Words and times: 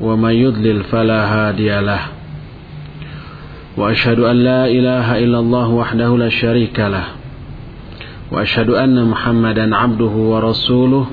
ومن 0.00 0.30
يضلل 0.30 0.82
فلا 0.82 1.20
هادي 1.26 1.80
له. 1.80 2.00
وأشهد 3.76 4.20
أن 4.20 4.36
لا 4.36 4.66
إله 4.66 5.18
إلا 5.18 5.38
الله 5.38 5.68
وحده 5.68 6.16
لا 6.16 6.28
شريك 6.28 6.80
له. 6.80 7.04
وأشهد 8.32 8.70
أن 8.70 9.04
محمدا 9.04 9.76
عبده 9.76 10.14
ورسوله. 10.32 11.06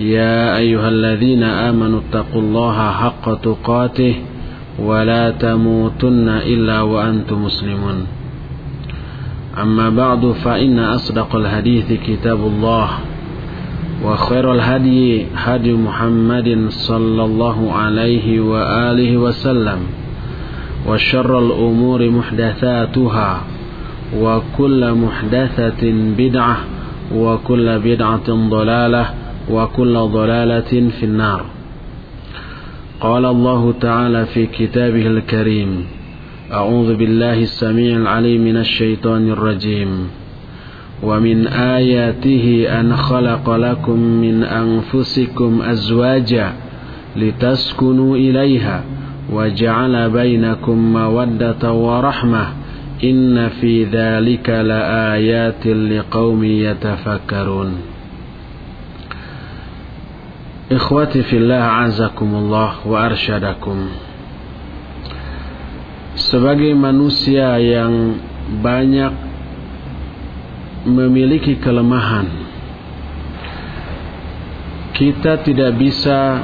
يا 0.00 0.56
أيها 0.56 0.88
الذين 0.88 1.42
آمنوا 1.42 2.00
اتقوا 2.00 2.42
الله 2.42 2.90
حق 2.90 3.40
تقاته 3.40 4.14
ولا 4.78 5.30
تموتن 5.30 6.28
إلا 6.28 6.80
وأنتم 6.80 7.44
مسلمون. 7.44 8.06
أما 9.62 9.90
بعد 9.90 10.26
فإن 10.44 10.78
أصدق 10.78 11.36
الحديث 11.36 11.92
كتاب 12.06 12.40
الله. 12.46 12.88
وخير 14.04 14.52
الهدي 14.52 15.26
هدي 15.36 15.72
محمد 15.72 16.66
صلى 16.68 17.24
الله 17.24 17.72
عليه 17.72 18.40
وآله 18.40 19.16
وسلم 19.16 19.78
وشر 20.88 21.38
الأمور 21.38 22.10
محدثاتها 22.10 23.40
وكل 24.16 24.94
محدثة 24.94 25.82
بدعة 26.18 26.56
وكل 27.14 27.78
بدعة 27.78 28.28
ضلالة 28.28 29.04
وكل 29.50 29.94
ضلالة 29.98 30.72
في 30.88 31.02
النار. 31.02 31.44
قال 33.00 33.24
الله 33.24 33.74
تعالى 33.80 34.26
في 34.26 34.46
كتابه 34.46 35.06
الكريم 35.06 35.84
أعوذ 36.52 36.94
بالله 36.94 37.42
السميع 37.42 37.96
العليم 37.96 38.44
من 38.44 38.56
الشيطان 38.56 39.30
الرجيم. 39.30 40.08
ومن 41.03 41.47
آياته 41.47 42.65
أن 42.79 42.95
خلق 42.95 43.49
لكم 43.49 43.99
من 43.99 44.43
أنفسكم 44.43 45.61
أزواجا 45.61 46.53
لتسكنوا 47.15 48.15
إليها 48.17 48.83
وجعل 49.33 50.09
بينكم 50.09 50.93
مودة 50.93 51.71
ورحمة 51.71 52.47
إن 53.03 53.49
في 53.49 53.83
ذلك 53.83 54.49
لآيات 54.49 55.67
لقوم 55.67 56.43
يتفكرون 56.43 57.71
Ikhwati 60.71 61.27
fillah 61.27 61.83
azakumullah 61.83 62.79
wa 62.87 63.03
arsyadakum 63.03 63.91
Sebagai 66.15 66.71
manusia 66.71 67.59
yang 67.59 68.15
banyak 68.63 69.24
memiliki 70.86 71.58
kelemahan 71.58 72.26
Kita 74.96 75.44
tidak 75.44 75.76
bisa 75.76 76.40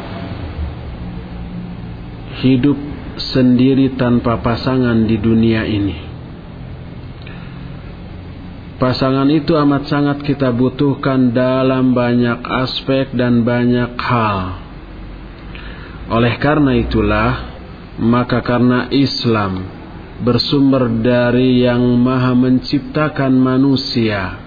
hidup 2.45 2.77
sendiri 3.17 3.97
tanpa 3.97 4.43
pasangan 4.45 5.09
di 5.09 5.17
dunia 5.17 5.65
ini 5.65 6.13
Pasangan 8.83 9.31
itu 9.31 9.55
amat 9.55 9.87
sangat 9.87 10.27
kita 10.27 10.51
butuhkan 10.51 11.31
dalam 11.31 11.95
banyak 11.95 12.43
aspek 12.43 13.15
dan 13.15 13.47
banyak 13.47 13.95
hal. 13.95 14.59
Oleh 16.11 16.35
karena 16.43 16.75
itulah, 16.75 17.31
maka 18.03 18.43
karena 18.43 18.91
Islam 18.91 19.82
bersumber 20.23 20.89
dari 21.03 21.67
yang 21.67 21.83
maha 21.99 22.33
menciptakan 22.33 23.35
manusia, 23.35 24.39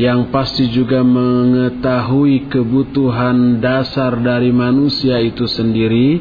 yang 0.00 0.32
pasti 0.32 0.72
juga 0.72 1.04
mengetahui 1.04 2.48
kebutuhan 2.50 3.60
dasar 3.60 4.18
dari 4.18 4.50
manusia 4.50 5.20
itu 5.20 5.44
sendiri, 5.44 6.18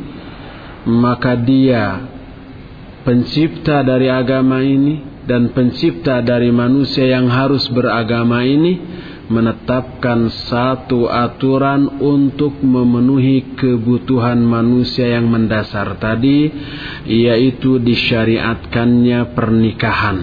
maka 0.86 1.40
dia 1.40 2.06
pencipta 3.08 3.84
dari 3.84 4.12
agama 4.12 4.60
ini 4.60 5.24
dan 5.24 5.56
pencipta 5.56 6.20
dari 6.20 6.52
manusia 6.52 7.08
yang 7.08 7.32
harus 7.32 7.64
beragama 7.72 8.44
ini 8.44 8.93
menetapkan 9.31 10.28
satu 10.51 11.07
aturan 11.07 12.03
untuk 12.03 12.59
memenuhi 12.59 13.56
kebutuhan 13.56 14.44
manusia 14.44 15.16
yang 15.16 15.31
mendasar 15.31 15.95
tadi 15.95 16.51
yaitu 17.07 17.79
disyariatkannya 17.79 19.31
pernikahan. 19.31 20.17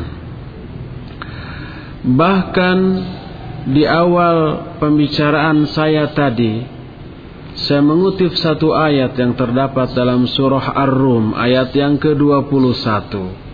Bahkan 2.00 2.78
di 3.72 3.84
awal 3.84 4.36
pembicaraan 4.80 5.68
saya 5.68 6.12
tadi 6.16 6.80
saya 7.60 7.84
mengutip 7.84 8.32
satu 8.40 8.72
ayat 8.72 9.12
yang 9.20 9.36
terdapat 9.36 9.92
dalam 9.92 10.24
surah 10.24 10.72
Ar-Rum 10.80 11.36
ayat 11.36 11.76
yang 11.76 12.00
ke-21 12.00 13.49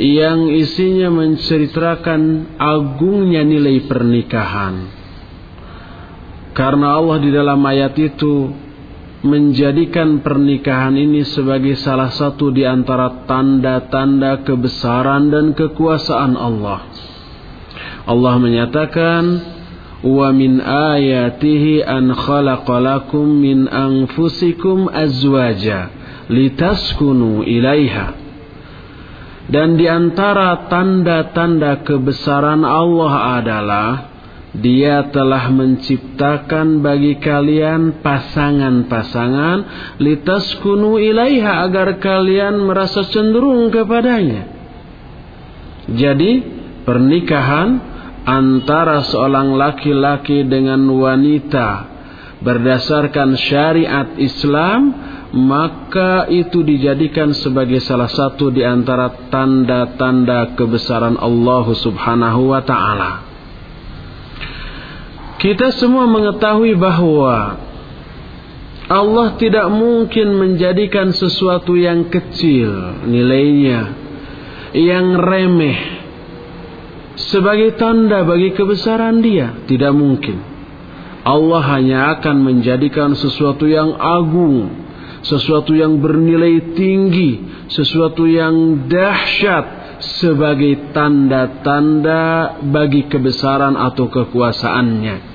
yang 0.00 0.48
isinya 0.48 1.12
menceritakan 1.12 2.56
agungnya 2.56 3.44
nilai 3.44 3.84
pernikahan. 3.84 4.88
Karena 6.56 6.96
Allah 6.96 7.20
di 7.20 7.28
dalam 7.28 7.60
ayat 7.60 7.92
itu 8.00 8.48
menjadikan 9.20 10.24
pernikahan 10.24 10.96
ini 10.96 11.28
sebagai 11.28 11.76
salah 11.76 12.08
satu 12.08 12.48
di 12.48 12.64
antara 12.64 13.28
tanda-tanda 13.28 14.40
kebesaran 14.40 15.28
dan 15.28 15.52
kekuasaan 15.52 16.32
Allah. 16.32 16.80
Allah 18.08 18.34
menyatakan, 18.40 19.22
"Wa 20.00 20.32
min 20.32 20.64
ayatihi 20.64 21.84
an 21.84 22.16
khalaqalakum 22.16 23.28
min 23.28 23.68
anfusikum 23.68 24.88
azwaja 24.88 25.92
litaskunu 26.32 27.44
ilaiha." 27.44 28.29
Dan 29.50 29.74
di 29.74 29.90
antara 29.90 30.70
tanda-tanda 30.70 31.82
kebesaran 31.82 32.62
Allah 32.62 33.42
adalah 33.42 33.90
Dia 34.50 35.06
telah 35.14 35.46
menciptakan 35.50 36.82
bagi 36.82 37.22
kalian 37.22 38.02
pasangan-pasangan 38.02 39.58
litaskunu 40.02 40.98
ilaiha 40.98 41.62
agar 41.66 42.02
kalian 42.02 42.58
merasa 42.58 43.06
cenderung 43.14 43.70
kepadanya. 43.70 44.50
Jadi 45.86 46.42
pernikahan 46.82 47.78
antara 48.26 49.06
seorang 49.06 49.54
laki-laki 49.54 50.42
dengan 50.42 50.82
wanita 50.98 51.90
berdasarkan 52.42 53.38
syariat 53.38 54.18
Islam 54.18 54.80
maka 55.30 56.26
itu 56.26 56.66
dijadikan 56.66 57.30
sebagai 57.30 57.78
salah 57.78 58.10
satu 58.10 58.50
di 58.50 58.66
antara 58.66 59.30
tanda-tanda 59.30 60.58
kebesaran 60.58 61.14
Allah 61.14 61.66
Subhanahu 61.70 62.50
wa 62.50 62.62
taala. 62.66 63.10
Kita 65.38 65.72
semua 65.78 66.04
mengetahui 66.04 66.76
bahwa 66.76 67.56
Allah 68.90 69.38
tidak 69.38 69.70
mungkin 69.70 70.34
menjadikan 70.34 71.14
sesuatu 71.14 71.78
yang 71.78 72.10
kecil 72.10 73.06
nilainya, 73.06 73.80
yang 74.74 75.14
remeh 75.14 76.00
sebagai 77.30 77.78
tanda 77.78 78.26
bagi 78.26 78.50
kebesaran 78.50 79.22
Dia, 79.22 79.62
tidak 79.70 79.94
mungkin. 79.94 80.42
Allah 81.22 81.62
hanya 81.78 82.18
akan 82.18 82.36
menjadikan 82.42 83.14
sesuatu 83.14 83.68
yang 83.70 83.94
agung, 83.94 84.89
sesuatu 85.20 85.76
yang 85.76 86.00
bernilai 86.00 86.76
tinggi, 86.76 87.64
sesuatu 87.68 88.24
yang 88.24 88.88
dahsyat 88.88 89.80
sebagai 90.00 90.96
tanda-tanda 90.96 92.56
bagi 92.64 93.04
kebesaran 93.08 93.76
atau 93.76 94.08
kekuasaannya. 94.08 95.30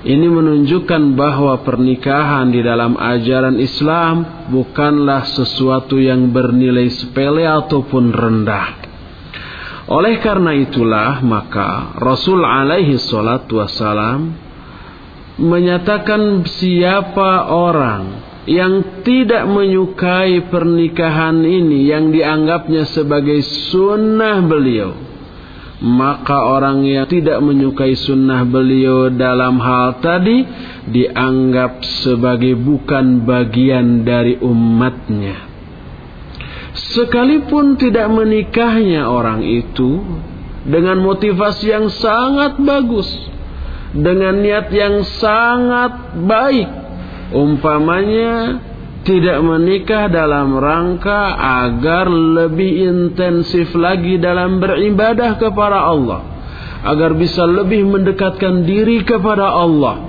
Ini 0.00 0.26
menunjukkan 0.32 1.12
bahwa 1.12 1.60
pernikahan 1.60 2.48
di 2.48 2.64
dalam 2.64 2.96
ajaran 2.96 3.60
Islam 3.60 4.48
bukanlah 4.48 5.28
sesuatu 5.28 6.00
yang 6.00 6.32
bernilai 6.32 6.88
sepele 6.88 7.44
ataupun 7.44 8.08
rendah. 8.08 8.80
Oleh 9.92 10.16
karena 10.24 10.56
itulah 10.56 11.20
maka 11.20 12.00
Rasul 12.00 12.40
alaihi 12.40 12.96
salatu 12.96 13.60
wassalam 13.60 14.32
menyatakan 15.36 16.48
siapa 16.48 17.52
orang 17.52 18.29
yang 18.50 19.02
tidak 19.06 19.46
menyukai 19.46 20.50
pernikahan 20.50 21.38
ini 21.38 21.86
yang 21.86 22.10
dianggapnya 22.10 22.82
sebagai 22.90 23.38
sunnah 23.70 24.42
beliau 24.42 25.10
maka 25.80 26.44
orang 26.44 26.84
yang 26.84 27.08
tidak 27.08 27.40
menyukai 27.40 27.96
sunnah 27.96 28.44
beliau 28.44 29.08
dalam 29.08 29.56
hal 29.56 30.04
tadi 30.04 30.44
dianggap 30.92 31.80
sebagai 32.04 32.52
bukan 32.52 33.24
bagian 33.24 34.04
dari 34.04 34.36
umatnya. 34.44 35.48
Sekalipun 36.76 37.80
tidak 37.80 38.12
menikahnya 38.12 39.08
orang 39.08 39.40
itu 39.40 40.04
dengan 40.68 41.00
motivasi 41.00 41.64
yang 41.72 41.88
sangat 41.88 42.60
bagus 42.60 43.08
dengan 43.96 44.38
niat 44.38 44.68
yang 44.70 45.02
sangat 45.18 46.20
baik 46.28 46.79
umpamanya 47.34 48.60
tidak 49.00 49.40
menikah 49.40 50.12
dalam 50.12 50.60
rangka 50.60 51.34
agar 51.64 52.06
lebih 52.10 52.84
intensif 52.84 53.72
lagi 53.72 54.20
dalam 54.20 54.60
beribadah 54.60 55.40
kepada 55.40 55.88
Allah. 55.88 56.20
Agar 56.80 57.12
bisa 57.16 57.44
lebih 57.44 57.84
mendekatkan 57.88 58.64
diri 58.64 59.04
kepada 59.04 59.52
Allah. 59.52 60.08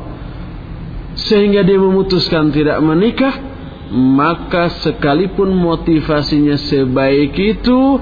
Sehingga 1.16 1.64
dia 1.68 1.80
memutuskan 1.80 2.52
tidak 2.56 2.80
menikah 2.80 3.52
maka 3.92 4.72
sekalipun 4.80 5.52
motivasinya 5.52 6.56
sebaik 6.56 7.36
itu 7.36 8.00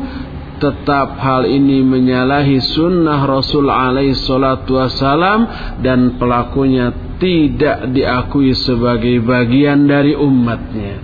tetap 0.61 1.17
hal 1.17 1.49
ini 1.49 1.81
menyalahi 1.81 2.61
sunnah 2.61 3.25
Rasul 3.25 3.73
alaihi 3.73 4.13
salatu 4.13 4.77
wassalam 4.77 5.49
dan 5.81 6.21
pelakunya 6.21 7.08
tidak 7.19 7.91
diakui 7.91 8.55
sebagai 8.55 9.19
bagian 9.21 9.85
dari 9.85 10.15
umatnya. 10.15 11.03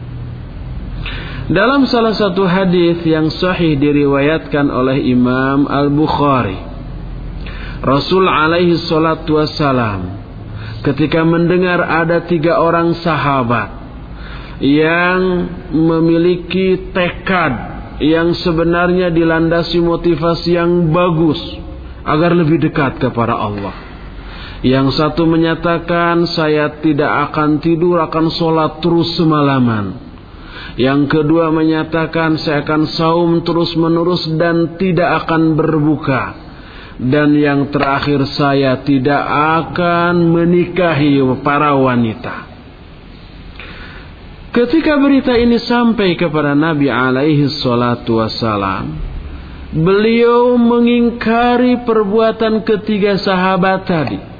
Dalam 1.45 1.85
salah 1.85 2.17
satu 2.17 2.49
hadis 2.49 3.05
yang 3.05 3.29
sahih 3.29 3.77
diriwayatkan 3.77 4.65
oleh 4.65 4.97
Imam 5.05 5.69
Al-Bukhari, 5.69 6.57
Rasul 7.85 8.25
alaihi 8.25 8.81
salatu 8.81 9.37
wassalam 9.37 10.25
ketika 10.81 11.21
mendengar 11.21 11.85
ada 11.85 12.25
tiga 12.25 12.57
orang 12.57 12.97
sahabat 12.97 13.69
yang 14.57 15.21
memiliki 15.69 16.89
tekad 16.89 17.53
yang 18.01 18.33
sebenarnya 18.33 19.13
dilandasi 19.13 19.85
motivasi 19.85 20.57
yang 20.57 20.89
bagus 20.89 21.37
agar 22.05 22.33
lebih 22.33 22.57
dekat 22.57 22.97
kepada 22.97 23.37
Allah. 23.37 23.94
Yang 24.65 24.97
satu 24.97 25.29
menyatakan 25.29 26.25
saya 26.25 26.81
tidak 26.81 27.29
akan 27.29 27.61
tidur 27.61 28.01
akan 28.01 28.33
sholat 28.33 28.81
terus 28.81 29.13
semalaman. 29.13 30.01
Yang 30.73 31.05
kedua 31.13 31.53
menyatakan 31.53 32.41
saya 32.41 32.65
akan 32.65 32.89
saum 32.89 33.31
terus 33.45 33.77
menerus 33.77 34.25
dan 34.41 34.73
tidak 34.81 35.21
akan 35.21 35.53
berbuka. 35.53 36.41
Dan 36.97 37.37
yang 37.37 37.69
terakhir 37.69 38.25
saya 38.33 38.81
tidak 38.81 39.21
akan 39.61 40.33
menikahi 40.33 41.21
para 41.45 41.77
wanita. 41.77 42.49
Ketika 44.49 44.97
berita 44.97 45.37
ini 45.37 45.61
sampai 45.61 46.17
kepada 46.17 46.57
Nabi 46.57 46.89
alaihi 46.89 47.53
salatu 47.53 48.17
wassalam, 48.17 48.97
beliau 49.77 50.57
mengingkari 50.57 51.85
perbuatan 51.85 52.65
ketiga 52.65 53.21
sahabat 53.21 53.85
tadi 53.85 54.34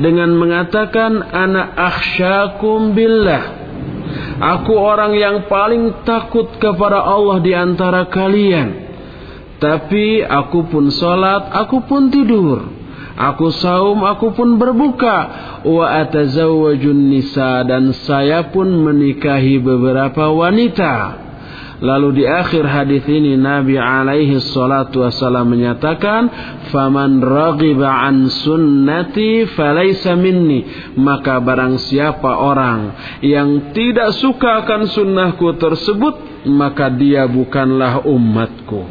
dengan 0.00 0.32
mengatakan 0.32 1.20
anak 1.20 1.68
akhsyakum 1.76 2.96
billah. 2.96 3.44
Aku 4.40 4.72
orang 4.74 5.14
yang 5.14 5.46
paling 5.46 6.02
takut 6.08 6.56
kepada 6.56 7.04
Allah 7.04 7.38
di 7.44 7.52
antara 7.52 8.08
kalian. 8.08 8.90
Tapi 9.60 10.24
aku 10.24 10.72
pun 10.72 10.88
salat, 10.88 11.52
aku 11.52 11.84
pun 11.84 12.08
tidur. 12.08 12.64
Aku 13.20 13.52
saum, 13.52 14.00
aku 14.00 14.32
pun 14.32 14.56
berbuka. 14.56 15.18
Wa 15.68 16.08
atazawwajun 16.08 17.12
nisa 17.12 17.60
dan 17.68 17.92
saya 17.92 18.48
pun 18.48 18.64
menikahi 18.64 19.60
beberapa 19.60 20.32
wanita. 20.32 21.28
Lalu 21.80 22.20
di 22.20 22.24
akhir 22.28 22.60
hadis 22.68 23.08
ini 23.08 23.40
Nabi 23.40 23.80
alaihi 23.80 24.36
salatu 24.52 25.00
wasallam 25.00 25.48
menyatakan, 25.48 26.28
"Faman 26.68 27.24
raghiba 27.24 27.88
an 27.88 28.28
sunnati 28.28 29.48
falaysa 29.56 30.12
minni." 30.12 30.92
Maka 31.00 31.40
barang 31.40 31.80
siapa 31.80 32.36
orang 32.36 32.80
yang 33.24 33.72
tidak 33.72 34.12
suka 34.20 34.60
akan 34.60 34.92
sunnahku 34.92 35.56
tersebut, 35.56 36.44
maka 36.52 36.92
dia 36.92 37.24
bukanlah 37.24 38.04
umatku. 38.04 38.84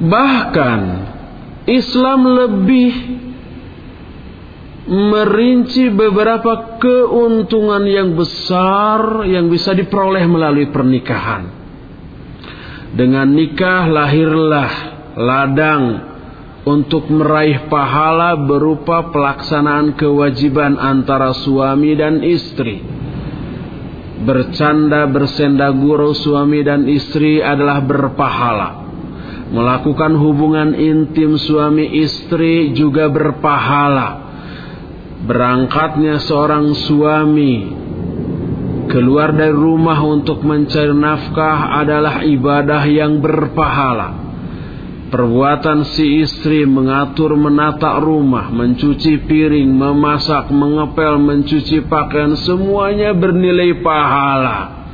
Bahkan 0.00 0.80
Islam 1.68 2.20
lebih 2.24 2.92
merinci 4.84 5.88
beberapa 5.92 6.76
keuntungan 6.76 7.84
yang 7.88 8.12
besar 8.12 9.24
yang 9.24 9.48
bisa 9.48 9.72
diperoleh 9.72 10.24
melalui 10.28 10.68
pernikahan. 10.68 11.64
Dengan 12.94 13.26
nikah 13.32 13.90
lahirlah 13.90 14.72
ladang 15.18 15.84
untuk 16.64 17.10
meraih 17.10 17.66
pahala 17.66 18.38
berupa 18.38 19.10
pelaksanaan 19.10 19.98
kewajiban 19.98 20.78
antara 20.78 21.34
suami 21.34 21.92
dan 21.98 22.22
istri. 22.22 22.80
Bercanda 24.24 25.04
bersenda 25.10 25.68
gurau 25.74 26.14
suami 26.14 26.64
dan 26.64 26.86
istri 26.88 27.44
adalah 27.44 27.84
berpahala 27.84 28.84
Melakukan 29.54 30.16
hubungan 30.16 30.72
intim 30.74 31.36
suami 31.36 32.00
istri 32.00 32.72
juga 32.72 33.12
berpahala. 33.12 34.23
Berangkatnya 35.24 36.20
seorang 36.20 36.76
suami 36.76 37.54
keluar 38.92 39.32
dari 39.32 39.56
rumah 39.56 39.96
untuk 40.04 40.44
mencari 40.44 40.92
nafkah 40.92 41.80
adalah 41.80 42.20
ibadah 42.22 42.84
yang 42.84 43.24
berpahala. 43.24 44.22
Perbuatan 45.08 45.88
si 45.94 46.26
istri 46.26 46.66
mengatur 46.66 47.38
menata 47.38 48.02
rumah, 48.02 48.50
mencuci 48.50 49.24
piring, 49.24 49.70
memasak, 49.70 50.50
mengepel, 50.50 51.16
mencuci 51.22 51.86
pakaian 51.86 52.34
semuanya 52.34 53.14
bernilai 53.14 53.78
pahala. 53.80 54.86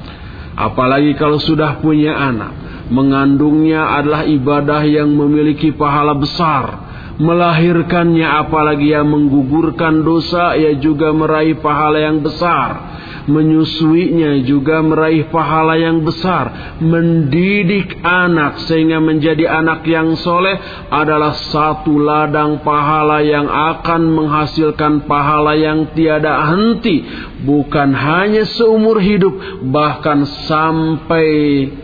Apalagi 0.54 1.16
kalau 1.16 1.40
sudah 1.40 1.80
punya 1.80 2.12
anak 2.12 2.60
Mengandungnya 2.90 4.02
adalah 4.02 4.26
ibadah 4.26 4.82
yang 4.82 5.14
memiliki 5.14 5.70
pahala 5.70 6.18
besar. 6.18 6.89
Melahirkannya 7.20 8.24
apalagi 8.24 8.96
yang 8.96 9.12
menggugurkan 9.12 10.00
dosa, 10.00 10.56
ia 10.56 10.72
juga 10.80 11.12
meraih 11.12 11.60
pahala 11.60 12.00
yang 12.00 12.24
besar 12.24 12.90
menyusuinya 13.30 14.42
juga 14.42 14.82
meraih 14.82 15.30
pahala 15.30 15.78
yang 15.78 16.02
besar. 16.02 16.76
Mendidik 16.82 18.00
anak 18.02 18.64
sehingga 18.66 18.98
menjadi 18.98 19.46
anak 19.46 19.86
yang 19.86 20.18
soleh 20.18 20.56
adalah 20.90 21.36
satu 21.36 21.94
ladang 22.00 22.66
pahala 22.66 23.20
yang 23.22 23.46
akan 23.46 24.02
menghasilkan 24.10 25.04
pahala 25.04 25.54
yang 25.54 25.94
tiada 25.94 26.50
henti. 26.50 27.06
Bukan 27.40 27.96
hanya 27.96 28.44
seumur 28.44 29.00
hidup, 29.00 29.64
bahkan 29.72 30.28
sampai 30.44 31.28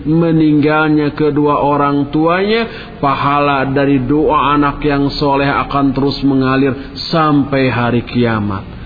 meninggalnya 0.05 1.17
kedua 1.17 1.65
orang 1.65 2.13
tuanya, 2.13 2.95
pahala 3.01 3.65
dari 3.73 4.05
doa 4.05 4.53
anak 4.53 4.85
yang 4.85 5.09
soleh 5.09 5.49
akan 5.49 5.97
terus 5.97 6.21
mengalir 6.21 6.97
sampai 6.97 7.73
hari 7.73 8.05
kiamat 8.05 8.77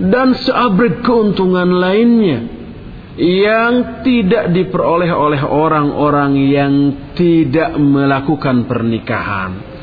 dan 0.00 0.34
seabrek 0.34 1.06
keuntungan 1.06 1.70
lainnya 1.78 2.38
yang 3.14 4.02
tidak 4.02 4.50
diperoleh 4.50 5.10
oleh 5.14 5.38
orang-orang 5.46 6.34
yang 6.50 6.74
tidak 7.14 7.78
melakukan 7.78 8.66
pernikahan. 8.66 9.73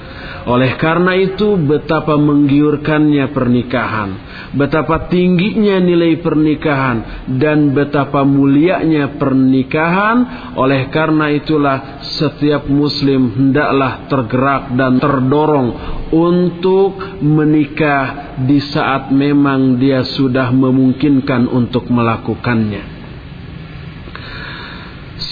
Oleh 0.41 0.73
karena 0.81 1.13
itu 1.13 1.53
betapa 1.53 2.17
menggiurkannya 2.17 3.29
pernikahan, 3.29 4.09
betapa 4.57 5.05
tingginya 5.05 5.77
nilai 5.77 6.17
pernikahan 6.17 7.29
dan 7.37 7.77
betapa 7.77 8.25
mulianya 8.25 9.21
pernikahan. 9.21 10.17
Oleh 10.57 10.89
karena 10.89 11.29
itulah 11.29 12.01
setiap 12.17 12.65
muslim 12.65 13.37
hendaklah 13.37 14.09
tergerak 14.09 14.73
dan 14.73 14.97
terdorong 14.97 15.69
untuk 16.09 17.21
menikah 17.21 18.33
di 18.41 18.57
saat 18.65 19.13
memang 19.13 19.77
dia 19.77 20.01
sudah 20.01 20.49
memungkinkan 20.49 21.45
untuk 21.53 21.85
melakukannya. 21.85 22.99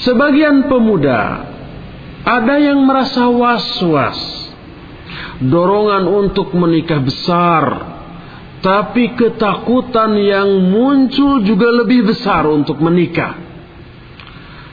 Sebagian 0.06 0.70
pemuda 0.70 1.50
ada 2.22 2.56
yang 2.62 2.86
merasa 2.86 3.26
was-was 3.26 4.39
dorongan 5.40 6.04
untuk 6.04 6.52
menikah 6.52 7.00
besar, 7.00 7.64
tapi 8.60 9.16
ketakutan 9.16 10.20
yang 10.20 10.50
muncul 10.68 11.40
juga 11.48 11.72
lebih 11.72 12.12
besar 12.12 12.44
untuk 12.44 12.84
menikah. 12.84 13.40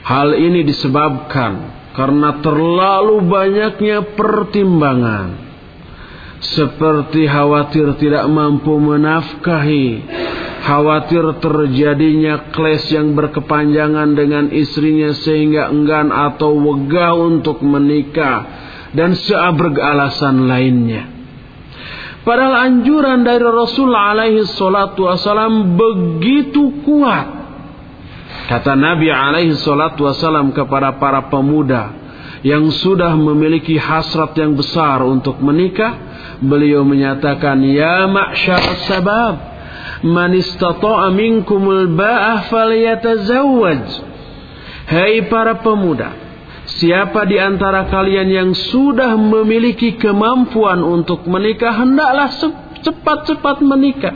Hal 0.06 0.34
ini 0.38 0.62
disebabkan 0.66 1.52
karena 1.94 2.42
terlalu 2.42 3.26
banyaknya 3.26 4.14
pertimbangan. 4.14 5.46
Seperti 6.36 7.24
khawatir 7.26 7.96
tidak 7.96 8.28
mampu 8.28 8.76
menafkahi, 8.76 9.88
khawatir 10.62 11.40
terjadinya 11.40 12.52
kles 12.52 12.86
yang 12.92 13.16
berkepanjangan 13.16 14.14
dengan 14.14 14.52
istrinya 14.52 15.16
sehingga 15.16 15.72
enggan 15.72 16.12
atau 16.12 16.54
wegah 16.54 17.16
untuk 17.16 17.64
menikah 17.64 18.65
dan 18.96 19.12
seabrek 19.12 19.76
alasan 19.76 20.48
lainnya. 20.48 21.04
Padahal 22.26 22.58
anjuran 22.72 23.22
dari 23.22 23.44
Rasul 23.44 23.92
alaihi 23.94 24.48
salatu 24.50 25.06
wasalam 25.06 25.78
begitu 25.78 26.82
kuat. 26.82 27.28
Kata 28.50 28.74
Nabi 28.74 29.12
alaihi 29.12 29.54
salatu 29.54 30.10
wasalam 30.10 30.50
kepada 30.50 30.98
para 30.98 31.30
pemuda 31.30 31.94
yang 32.42 32.66
sudah 32.74 33.14
memiliki 33.14 33.78
hasrat 33.78 34.34
yang 34.34 34.58
besar 34.58 35.06
untuk 35.06 35.38
menikah, 35.38 35.94
beliau 36.42 36.82
menyatakan, 36.82 37.62
"Ya 37.62 38.10
ma'syar 38.10 38.64
sabab, 38.90 39.34
man 40.02 40.34
istata'a 40.34 41.14
minkumul 41.14 41.94
ba'ah 41.94 42.50
falyatazawwaj." 42.50 43.84
Hai 44.86 45.26
para 45.26 45.62
pemuda, 45.62 46.25
Siapa 46.66 47.22
di 47.30 47.38
antara 47.38 47.86
kalian 47.86 48.26
yang 48.26 48.50
sudah 48.50 49.14
memiliki 49.14 49.94
kemampuan 49.94 50.82
untuk 50.82 51.22
menikah 51.30 51.70
hendaklah 51.70 52.26
cepat-cepat 52.82 53.62
menikah. 53.62 54.14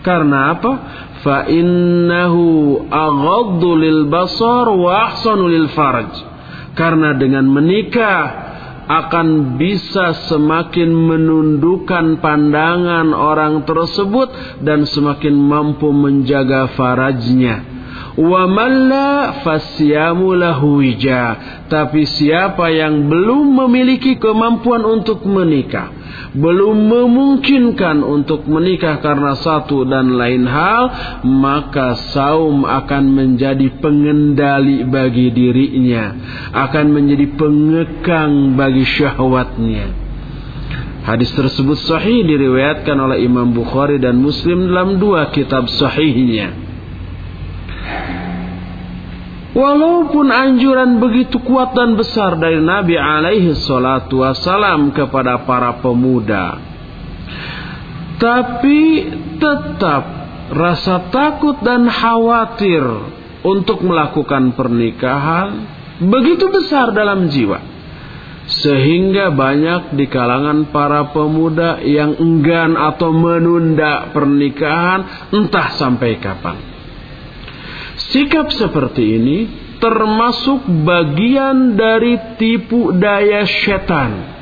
Karena 0.00 0.56
apa? 0.56 0.72
Fa 1.20 1.44
innahu 1.44 2.80
aghaddu 2.88 3.70
lil 3.76 4.08
basar 4.08 4.72
wa 4.72 5.12
ahsanu 5.12 5.44
lil 5.44 5.68
farj. 5.76 6.12
Karena 6.72 7.12
dengan 7.12 7.44
menikah 7.44 8.48
akan 8.90 9.54
bisa 9.54 10.26
semakin 10.26 10.90
menundukkan 10.90 12.18
pandangan 12.18 13.14
orang 13.14 13.62
tersebut 13.62 14.58
dan 14.66 14.82
semakin 14.82 15.36
mampu 15.36 15.94
menjaga 15.94 16.74
farajnya. 16.74 17.69
Wa 18.20 18.44
fasyamu 19.40 20.36
lahu 20.36 20.84
wija. 20.84 21.40
Tapi 21.72 22.04
siapa 22.04 22.68
yang 22.68 23.08
belum 23.08 23.64
memiliki 23.64 24.20
kemampuan 24.20 24.84
untuk 24.84 25.24
menikah, 25.24 25.88
belum 26.36 26.84
memungkinkan 26.84 28.04
untuk 28.04 28.44
menikah 28.44 29.00
karena 29.00 29.40
satu 29.40 29.88
dan 29.88 30.20
lain 30.20 30.44
hal, 30.44 30.82
maka 31.24 31.96
saum 32.12 32.68
akan 32.68 33.04
menjadi 33.08 33.72
pengendali 33.80 34.84
bagi 34.84 35.32
dirinya, 35.32 36.12
akan 36.52 36.86
menjadi 36.92 37.24
pengekang 37.40 38.52
bagi 38.52 38.84
syahwatnya. 38.84 39.96
Hadis 41.08 41.32
tersebut 41.32 41.80
sahih 41.88 42.20
diriwayatkan 42.28 42.92
oleh 43.00 43.24
Imam 43.24 43.56
Bukhari 43.56 43.96
dan 43.96 44.20
Muslim 44.20 44.68
dalam 44.68 45.00
dua 45.00 45.32
kitab 45.32 45.64
sahihnya. 45.72 46.69
Walaupun 49.50 50.30
anjuran 50.30 51.02
begitu 51.02 51.42
kuat 51.42 51.74
dan 51.74 51.98
besar 51.98 52.38
dari 52.38 52.62
Nabi 52.62 52.94
alaihi 52.94 53.58
salatu 53.58 54.22
wasalam 54.22 54.94
kepada 54.94 55.42
para 55.42 55.82
pemuda. 55.82 56.54
Tapi 58.14 58.80
tetap 59.42 60.02
rasa 60.54 61.10
takut 61.10 61.58
dan 61.66 61.90
khawatir 61.90 62.84
untuk 63.42 63.82
melakukan 63.82 64.54
pernikahan 64.54 65.66
begitu 65.98 66.46
besar 66.46 66.94
dalam 66.94 67.26
jiwa. 67.26 67.58
Sehingga 68.50 69.34
banyak 69.34 69.98
di 69.98 70.06
kalangan 70.06 70.70
para 70.70 71.10
pemuda 71.10 71.82
yang 71.82 72.14
enggan 72.22 72.78
atau 72.78 73.10
menunda 73.10 74.14
pernikahan 74.14 75.30
entah 75.34 75.74
sampai 75.74 76.22
kapan. 76.22 76.69
Sikap 78.08 78.48
seperti 78.56 79.20
ini 79.20 79.38
termasuk 79.76 80.64
bagian 80.84 81.76
dari 81.76 82.16
tipu 82.40 82.96
daya 82.96 83.44
setan. 83.44 84.40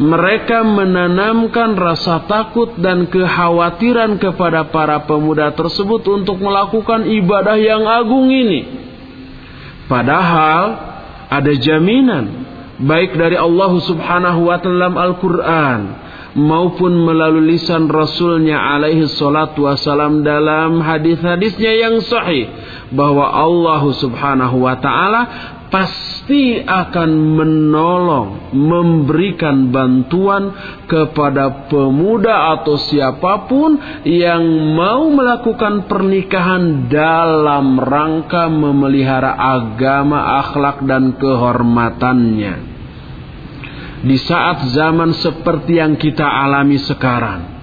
Mereka 0.00 0.64
menanamkan 0.64 1.76
rasa 1.76 2.24
takut 2.24 2.72
dan 2.80 3.12
kekhawatiran 3.12 4.16
kepada 4.16 4.72
para 4.72 5.04
pemuda 5.04 5.52
tersebut 5.52 6.00
untuk 6.08 6.40
melakukan 6.40 7.04
ibadah 7.04 7.60
yang 7.60 7.84
agung 7.84 8.32
ini. 8.32 8.64
Padahal 9.92 10.64
ada 11.28 11.52
jaminan 11.52 12.48
baik 12.80 13.12
dari 13.20 13.36
Allah 13.36 13.72
Subhanahu 13.76 14.48
wa 14.48 14.56
taala 14.56 14.88
Al-Qur'an 14.88 15.80
maupun 16.38 16.94
melalui 17.06 17.56
lisan 17.56 17.90
Rasulnya 17.90 18.58
alaihi 18.76 19.06
salatu 19.10 19.66
wasalam 19.66 20.22
dalam 20.22 20.78
hadis-hadisnya 20.78 21.72
yang 21.88 21.98
sahih 22.04 22.46
bahwa 22.94 23.26
Allah 23.26 23.82
subhanahu 23.90 24.66
wa 24.66 24.78
ta'ala 24.78 25.22
pasti 25.70 26.58
akan 26.58 27.10
menolong, 27.38 28.50
memberikan 28.50 29.70
bantuan 29.70 30.50
kepada 30.90 31.70
pemuda 31.70 32.58
atau 32.58 32.74
siapa 32.74 33.46
pun 33.46 33.78
yang 34.02 34.42
mau 34.74 35.06
melakukan 35.14 35.86
pernikahan 35.86 36.90
dalam 36.90 37.78
rangka 37.78 38.50
memelihara 38.50 39.30
agama, 39.38 40.42
akhlak 40.42 40.82
dan 40.82 41.14
kehormatannya 41.14 42.79
di 44.00 44.16
saat 44.16 44.64
zaman 44.72 45.12
seperti 45.12 45.76
yang 45.76 46.00
kita 46.00 46.24
alami 46.24 46.80
sekarang. 46.80 47.60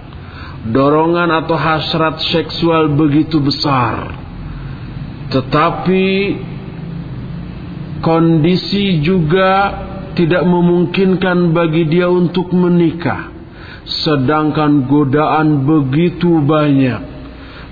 Dorongan 0.68 1.32
atau 1.34 1.58
hasrat 1.58 2.22
seksual 2.30 2.94
begitu 2.94 3.42
besar. 3.42 4.14
Tetapi 5.34 6.06
kondisi 8.04 9.02
juga 9.02 9.52
tidak 10.14 10.44
memungkinkan 10.46 11.56
bagi 11.56 11.90
dia 11.90 12.12
untuk 12.12 12.54
menikah. 12.54 13.34
Sedangkan 13.88 14.86
godaan 14.86 15.64
begitu 15.64 16.44
banyak. 16.44 17.18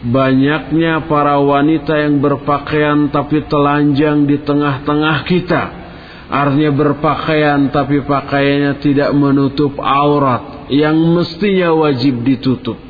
Banyaknya 0.06 1.10
para 1.10 1.42
wanita 1.42 1.98
yang 1.98 2.22
berpakaian 2.22 3.10
tapi 3.10 3.44
telanjang 3.50 4.30
di 4.30 4.38
tengah-tengah 4.46 5.18
kita 5.26 5.85
Artinya 6.26 6.74
berpakaian 6.74 7.70
tapi 7.70 8.02
pakaiannya 8.02 8.82
tidak 8.82 9.14
menutup 9.14 9.78
aurat 9.78 10.66
yang 10.74 10.98
mestinya 11.14 11.70
wajib 11.70 12.26
ditutup. 12.26 12.82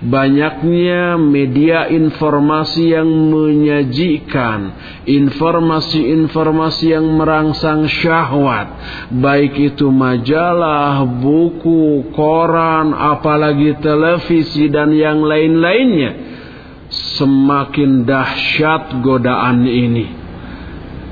Banyaknya 0.00 1.20
media 1.20 1.84
informasi 1.92 2.96
yang 2.96 3.04
menyajikan 3.04 4.72
informasi-informasi 5.04 6.96
yang 6.96 7.04
merangsang 7.20 7.84
syahwat, 7.84 8.80
baik 9.12 9.60
itu 9.60 9.92
majalah, 9.92 11.04
buku, 11.04 12.16
koran, 12.16 12.96
apalagi 12.96 13.76
televisi 13.84 14.72
dan 14.72 14.96
yang 14.96 15.20
lain-lainnya. 15.20 16.32
Semakin 17.20 18.08
dahsyat 18.08 19.04
godaan 19.04 19.68
ini 19.68 20.19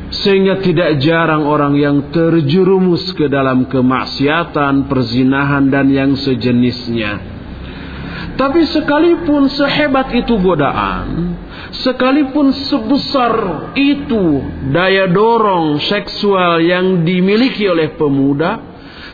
sehingga 0.08 0.64
tidak 0.64 1.00
jarang 1.04 1.44
orang 1.44 1.76
yang 1.76 1.96
terjerumus 2.08 3.12
ke 3.12 3.28
dalam 3.28 3.68
kemaksiatan, 3.68 4.88
perzinahan 4.88 5.68
dan 5.68 5.86
yang 5.92 6.16
sejenisnya. 6.16 7.38
Tapi 8.38 8.62
sekalipun 8.70 9.50
sehebat 9.50 10.14
itu 10.14 10.38
godaan, 10.38 11.34
sekalipun 11.82 12.54
sebesar 12.54 13.34
itu 13.74 14.42
daya 14.70 15.10
dorong 15.10 15.82
seksual 15.82 16.62
yang 16.62 17.02
dimiliki 17.02 17.66
oleh 17.66 17.98
pemuda, 17.98 18.67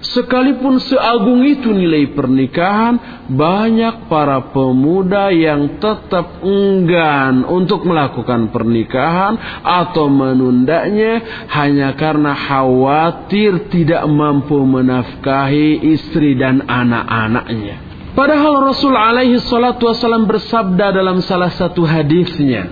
Sekalipun 0.04 0.84
seagung 0.84 1.40
itu 1.48 1.72
nilai 1.72 2.12
pernikahan, 2.12 3.24
banyak 3.32 4.04
para 4.12 4.52
pemuda 4.52 5.32
yang 5.32 5.80
tetap 5.80 6.44
enggan 6.44 7.40
untuk 7.48 7.88
melakukan 7.88 8.52
pernikahan 8.52 9.64
atau 9.64 10.12
menundanya 10.12 11.46
hanya 11.56 11.96
karena 11.96 12.36
khawatir 12.36 13.72
tidak 13.72 14.04
mampu 14.04 14.60
menafkahi 14.60 15.80
istri 15.96 16.36
dan 16.36 16.68
anak-anaknya. 16.68 17.80
Padahal 18.12 18.60
Rasul 18.60 18.92
alaihi 18.92 19.40
salatu 19.40 19.88
wasallam 19.88 20.28
bersabda 20.28 20.92
dalam 20.92 21.24
salah 21.24 21.48
satu 21.48 21.80
hadisnya. 21.80 22.68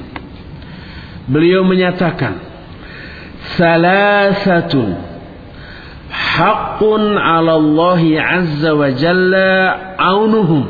Beliau 1.32 1.64
menyatakan, 1.64 2.44
"Salasatun 3.56 5.11
haqqun 6.12 7.16
'ala 7.16 7.56
'azza 7.56 8.70
wa 8.76 8.88
jalla 8.92 9.52
aunuhum. 9.96 10.64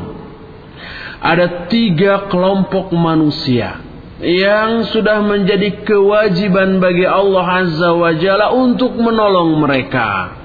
Ada 1.23 1.71
tiga 1.71 2.27
kelompok 2.27 2.91
manusia 2.91 3.79
yang 4.23 4.87
sudah 4.87 5.19
menjadi 5.19 5.83
kewajiban 5.83 6.79
bagi 6.79 7.03
Allah 7.03 7.67
Azza 7.67 7.91
wa 7.91 8.11
Jalla 8.15 8.55
untuk 8.55 8.95
menolong 8.95 9.59
mereka. 9.59 10.39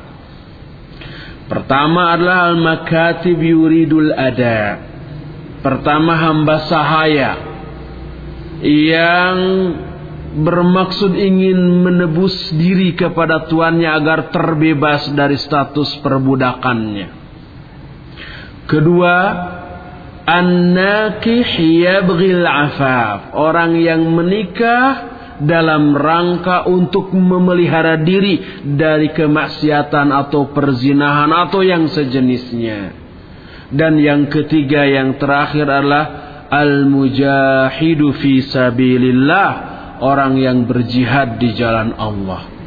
Pertama 1.46 2.12
adalah 2.12 2.52
al-makatib 2.52 3.38
yuridul 3.38 4.12
ada. 4.12 4.82
Pertama 5.62 6.14
hamba 6.14 6.66
sahaya 6.70 7.32
yang 8.62 9.38
bermaksud 10.38 11.18
ingin 11.18 11.82
menebus 11.82 12.54
diri 12.54 12.94
kepada 12.94 13.50
tuannya 13.50 13.90
agar 13.90 14.30
terbebas 14.30 15.10
dari 15.12 15.34
status 15.34 15.98
perbudakannya. 15.98 17.08
Kedua, 18.68 19.16
an-nakih 20.28 21.50
yabghil 21.58 22.44
afaf, 22.44 23.34
orang 23.34 23.80
yang 23.80 24.06
menikah 24.12 25.16
dalam 25.38 25.94
rangka 25.94 26.66
untuk 26.66 27.14
memelihara 27.14 28.02
diri 28.02 28.62
dari 28.66 29.14
kemaksiatan 29.14 30.10
atau 30.10 30.50
perzinahan 30.50 31.30
atau 31.30 31.62
yang 31.62 31.86
sejenisnya. 31.88 33.06
Dan 33.68 34.00
yang 34.00 34.32
ketiga 34.32 34.84
yang 34.88 35.20
terakhir 35.20 35.68
adalah 35.68 36.04
al-mujahidu 36.48 38.16
fi 38.16 38.40
sabilillah 38.48 39.77
orang 40.00 40.38
yang 40.38 40.64
berjihad 40.64 41.38
di 41.42 41.54
jalan 41.54 41.94
Allah. 41.96 42.58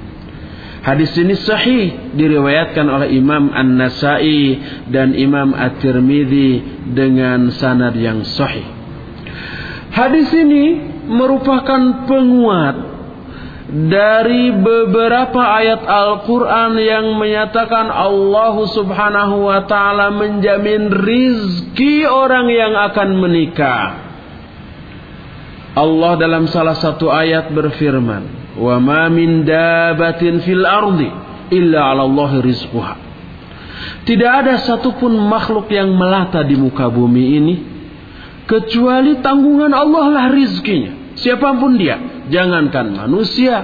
Hadis 0.82 1.14
ini 1.14 1.38
sahih 1.38 2.14
diriwayatkan 2.18 2.90
oleh 2.90 3.14
Imam 3.14 3.54
An-Nasai 3.54 4.58
dan 4.90 5.14
Imam 5.14 5.54
At-Tirmidzi 5.54 6.82
dengan 6.98 7.54
sanad 7.54 7.94
yang 7.94 8.26
sahih. 8.26 8.66
Hadis 9.94 10.34
ini 10.34 10.82
merupakan 11.06 12.10
penguat 12.10 12.92
dari 13.72 14.52
beberapa 14.52 15.40
ayat 15.40 15.86
Al-Quran 15.86 16.76
yang 16.82 17.16
menyatakan 17.16 17.88
Allah 17.88 18.56
subhanahu 18.68 19.48
wa 19.48 19.64
ta'ala 19.64 20.12
menjamin 20.12 20.92
rizki 20.92 22.04
orang 22.04 22.52
yang 22.52 22.74
akan 22.76 23.10
menikah. 23.16 24.11
Allah 25.72 26.20
dalam 26.20 26.52
salah 26.52 26.76
satu 26.76 27.08
ayat 27.08 27.56
berfirman, 27.56 28.56
"Wa 28.60 28.76
ma 28.82 29.08
min 29.08 29.48
dabatin 29.48 30.44
fil 30.44 30.68
ardi 30.68 31.08
illa 31.56 31.92
'ala 31.92 32.04
Allah 32.04 32.32
rizquha." 32.44 32.94
Tidak 34.04 34.32
ada 34.32 34.60
satupun 34.62 35.16
makhluk 35.16 35.72
yang 35.72 35.96
melata 35.96 36.44
di 36.44 36.60
muka 36.60 36.92
bumi 36.92 37.24
ini 37.40 37.56
kecuali 38.50 39.24
tanggungan 39.24 39.72
Allah 39.72 40.06
lah 40.12 40.26
rizkinya. 40.34 41.16
Siapa 41.16 41.56
pun 41.56 41.78
dia, 41.78 42.26
jangankan 42.28 42.92
manusia, 42.92 43.62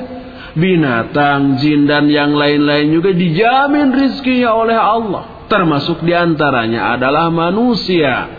binatang, 0.54 1.60
jin 1.60 1.89
dan 1.89 2.08
yang 2.08 2.38
lain-lain 2.38 2.91
juga 2.91 3.12
dijamin 3.12 3.91
rizkinya 3.91 4.56
oleh 4.56 4.78
Allah. 4.78 5.24
Termasuk 5.48 6.04
di 6.04 6.12
antaranya 6.12 6.96
adalah 6.96 7.32
manusia. 7.32 8.37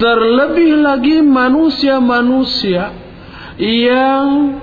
Terlebih 0.00 0.80
lagi 0.80 1.20
manusia-manusia 1.20 2.88
yang 3.60 4.56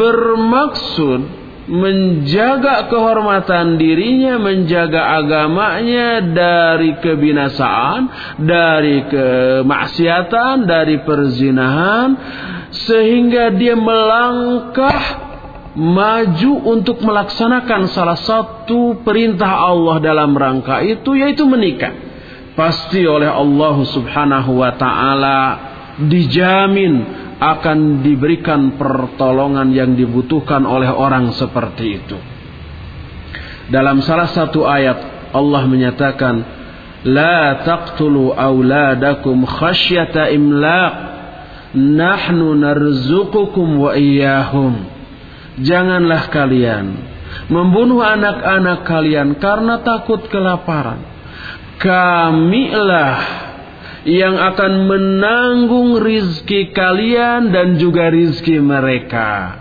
bermaksud 0.00 1.20
menjaga 1.68 2.88
kehormatan 2.88 3.76
dirinya, 3.76 4.40
menjaga 4.40 5.20
agamanya 5.20 6.24
dari 6.24 6.96
kebinasaan, 7.04 8.00
dari 8.40 9.04
kemaksiatan, 9.12 10.64
dari 10.64 11.04
perzinahan, 11.04 12.08
sehingga 12.72 13.52
dia 13.52 13.76
melangkah 13.76 15.00
maju 15.76 16.52
untuk 16.64 16.96
melaksanakan 17.04 17.92
salah 17.92 18.16
satu 18.16 19.04
perintah 19.04 19.68
Allah 19.68 20.00
dalam 20.00 20.32
rangka 20.32 20.80
itu, 20.80 21.12
yaitu 21.12 21.44
menikah 21.44 22.11
pasti 22.52 23.04
oleh 23.04 23.28
Allah 23.28 23.76
Subhanahu 23.84 24.60
wa 24.60 24.72
taala 24.76 25.40
dijamin 26.00 27.22
akan 27.42 28.06
diberikan 28.06 28.78
pertolongan 28.78 29.74
yang 29.74 29.98
dibutuhkan 29.98 30.62
oleh 30.62 30.88
orang 30.88 31.34
seperti 31.34 31.86
itu. 31.98 32.18
Dalam 33.72 33.98
salah 34.04 34.30
satu 34.30 34.62
ayat 34.62 35.30
Allah 35.34 35.62
menyatakan 35.66 36.34
la 37.08 37.66
taqtulu 37.66 38.30
auladakum 38.30 39.42
khasyata 39.42 40.30
imlaq 40.30 40.94
nahnu 41.74 42.52
narzuqukum 42.52 43.80
wa 43.80 43.96
iyyahum 43.96 44.86
janganlah 45.58 46.28
kalian 46.28 47.00
membunuh 47.48 48.04
anak-anak 48.04 48.84
kalian 48.84 49.40
karena 49.40 49.80
takut 49.80 50.28
kelaparan 50.28 51.11
kamilah 51.82 53.18
yang 54.06 54.38
akan 54.38 54.72
menanggung 54.86 55.98
rizki 55.98 56.70
kalian 56.70 57.50
dan 57.50 57.78
juga 57.78 58.10
rizki 58.10 58.62
mereka. 58.62 59.58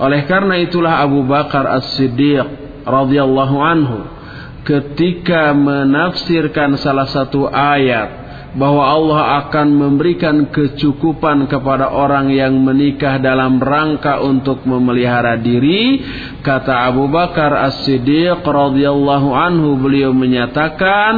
Oleh 0.00 0.24
karena 0.24 0.56
itulah 0.60 1.00
Abu 1.00 1.24
Bakar 1.24 1.68
As-Siddiq 1.80 2.44
radhiyallahu 2.88 3.56
anhu 3.60 3.98
ketika 4.64 5.52
menafsirkan 5.52 6.76
salah 6.80 7.08
satu 7.08 7.48
ayat 7.48 8.29
bahwa 8.50 8.82
Allah 8.82 9.20
akan 9.46 9.68
memberikan 9.70 10.50
kecukupan 10.50 11.46
kepada 11.46 11.94
orang 11.94 12.34
yang 12.34 12.58
menikah 12.58 13.22
dalam 13.22 13.62
rangka 13.62 14.18
untuk 14.26 14.66
memelihara 14.66 15.38
diri. 15.38 16.02
Kata 16.42 16.90
Abu 16.90 17.06
Bakar 17.06 17.54
As-Siddiq 17.70 18.42
radhiyallahu 18.42 19.28
anhu 19.30 19.78
beliau 19.78 20.10
menyatakan 20.10 21.12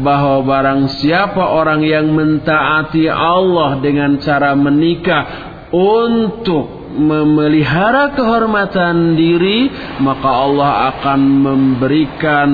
bahwa 0.00 0.40
barang 0.40 0.88
siapa 1.04 1.52
orang 1.52 1.84
yang 1.84 2.08
mentaati 2.16 3.04
Allah 3.10 3.76
dengan 3.84 4.16
cara 4.22 4.56
menikah 4.56 5.50
untuk 5.70 6.80
memelihara 6.90 8.10
kehormatan 8.18 9.14
diri 9.14 9.70
maka 10.02 10.26
Allah 10.26 10.70
akan 10.90 11.20
memberikan 11.22 12.50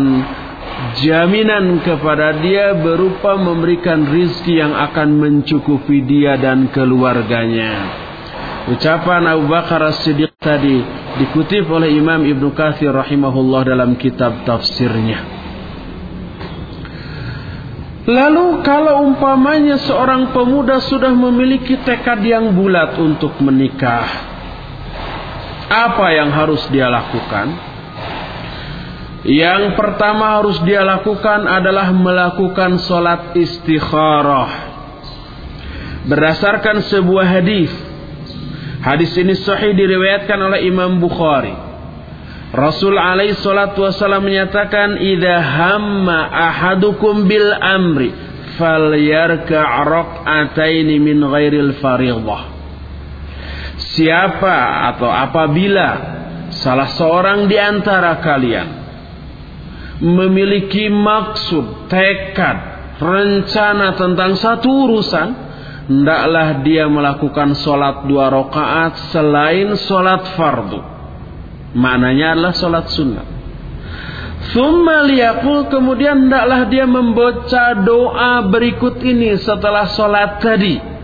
jaminan 1.01 1.85
kepada 1.85 2.41
dia 2.41 2.73
berupa 2.77 3.37
memberikan 3.37 4.09
rizki 4.09 4.57
yang 4.57 4.73
akan 4.73 5.21
mencukupi 5.21 6.05
dia 6.05 6.41
dan 6.41 6.73
keluarganya. 6.73 8.05
Ucapan 8.67 9.31
Abu 9.31 9.47
Bakar 9.47 9.79
As-Siddiq 9.79 10.35
tadi 10.43 10.83
dikutip 11.23 11.71
oleh 11.71 11.95
Imam 11.95 12.27
Ibnu 12.27 12.51
Katsir 12.51 12.91
rahimahullah 12.91 13.63
dalam 13.63 13.95
kitab 13.95 14.43
tafsirnya. 14.43 15.23
Lalu 18.07 18.63
kalau 18.63 19.03
umpamanya 19.03 19.83
seorang 19.83 20.31
pemuda 20.31 20.79
sudah 20.79 21.11
memiliki 21.11 21.75
tekad 21.83 22.23
yang 22.23 22.55
bulat 22.55 22.95
untuk 23.03 23.35
menikah, 23.43 24.07
apa 25.67 26.07
yang 26.15 26.31
harus 26.31 26.63
dia 26.71 26.87
lakukan? 26.87 27.66
Yang 29.27 29.75
pertama 29.75 30.39
harus 30.39 30.63
dia 30.63 30.87
lakukan 30.87 31.51
adalah 31.51 31.91
melakukan 31.91 32.79
solat 32.79 33.35
istikharah. 33.35 34.79
Berdasarkan 36.07 36.87
sebuah 36.87 37.27
hadis. 37.27 37.75
Hadis 38.87 39.11
ini 39.19 39.35
sahih 39.35 39.75
diriwayatkan 39.75 40.39
oleh 40.39 40.71
Imam 40.71 41.03
Bukhari. 41.03 41.51
Rasul 42.55 42.95
alaihi 42.95 43.35
salatu 43.43 43.83
menyatakan 44.23 45.03
idza 45.03 45.43
hamma 45.43 46.31
ahadukum 46.31 47.27
bil 47.27 47.51
amri 47.51 48.15
falyarka 48.55 49.59
rak'ataini 49.91 51.03
min 51.03 51.19
ghairil 51.27 51.75
fariḍah. 51.83 52.43
Siapa 53.75 54.87
atau 54.95 55.11
apabila 55.11 55.89
salah 56.55 56.95
seorang 56.95 57.51
di 57.51 57.59
antara 57.59 58.23
kalian 58.23 58.86
memiliki 60.01 60.93
maksud, 60.93 61.89
tekad, 61.89 62.57
rencana 63.01 63.97
tentang 63.97 64.37
satu 64.37 64.69
urusan, 64.69 65.29
hendaklah 65.89 66.61
dia 66.67 66.85
melakukan 66.91 67.55
sholat 67.57 68.05
dua 68.05 68.29
rakaat 68.29 69.13
selain 69.13 69.77
sholat 69.79 70.37
fardu. 70.37 70.81
Maknanya 71.77 72.37
adalah 72.37 72.55
sholat 72.57 72.87
sunnah. 72.93 73.27
Thumma 74.53 75.05
liyaqul 75.05 75.69
kemudian 75.69 76.29
hendaklah 76.29 76.71
dia 76.71 76.87
membaca 76.87 77.77
doa 77.83 78.47
berikut 78.47 79.03
ini 79.03 79.37
setelah 79.41 79.91
sholat 79.91 80.41
tadi. 80.41 80.96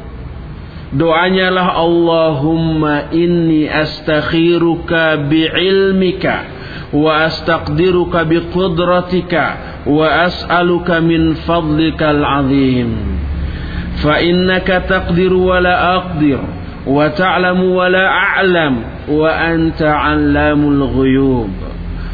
Doanya 0.93 1.49
lah 1.49 1.73
Allahumma 1.81 3.09
inni 3.17 3.65
astakhiruka 3.65 5.25
bi'ilmika 5.25 6.45
wa 6.93 7.33
astaqdiruka 7.33 8.29
biqudratika 8.29 9.45
wa 9.89 10.29
as'aluka 10.29 11.01
min 11.01 11.33
fadlikal 11.49 12.21
azim. 12.21 12.93
Fa 14.05 14.21
innaka 14.21 14.85
taqdiru 14.85 15.49
wa 15.49 15.65
la 15.65 15.75
aqdir 15.97 16.41
wa 16.85 17.09
ta'lamu 17.09 17.73
wa 17.73 17.89
la 17.89 18.05
a'lam 18.37 18.75
wa 19.09 19.33
anta 19.33 19.97
'allamul 19.97 20.93
ghuyub. 20.93 21.53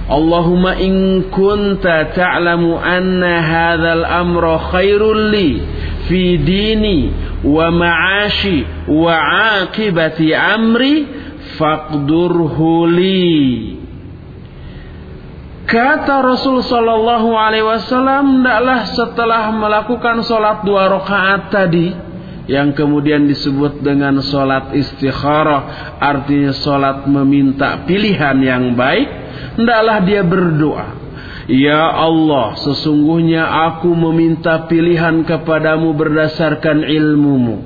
اللهم 0.09 0.67
إن 0.67 1.23
كنت 1.29 1.85
تعلم 2.17 2.65
أن 2.81 3.21
هذا 3.25 3.93
الأمر 3.93 4.59
خير 4.59 5.15
لي 5.15 5.61
wa 7.45 7.67
ma'ashi 7.71 8.91
wa 8.91 9.15
'aqibati 9.15 10.35
amri 10.35 10.95
faqdurhu 11.59 12.71
li 12.91 13.35
Kata 15.69 16.25
Rasul 16.25 16.65
Shallallahu 16.65 17.29
Alaihi 17.37 17.61
Wasallam, 17.61 18.41
"Ndaklah 18.41 18.89
setelah 18.89 19.53
melakukan 19.53 20.25
sholat 20.25 20.65
dua 20.65 20.89
rakaat 20.89 21.53
tadi, 21.53 21.93
yang 22.49 22.73
kemudian 22.73 23.29
disebut 23.29 23.85
dengan 23.85 24.25
sholat 24.25 24.73
istikharah, 24.73 26.01
artinya 26.01 26.57
sholat 26.57 27.05
meminta 27.05 27.85
pilihan 27.85 28.41
yang 28.41 28.73
baik, 28.73 29.09
ndaklah 29.61 30.01
dia 30.09 30.25
berdoa. 30.25 30.98
Ya 31.49 31.89
Allah, 31.97 32.61
sesungguhnya 32.61 33.41
aku 33.73 33.97
meminta 33.97 34.69
pilihan 34.69 35.25
kepadamu 35.25 35.97
berdasarkan 35.97 36.85
ilmumu. 36.85 37.65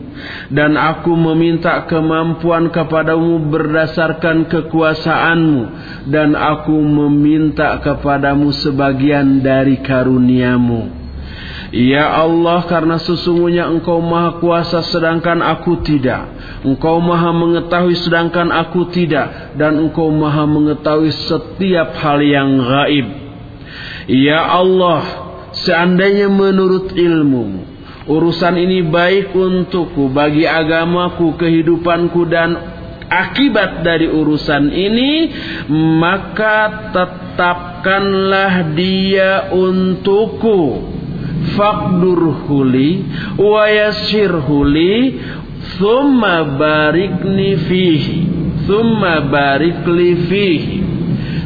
Dan 0.54 0.78
aku 0.78 1.18
meminta 1.18 1.82
kemampuan 1.90 2.70
kepadamu 2.70 3.42
berdasarkan 3.50 4.46
kekuasaanmu. 4.46 5.62
Dan 6.06 6.38
aku 6.38 6.78
meminta 6.78 7.82
kepadamu 7.82 8.54
sebagian 8.54 9.42
dari 9.42 9.82
karuniamu. 9.82 11.02
Ya 11.74 12.06
Allah 12.22 12.62
karena 12.70 13.02
sesungguhnya 13.02 13.66
engkau 13.66 13.98
maha 13.98 14.38
kuasa 14.38 14.86
sedangkan 14.94 15.42
aku 15.42 15.82
tidak. 15.82 16.30
Engkau 16.62 17.02
maha 17.02 17.34
mengetahui 17.34 17.98
sedangkan 17.98 18.46
aku 18.54 18.94
tidak. 18.94 19.58
Dan 19.58 19.90
engkau 19.90 20.06
maha 20.14 20.46
mengetahui 20.46 21.10
setiap 21.10 21.98
hal 21.98 22.22
yang 22.22 22.62
gaib. 22.62 23.21
Ya 24.10 24.40
Allah 24.42 25.02
seandainya 25.52 26.26
menurut 26.32 26.96
ilmu 26.96 27.72
urusan 28.06 28.58
ini 28.58 28.82
baik 28.86 29.30
untukku 29.30 30.10
bagi 30.10 30.42
agamaku 30.42 31.38
kehidupanku 31.38 32.26
dan 32.26 32.58
akibat 33.06 33.84
dari 33.84 34.08
urusan 34.10 34.72
ini 34.72 35.12
maka 36.00 36.90
tetapkanlah 36.90 38.74
dia 38.74 39.52
untukku. 39.52 40.90
Faqdurhu 41.42 42.62
li 42.70 43.02
wa 43.34 43.66
yassirhu 43.66 44.62
li 44.62 45.18
thumma 45.74 46.46
barikni 46.54 47.58
fihi 47.66 48.18
thumma 48.62 49.26
barikli 49.26 50.10
fihi 50.30 50.91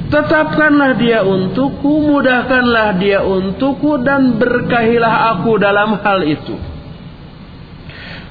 Tetapkanlah 0.07 0.95
dia 1.03 1.27
untukku, 1.27 2.07
mudahkanlah 2.07 2.95
dia 3.03 3.27
untukku 3.27 3.99
dan 4.07 4.39
berkahilah 4.39 5.35
aku 5.35 5.59
dalam 5.59 5.99
hal 5.99 6.23
itu. 6.23 6.55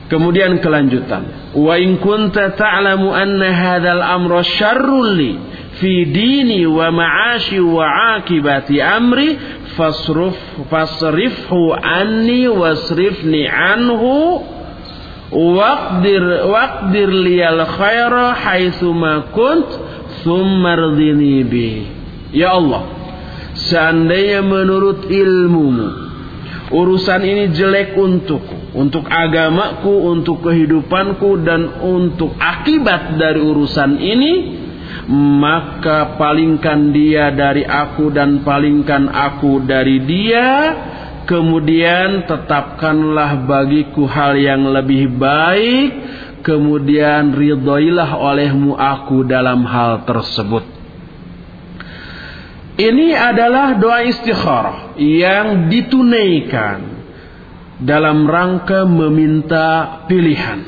Kemudian 0.07 0.61
kelanjutan. 0.61 1.51
Wa 1.57 1.75
in 1.81 1.97
kunta 1.99 2.53
ta'lamu 2.53 3.11
anna 3.11 3.49
hadzal 3.51 4.05
amra 4.05 4.45
syarrul 4.45 5.17
li 5.17 5.33
fi 5.81 6.07
dini 6.07 6.63
wa 6.63 6.93
ma'ashi 6.93 7.59
wa 7.59 8.15
akibati 8.21 8.79
amri 8.79 9.35
fasruf 9.75 10.37
fasrifhu 10.71 11.75
anni 11.75 12.47
wasrifni 12.47 13.49
anhu 13.49 14.39
waqdir 15.33 16.23
waqdir 16.47 17.09
liyal 17.11 17.65
khaira 17.65 18.37
haitsu 18.39 18.93
ma 18.93 19.25
kunt 19.35 19.67
thumma 20.25 20.73
rdini 20.73 21.45
bi. 21.45 21.69
Ya 22.33 22.57
Allah 22.57 22.89
seandainya 23.55 24.43
menurut 24.43 25.07
ilmumu 25.07 25.87
urusan 26.73 27.21
ini 27.23 27.53
jelek 27.55 27.95
untukku 27.95 28.75
untuk 28.75 29.07
agamaku 29.07 30.11
untuk 30.11 30.43
kehidupanku 30.43 31.39
dan 31.45 31.79
untuk 31.79 32.35
akibat 32.35 33.15
dari 33.15 33.39
urusan 33.39 33.95
ini 33.95 34.33
maka 35.11 36.17
palingkan 36.17 36.89
dia 36.89 37.29
dari 37.29 37.61
aku 37.61 38.09
dan 38.09 38.41
palingkan 38.41 39.09
aku 39.09 39.61
dari 39.61 40.01
dia. 40.01 40.47
Kemudian 41.25 42.29
tetapkanlah 42.29 43.49
bagiku 43.49 44.05
hal 44.05 44.37
yang 44.37 44.69
lebih 44.69 45.09
baik 45.17 45.89
kemudian 46.45 47.33
ridhoilah 47.33 48.13
olehmu 48.13 48.77
aku 48.77 49.25
dalam 49.25 49.65
hal 49.65 50.05
tersebut 50.05 50.61
ini 52.77 53.17
adalah 53.17 53.73
doa 53.81 54.05
istikharah 54.05 54.93
yang 55.01 55.73
ditunaikan 55.73 56.79
dalam 57.81 58.29
rangka 58.29 58.85
meminta 58.85 60.05
pilihan 60.05 60.61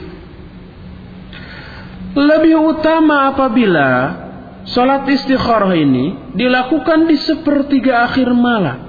lebih 2.17 2.57
utama 2.57 3.29
apabila 3.29 4.25
Salat 4.67 5.07
istikharah 5.07 5.71
ini 5.79 6.35
dilakukan 6.35 7.07
di 7.07 7.15
sepertiga 7.15 8.03
akhir 8.03 8.27
malam. 8.35 8.86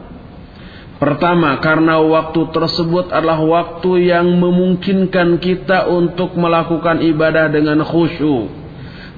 Pertama, 0.99 1.63
karena 1.63 2.03
waktu 2.03 2.51
tersebut 2.51 3.15
adalah 3.15 3.39
waktu 3.39 4.11
yang 4.11 4.35
memungkinkan 4.35 5.39
kita 5.39 5.87
untuk 5.87 6.35
melakukan 6.35 6.99
ibadah 7.07 7.47
dengan 7.47 7.87
khusyuk. 7.87 8.51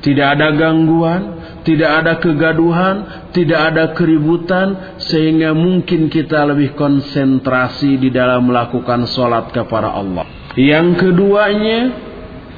Tidak 0.04 0.26
ada 0.36 0.52
gangguan, 0.52 1.40
tidak 1.64 1.90
ada 2.04 2.12
kegaduhan, 2.20 2.96
tidak 3.32 3.60
ada 3.72 3.84
keributan, 3.96 5.00
sehingga 5.00 5.56
mungkin 5.56 6.12
kita 6.12 6.44
lebih 6.52 6.76
konsentrasi 6.76 7.96
di 7.96 8.12
dalam 8.12 8.48
melakukan 8.48 9.08
sholat 9.08 9.48
kepada 9.48 9.92
Allah. 9.92 10.28
Yang 10.60 11.00
keduanya, 11.00 11.96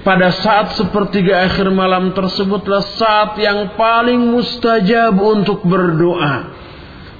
pada 0.02 0.34
saat 0.34 0.74
sepertiga 0.74 1.46
akhir 1.46 1.70
malam 1.70 2.10
tersebutlah 2.10 2.82
saat 2.98 3.38
yang 3.38 3.78
paling 3.78 4.18
mustajab 4.34 5.14
untuk 5.14 5.62
berdoa. 5.62 6.58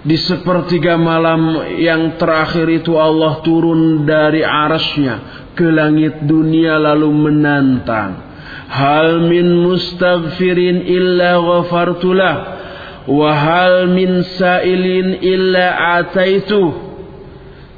Di 0.02 0.18
sepertiga 0.18 0.98
malam 0.98 1.62
yang 1.78 2.18
terakhir 2.18 2.66
itu 2.66 2.98
Allah 2.98 3.38
turun 3.46 4.02
dari 4.02 4.42
arasnya 4.42 5.46
ke 5.54 5.62
langit 5.70 6.26
dunia 6.26 6.74
lalu 6.74 7.06
menantang. 7.14 8.34
Hal 8.66 9.30
min 9.30 9.62
mustaghfirin 9.62 10.82
illa 10.90 11.38
ghafartulah. 11.38 12.34
Wa 13.06 13.30
hal 13.30 13.94
min 13.94 14.26
sailin 14.26 15.22
illa 15.22 15.98
ataituh. 16.02 16.90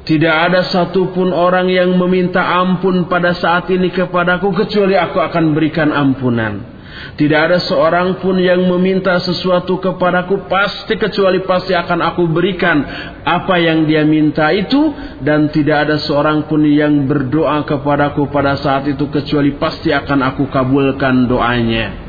Tidak 0.08 0.34
ada 0.48 0.64
satupun 0.64 1.28
orang 1.28 1.68
yang 1.68 1.92
meminta 1.96 2.40
ampun 2.40 3.04
pada 3.04 3.36
saat 3.36 3.68
ini 3.68 3.92
kepadaku 3.92 4.64
kecuali 4.64 4.96
aku 4.96 5.20
akan 5.20 5.44
berikan 5.52 5.92
ampunan. 5.92 6.73
Tidak 7.14 7.40
ada 7.40 7.58
seorang 7.62 8.18
pun 8.18 8.34
yang 8.38 8.66
meminta 8.66 9.14
sesuatu 9.22 9.78
kepadaku 9.78 10.50
pasti 10.50 10.98
kecuali 10.98 11.42
pasti 11.46 11.70
akan 11.70 12.00
aku 12.02 12.26
berikan 12.26 12.82
apa 13.22 13.54
yang 13.62 13.86
dia 13.86 14.02
minta 14.02 14.50
itu 14.50 14.90
dan 15.22 15.50
tidak 15.54 15.86
ada 15.90 15.96
seorang 16.02 16.50
pun 16.50 16.66
yang 16.66 17.06
berdoa 17.06 17.62
kepadaku 17.62 18.26
pada 18.30 18.58
saat 18.58 18.90
itu 18.90 19.06
kecuali 19.10 19.54
pasti 19.54 19.94
akan 19.94 20.20
aku 20.34 20.50
kabulkan 20.50 21.30
doanya. 21.30 22.02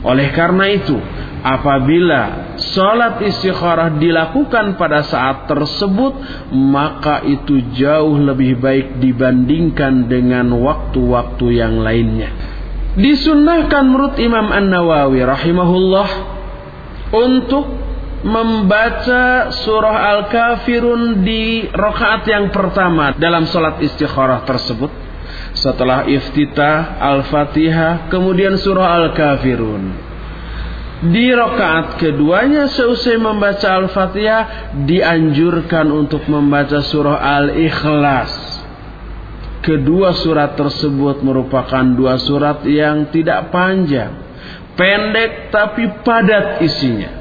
Oleh 0.00 0.32
karena 0.32 0.64
itu, 0.72 0.96
apabila 1.44 2.56
sholat 2.60 3.24
istikharah 3.24 3.96
dilakukan 3.96 4.76
pada 4.76 5.04
saat 5.04 5.48
tersebut 5.48 6.12
maka 6.52 7.24
itu 7.24 7.64
jauh 7.76 8.16
lebih 8.20 8.60
baik 8.60 9.00
dibandingkan 9.00 10.08
dengan 10.08 10.52
waktu-waktu 10.52 11.46
yang 11.56 11.80
lainnya 11.80 12.49
disunnahkan 12.98 13.86
menurut 13.86 14.16
Imam 14.18 14.50
An-Nawawi 14.50 15.22
rahimahullah 15.22 16.08
untuk 17.14 17.66
membaca 18.20 19.48
surah 19.54 19.96
Al-Kafirun 20.16 21.24
di 21.24 21.64
rokaat 21.72 22.28
yang 22.28 22.52
pertama 22.52 23.16
dalam 23.16 23.48
sholat 23.48 23.80
istikharah 23.80 24.44
tersebut. 24.44 24.92
Setelah 25.56 26.06
iftitah, 26.06 27.00
Al-Fatihah, 27.00 28.12
kemudian 28.12 28.60
surah 28.60 29.02
Al-Kafirun. 29.02 30.10
Di 31.00 31.32
rokaat 31.32 31.96
keduanya 31.96 32.68
seusai 32.68 33.16
membaca 33.16 33.72
Al-Fatihah 33.72 34.76
dianjurkan 34.84 35.88
untuk 35.88 36.28
membaca 36.28 36.84
surah 36.84 37.16
Al-Ikhlas. 37.40 38.59
Kedua 39.60 40.16
surat 40.16 40.56
tersebut 40.56 41.20
merupakan 41.20 41.84
dua 41.84 42.16
surat 42.16 42.64
yang 42.64 43.12
tidak 43.12 43.52
panjang, 43.52 44.16
pendek 44.72 45.52
tapi 45.52 46.00
padat 46.00 46.64
isinya. 46.64 47.20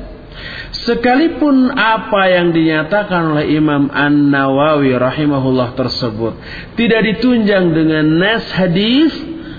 Sekalipun 0.71 1.75
apa 1.75 2.31
yang 2.31 2.55
dinyatakan 2.55 3.35
oleh 3.35 3.51
Imam 3.59 3.91
An-Nawawi 3.91 4.95
rahimahullah 4.95 5.75
tersebut 5.75 6.39
tidak 6.79 7.01
ditunjang 7.11 7.75
dengan 7.75 8.07
nas 8.07 8.47
hadis, 8.55 9.11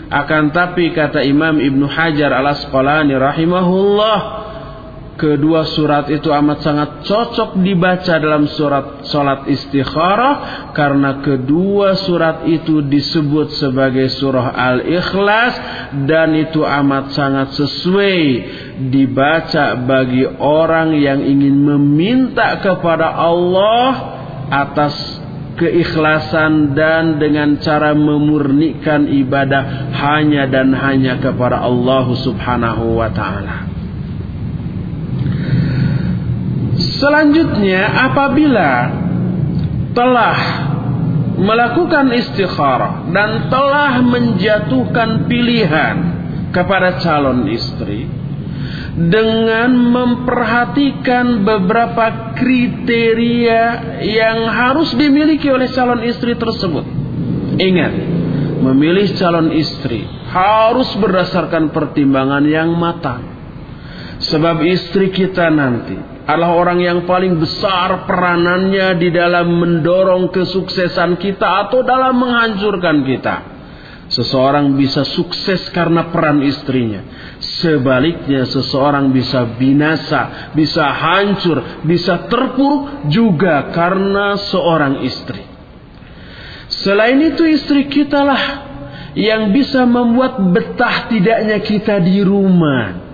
akan 0.08 0.48
tapi 0.50 0.96
kata 0.96 1.20
Imam 1.20 1.60
Ibnu 1.60 1.84
Hajar 1.84 2.32
Al-Asqalani 2.32 3.12
rahimahullah 3.12 4.39
Kedua 5.20 5.68
surat 5.68 6.08
itu 6.08 6.32
amat 6.32 6.64
sangat 6.64 6.90
cocok 7.04 7.60
dibaca 7.60 8.16
dalam 8.16 8.48
surat 8.48 9.04
salat 9.04 9.44
istikharah 9.52 10.72
karena 10.72 11.20
kedua 11.20 11.92
surat 11.92 12.48
itu 12.48 12.80
disebut 12.80 13.52
sebagai 13.52 14.08
surah 14.16 14.48
Al-Ikhlas 14.56 15.54
dan 16.08 16.32
itu 16.40 16.64
amat 16.64 17.12
sangat 17.12 17.52
sesuai 17.52 18.18
dibaca 18.88 19.76
bagi 19.84 20.24
orang 20.24 20.96
yang 20.96 21.20
ingin 21.20 21.68
meminta 21.68 22.56
kepada 22.64 23.12
Allah 23.12 23.88
atas 24.48 24.96
keikhlasan 25.60 26.72
dan 26.72 27.20
dengan 27.20 27.60
cara 27.60 27.92
memurnikan 27.92 29.04
ibadah 29.04 29.92
hanya 30.00 30.48
dan 30.48 30.72
hanya 30.72 31.20
kepada 31.20 31.60
Allah 31.60 32.08
Subhanahu 32.16 32.96
wa 32.96 33.12
taala. 33.12 33.69
Selanjutnya 37.00 38.12
apabila 38.12 38.72
telah 39.96 40.38
melakukan 41.40 42.12
istikharah 42.12 43.08
dan 43.08 43.48
telah 43.48 44.04
menjatuhkan 44.04 45.24
pilihan 45.24 45.96
kepada 46.52 47.00
calon 47.00 47.48
istri 47.48 48.04
dengan 49.00 49.72
memperhatikan 49.72 51.40
beberapa 51.40 52.36
kriteria 52.36 53.64
yang 54.04 54.44
harus 54.52 54.92
dimiliki 54.92 55.48
oleh 55.48 55.72
calon 55.72 56.04
istri 56.04 56.36
tersebut. 56.36 56.84
Ingat, 57.56 57.92
memilih 58.60 59.16
calon 59.16 59.56
istri 59.56 60.04
harus 60.28 60.92
berdasarkan 61.00 61.72
pertimbangan 61.72 62.44
yang 62.44 62.76
matang. 62.76 63.24
Sebab 64.20 64.60
istri 64.68 65.08
kita 65.08 65.48
nanti 65.48 66.19
adalah 66.26 66.52
orang 66.56 66.78
yang 66.80 66.98
paling 67.08 67.40
besar 67.40 68.04
peranannya 68.04 68.96
di 69.00 69.08
dalam 69.08 69.48
mendorong 69.50 70.28
kesuksesan 70.28 71.16
kita 71.16 71.68
atau 71.68 71.80
dalam 71.80 72.16
menghancurkan 72.20 73.02
kita. 73.04 73.36
Seseorang 74.10 74.74
bisa 74.74 75.06
sukses 75.06 75.70
karena 75.70 76.10
peran 76.10 76.42
istrinya. 76.42 77.06
Sebaliknya 77.38 78.42
seseorang 78.42 79.14
bisa 79.14 79.46
binasa, 79.54 80.50
bisa 80.50 80.82
hancur, 80.82 81.86
bisa 81.86 82.26
terpuruk 82.26 83.06
juga 83.06 83.70
karena 83.70 84.34
seorang 84.50 85.06
istri. 85.06 85.46
Selain 86.82 87.22
itu 87.22 87.46
istri 87.54 87.86
kita 87.86 88.26
lah 88.26 88.42
yang 89.14 89.54
bisa 89.54 89.86
membuat 89.86 90.38
betah 90.42 91.10
tidaknya 91.10 91.58
kita 91.62 92.02
di 92.02 92.22
rumah. 92.22 93.09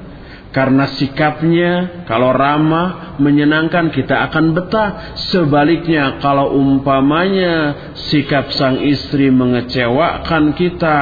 Karena 0.57 0.89
sikapnya 0.89 2.01
kalau 2.09 2.33
ramah, 2.33 3.21
menyenangkan 3.21 3.93
kita 3.93 4.25
akan 4.33 4.57
betah. 4.57 5.13
Sebaliknya 5.29 6.17
kalau 6.17 6.57
umpamanya 6.57 7.93
sikap 8.09 8.49
sang 8.57 8.81
istri 8.81 9.29
mengecewakan 9.29 10.57
kita, 10.57 11.01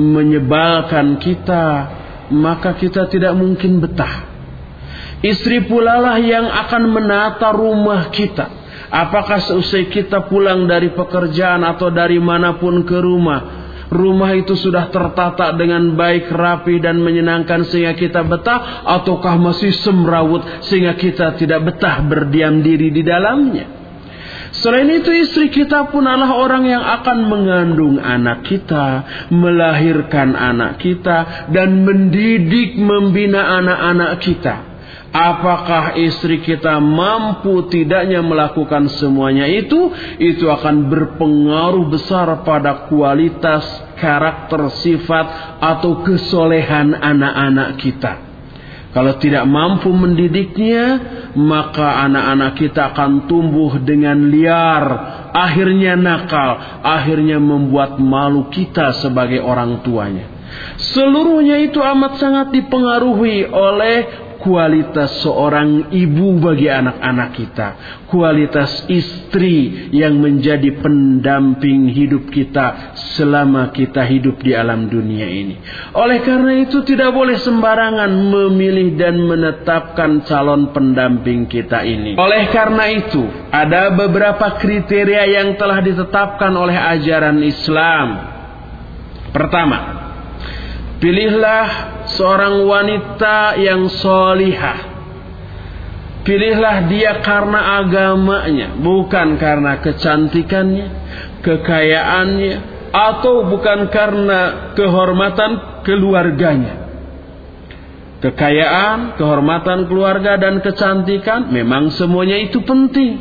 menyebalkan 0.00 1.20
kita, 1.20 1.64
maka 2.32 2.72
kita 2.80 3.04
tidak 3.12 3.36
mungkin 3.36 3.84
betah. 3.84 4.32
Istri 5.20 5.68
pula 5.68 6.00
lah 6.00 6.16
yang 6.16 6.48
akan 6.48 6.82
menata 6.88 7.52
rumah 7.52 8.08
kita. 8.08 8.48
Apakah 8.88 9.44
seusai 9.44 9.92
kita 9.92 10.24
pulang 10.32 10.64
dari 10.64 10.96
pekerjaan 10.96 11.68
atau 11.68 11.92
dari 11.92 12.16
mana 12.16 12.56
pun 12.56 12.80
ke 12.88 12.96
rumah, 12.96 13.59
rumah 13.90 14.32
itu 14.38 14.54
sudah 14.54 14.88
tertata 14.88 15.50
dengan 15.58 15.98
baik, 15.98 16.30
rapi 16.30 16.78
dan 16.78 17.02
menyenangkan 17.02 17.66
sehingga 17.66 17.98
kita 17.98 18.22
betah 18.22 18.86
ataukah 18.86 19.36
masih 19.36 19.74
semrawut 19.82 20.64
sehingga 20.64 20.94
kita 20.94 21.34
tidak 21.36 21.74
betah 21.74 22.00
berdiam 22.06 22.62
diri 22.62 22.94
di 22.94 23.02
dalamnya? 23.02 23.82
Selain 24.50 24.90
itu 24.90 25.14
istri 25.14 25.46
kita 25.46 25.94
pun 25.94 26.02
adalah 26.02 26.34
orang 26.34 26.66
yang 26.66 26.82
akan 26.82 27.18
mengandung 27.30 28.02
anak 28.02 28.42
kita, 28.42 28.86
melahirkan 29.30 30.34
anak 30.34 30.82
kita, 30.82 31.50
dan 31.54 31.86
mendidik 31.86 32.74
membina 32.74 33.62
anak-anak 33.62 34.18
kita. 34.18 34.69
Apakah 35.10 35.98
istri 35.98 36.38
kita 36.38 36.78
mampu 36.78 37.66
tidaknya 37.66 38.22
melakukan 38.22 38.86
semuanya 38.94 39.42
itu? 39.50 39.90
Itu 40.22 40.46
akan 40.46 40.86
berpengaruh 40.86 41.90
besar 41.90 42.30
pada 42.46 42.86
kualitas, 42.86 43.66
karakter, 43.98 44.70
sifat, 44.78 45.58
atau 45.58 46.06
kesolehan 46.06 46.94
anak-anak 46.94 47.70
kita. 47.82 48.12
Kalau 48.94 49.18
tidak 49.18 49.50
mampu 49.50 49.90
mendidiknya, 49.90 50.86
maka 51.34 52.06
anak-anak 52.06 52.58
kita 52.58 52.94
akan 52.94 53.26
tumbuh 53.26 53.82
dengan 53.82 54.30
liar, 54.30 54.84
akhirnya 55.34 55.98
nakal, 55.98 56.82
akhirnya 56.86 57.42
membuat 57.42 57.98
malu 57.98 58.46
kita 58.50 58.94
sebagai 59.02 59.42
orang 59.42 59.82
tuanya. 59.82 60.26
Seluruhnya 60.78 61.62
itu 61.62 61.78
amat 61.78 62.18
sangat 62.18 62.50
dipengaruhi 62.50 63.46
oleh 63.46 64.29
kualitas 64.40 65.20
seorang 65.20 65.92
ibu 65.92 66.40
bagi 66.40 66.72
anak-anak 66.72 67.30
kita, 67.36 67.68
kualitas 68.08 68.88
istri 68.88 69.88
yang 69.92 70.16
menjadi 70.16 70.80
pendamping 70.80 71.92
hidup 71.92 72.32
kita 72.32 72.96
selama 73.14 73.68
kita 73.70 74.00
hidup 74.08 74.40
di 74.40 74.56
alam 74.56 74.88
dunia 74.88 75.28
ini. 75.28 75.60
Oleh 75.92 76.24
karena 76.24 76.64
itu 76.64 76.80
tidak 76.88 77.12
boleh 77.12 77.36
sembarangan 77.36 78.10
memilih 78.10 78.96
dan 78.96 79.20
menetapkan 79.20 80.24
calon 80.24 80.72
pendamping 80.72 81.44
kita 81.44 81.84
ini. 81.84 82.16
Oleh 82.16 82.48
karena 82.48 82.88
itu, 82.90 83.22
ada 83.52 83.92
beberapa 83.92 84.56
kriteria 84.56 85.28
yang 85.28 85.60
telah 85.60 85.84
ditetapkan 85.84 86.52
oleh 86.56 86.74
ajaran 86.74 87.44
Islam. 87.44 88.08
Pertama, 89.30 89.99
Pilihlah 91.00 91.68
seorang 92.12 92.60
wanita 92.68 93.56
yang 93.56 93.88
solihah. 93.88 95.00
Pilihlah 96.20 96.92
dia 96.92 97.24
karena 97.24 97.80
agamanya, 97.80 98.76
bukan 98.76 99.40
karena 99.40 99.80
kecantikannya, 99.80 100.88
kekayaannya, 101.40 102.54
atau 102.92 103.48
bukan 103.48 103.88
karena 103.88 104.40
kehormatan 104.76 105.82
keluarganya. 105.88 106.76
Kekayaan, 108.20 109.16
kehormatan 109.16 109.88
keluarga, 109.88 110.36
dan 110.36 110.60
kecantikan 110.60 111.48
memang 111.48 111.88
semuanya 111.96 112.36
itu 112.36 112.60
penting 112.60 113.16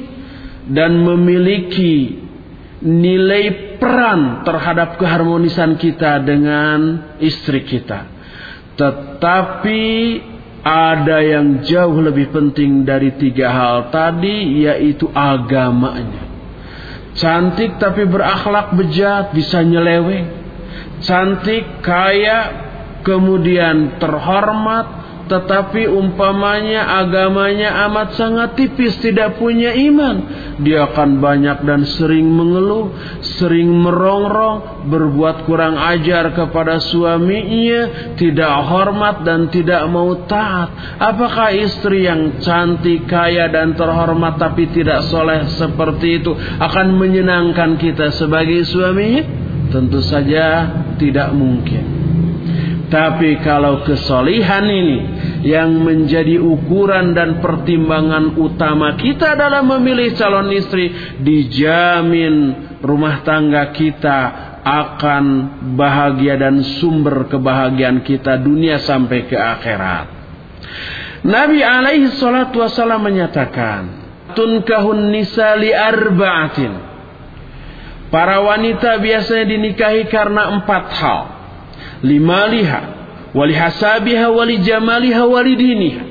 dan 0.67 0.99
memiliki 0.99 2.27
nilai 2.79 3.75
peran 3.79 4.47
terhadap 4.47 4.95
keharmonisan 4.95 5.75
kita 5.75 6.23
dengan 6.23 7.11
istri 7.19 7.67
kita. 7.67 8.07
Tetapi 8.79 9.83
ada 10.63 11.19
yang 11.23 11.63
jauh 11.63 11.99
lebih 11.99 12.31
penting 12.31 12.83
dari 12.83 13.15
tiga 13.15 13.51
hal 13.51 13.77
tadi 13.91 14.63
yaitu 14.63 15.07
agamanya. 15.11 16.27
Cantik 17.19 17.75
tapi 17.79 18.07
berakhlak 18.07 18.75
bejat 18.79 19.35
bisa 19.35 19.59
nyeleweng. 19.59 20.39
Cantik, 21.03 21.79
kaya, 21.79 22.39
kemudian 23.07 23.99
terhormat, 24.03 24.98
tetapi 25.29 25.85
umpamanya 25.85 27.05
agamanya 27.05 27.85
amat 27.85 28.17
sangat 28.17 28.57
tipis 28.57 28.97
tidak 28.97 29.37
punya 29.37 29.77
iman. 29.77 30.17
Dia 30.65 30.89
akan 30.89 31.21
banyak 31.21 31.61
dan 31.69 31.85
sering 31.85 32.25
mengeluh 32.25 32.89
sering 33.37 33.69
merongrong 33.69 34.89
berbuat 34.89 35.45
kurang 35.45 35.77
ajar 35.77 36.33
kepada 36.33 36.81
suaminya 36.81 38.13
tidak 38.17 38.53
hormat 38.73 39.21
dan 39.21 39.53
tidak 39.53 39.85
mau 39.85 40.17
taat. 40.25 40.97
Apakah 40.97 41.53
istri 41.53 42.09
yang 42.09 42.41
cantik 42.41 43.05
kaya 43.05 43.53
dan 43.53 43.77
terhormat 43.77 44.41
tapi 44.41 44.65
tidak 44.73 45.05
soleh 45.13 45.45
seperti 45.61 46.25
itu 46.25 46.33
akan 46.57 46.97
menyenangkan 46.97 47.77
kita 47.77 48.09
sebagai 48.17 48.65
suaminya 48.65 49.23
tentu 49.69 50.01
saja 50.01 50.65
tidak 50.97 51.29
mungkin. 51.37 51.99
Tapi 52.89 53.37
kalau 53.45 53.85
kesolihan 53.85 54.65
ini 54.65 55.18
yang 55.39 55.71
menjadi 55.83 56.35
ukuran 56.39 57.15
dan 57.15 57.39
pertimbangan 57.39 58.35
utama 58.35 58.99
kita 58.99 59.39
dalam 59.39 59.71
memilih 59.71 60.11
calon 60.19 60.51
istri, 60.51 60.91
dijamin 61.23 62.35
rumah 62.83 63.23
tangga 63.23 63.71
kita 63.71 64.19
akan 64.63 65.25
bahagia 65.79 66.35
dan 66.35 66.59
sumber 66.79 67.31
kebahagiaan 67.31 68.03
kita 68.03 68.35
dunia 68.39 68.83
sampai 68.83 69.25
ke 69.31 69.37
akhirat. 69.39 70.05
Nabi 71.23 71.59
alaihi 71.63 72.11
salatu 72.15 72.59
wasallam 72.59 73.07
menyatakan, 73.07 73.81
"Tunkahun 74.35 75.11
nisa 75.11 75.55
li 75.55 75.71
arba'atin." 75.71 76.91
Para 78.09 78.41
wanita 78.41 78.97
biasanya 78.97 79.45
dinikahi 79.45 80.09
karena 80.09 80.49
empat 80.57 80.83
hal 80.97 81.21
limaliha 82.01 82.98
walihasabiha 83.33 84.27
walijamaliha 84.29 85.23
walidiniha. 85.25 86.03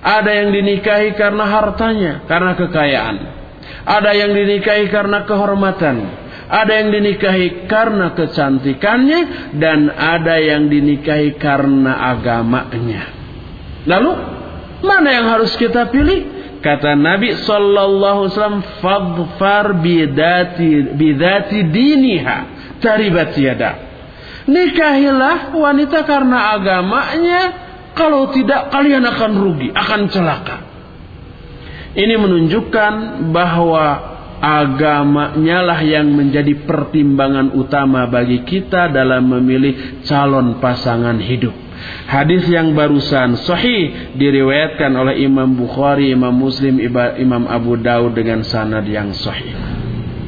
Ada 0.00 0.30
yang 0.32 0.48
dinikahi 0.56 1.12
karena 1.12 1.44
hartanya 1.44 2.12
karena 2.24 2.56
kekayaan. 2.56 3.16
Ada 3.84 4.10
yang 4.16 4.32
dinikahi 4.32 4.88
karena 4.88 5.28
kehormatan. 5.28 5.96
Ada 6.50 6.72
yang 6.82 6.88
dinikahi 6.88 7.68
karena 7.68 8.16
kecantikannya. 8.16 9.52
Dan 9.60 9.92
ada 9.92 10.40
yang 10.40 10.72
dinikahi 10.72 11.36
karena 11.36 12.16
agamanya. 12.16 13.12
Lalu 13.84 14.12
mana 14.80 15.08
yang 15.12 15.26
harus 15.28 15.52
kita 15.60 15.92
pilih? 15.92 16.40
Kata 16.60 16.92
Nabi 16.92 17.40
sallallahu 17.40 18.18
alaihi 18.24 18.32
wasallam 18.36 18.64
fadfar 18.80 19.66
bidati 19.84 20.96
bidati 20.96 21.58
diniha. 21.68 22.38
Taribat 22.80 23.36
yadak 23.36 23.89
Nikahilah 24.48 25.52
wanita 25.52 26.04
karena 26.08 26.56
agamanya. 26.56 27.42
Kalau 27.90 28.30
tidak 28.30 28.70
kalian 28.70 29.02
akan 29.02 29.32
rugi, 29.34 29.68
akan 29.74 30.00
celaka. 30.08 30.56
Ini 31.90 32.14
menunjukkan 32.16 32.92
bahwa 33.34 33.86
agamanya 34.40 35.60
lah 35.60 35.80
yang 35.84 36.08
menjadi 36.16 36.64
pertimbangan 36.64 37.52
utama 37.52 38.08
bagi 38.08 38.46
kita 38.46 38.88
dalam 38.88 39.28
memilih 39.28 40.00
calon 40.06 40.62
pasangan 40.62 41.18
hidup. 41.20 41.52
Hadis 42.08 42.44
yang 42.48 42.72
barusan 42.72 43.40
sahih 43.44 44.14
diriwayatkan 44.16 44.92
oleh 44.96 45.20
Imam 45.24 45.50
Bukhari, 45.56 46.12
Imam 46.12 46.32
Muslim, 46.32 46.80
Imam 47.20 47.44
Abu 47.48 47.76
Daud 47.80 48.16
dengan 48.16 48.44
sanad 48.44 48.84
yang 48.88 49.12
sahih. 49.16 49.80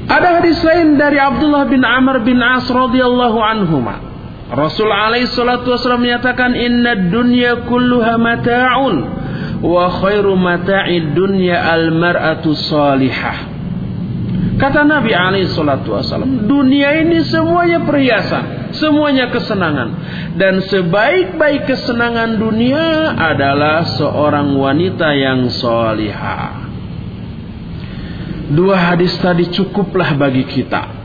Ada 0.08 0.42
hadis 0.42 0.58
lain 0.66 0.98
dari 0.98 1.18
Abdullah 1.20 1.70
bin 1.70 1.86
Amr 1.86 2.26
bin 2.26 2.42
As 2.42 2.66
radhiyallahu 2.66 3.38
anhuma. 3.38 3.96
Rasul 4.52 4.90
alaihi 4.92 5.32
salatu 5.32 5.72
wasallam 5.72 6.04
menyatakan 6.04 6.52
inna 6.52 7.08
dunya 7.08 7.64
kulluha 7.64 8.20
mata'un 8.20 8.96
wa 9.64 9.84
khairu 10.02 10.36
mata'id 10.36 11.16
dunya 11.16 11.56
al 11.56 11.88
mar'atu 11.94 12.52
salihah. 12.52 13.48
Kata 14.60 14.84
Nabi 14.84 15.16
alaihi 15.16 15.48
salatu 15.48 15.96
wasallam, 15.96 16.44
dunia 16.44 17.00
ini 17.00 17.24
semuanya 17.24 17.80
perhiasan, 17.82 18.74
semuanya 18.76 19.32
kesenangan 19.32 19.88
dan 20.36 20.60
sebaik-baik 20.68 21.64
kesenangan 21.64 22.36
dunia 22.36 23.16
adalah 23.16 23.88
seorang 23.96 24.52
wanita 24.52 25.08
yang 25.16 25.48
salihah. 25.48 26.71
Dua 28.52 28.76
hadis 28.76 29.16
tadi 29.18 29.48
cukuplah 29.48 30.12
bagi 30.12 30.44
kita 30.44 31.02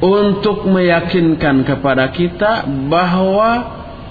untuk 0.00 0.64
meyakinkan 0.68 1.64
kepada 1.64 2.08
kita 2.12 2.64
bahwa 2.88 3.50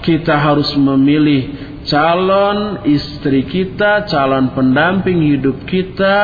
kita 0.02 0.38
harus 0.38 0.70
memilih 0.78 1.74
calon 1.84 2.84
istri 2.88 3.44
kita, 3.44 4.08
calon 4.08 4.52
pendamping 4.56 5.20
hidup 5.34 5.64
kita 5.68 6.18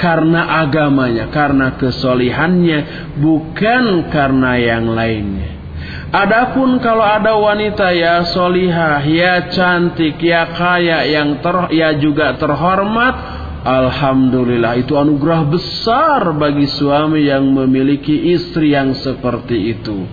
karena 0.00 0.64
agamanya, 0.64 1.28
karena 1.32 1.76
kesolihannya, 1.76 3.12
bukan 3.20 4.08
karena 4.08 4.52
yang 4.60 4.92
lainnya. 4.92 5.50
Adapun 6.14 6.78
kalau 6.78 7.02
ada 7.02 7.34
wanita 7.36 7.90
ya 7.90 8.24
solihah, 8.30 9.02
ya 9.04 9.50
cantik, 9.50 10.16
ya 10.22 10.54
kaya, 10.54 11.04
yang 11.10 11.42
ter, 11.42 11.74
ya 11.74 11.90
juga 11.98 12.38
terhormat, 12.38 13.43
Alhamdulillah 13.64 14.76
itu 14.76 14.92
anugerah 14.92 15.48
besar 15.48 16.20
bagi 16.36 16.68
suami 16.68 17.24
yang 17.24 17.48
memiliki 17.48 18.36
istri 18.36 18.76
yang 18.76 18.92
seperti 18.92 19.72
itu. 19.72 20.04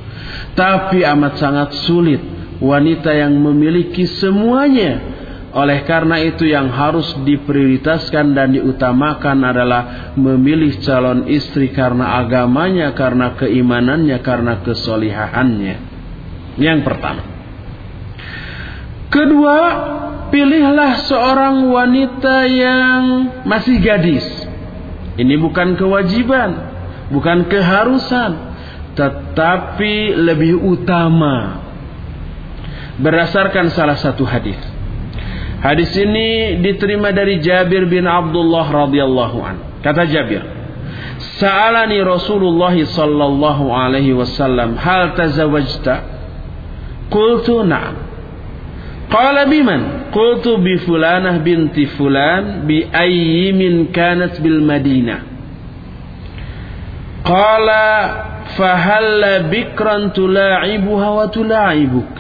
Tapi 0.56 1.04
amat 1.04 1.36
sangat 1.36 1.70
sulit 1.84 2.24
wanita 2.64 3.12
yang 3.12 3.36
memiliki 3.36 4.08
semuanya. 4.08 5.20
Oleh 5.52 5.84
karena 5.84 6.16
itu 6.24 6.48
yang 6.48 6.72
harus 6.72 7.12
diprioritaskan 7.28 8.32
dan 8.32 8.56
diutamakan 8.56 9.44
adalah 9.44 10.16
memilih 10.16 10.80
calon 10.80 11.28
istri 11.28 11.76
karena 11.76 12.24
agamanya, 12.24 12.96
karena 12.96 13.36
keimanannya, 13.36 14.16
karena 14.24 14.64
kesolihaannya. 14.64 15.76
Yang 16.56 16.80
pertama. 16.88 17.24
Kedua, 19.12 19.58
pilihlah 20.32 21.06
seorang 21.06 21.70
wanita 21.70 22.48
yang 22.48 23.02
masih 23.44 23.78
gadis. 23.84 24.26
Ini 25.20 25.36
bukan 25.38 25.76
kewajiban, 25.76 26.56
bukan 27.12 27.46
keharusan, 27.52 28.32
tetapi 28.96 30.16
lebih 30.16 30.58
utama 30.58 31.62
berdasarkan 32.98 33.70
salah 33.76 34.00
satu 34.00 34.24
hadis. 34.24 34.58
Hadis 35.62 35.94
ini 35.94 36.58
diterima 36.58 37.14
dari 37.14 37.38
Jabir 37.38 37.86
bin 37.86 38.10
Abdullah 38.10 38.66
radhiyallahu 38.66 39.38
an. 39.46 39.56
Kata 39.86 40.10
Jabir, 40.10 40.42
"Sa'alani 41.38 42.02
Rasulullah 42.02 42.74
sallallahu 42.74 43.70
alaihi 43.70 44.18
wasallam, 44.18 44.74
"Hal 44.80 45.14
tazawwajta?" 45.14 45.96
Qultu 47.12 47.62
na'am. 47.68 48.11
Qala 49.12 49.44
biman? 49.44 50.08
Qultu 50.16 50.56
bi 50.64 50.80
fulanah 50.88 51.44
binti 51.44 51.84
fulan 52.00 52.64
bi 52.64 52.88
ayyi 52.88 53.52
min 53.52 53.92
kanat 53.92 54.40
bil 54.40 54.64
Madinah. 54.64 55.20
Qala 57.28 57.88
fahalla 58.56 59.52
bikran 59.52 60.16
tula'ibuha 60.16 61.08
wa 61.12 61.26
tula'ibuk. 61.28 62.12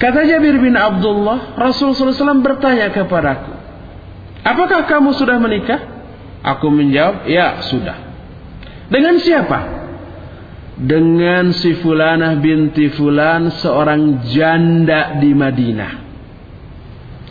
Kata 0.00 0.24
Jabir 0.24 0.56
bin 0.56 0.80
Abdullah, 0.80 1.60
Rasulullah 1.60 2.16
SAW 2.16 2.40
bertanya 2.40 2.88
kepadaku, 2.88 3.52
Apakah 4.40 4.88
kamu 4.88 5.12
sudah 5.12 5.36
menikah? 5.36 5.80
Aku 6.40 6.72
menjawab, 6.72 7.28
ya 7.28 7.60
sudah. 7.68 8.00
Dengan 8.88 9.20
siapa? 9.20 9.79
Dengan 10.80 11.52
si 11.52 11.76
Fulanah 11.76 12.40
binti 12.40 12.88
Fulan 12.96 13.52
seorang 13.60 14.24
janda 14.32 15.20
di 15.20 15.30
Madinah. 15.36 15.92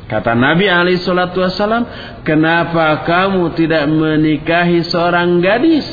Kata 0.10 0.34
Nabi 0.34 0.66
Ali 0.66 0.98
Shallallahu 0.98 1.38
Wasallam, 1.38 1.86
kenapa 2.26 3.06
kamu 3.06 3.54
tidak 3.54 3.86
menikahi 3.90 4.82
seorang 4.86 5.38
gadis 5.38 5.86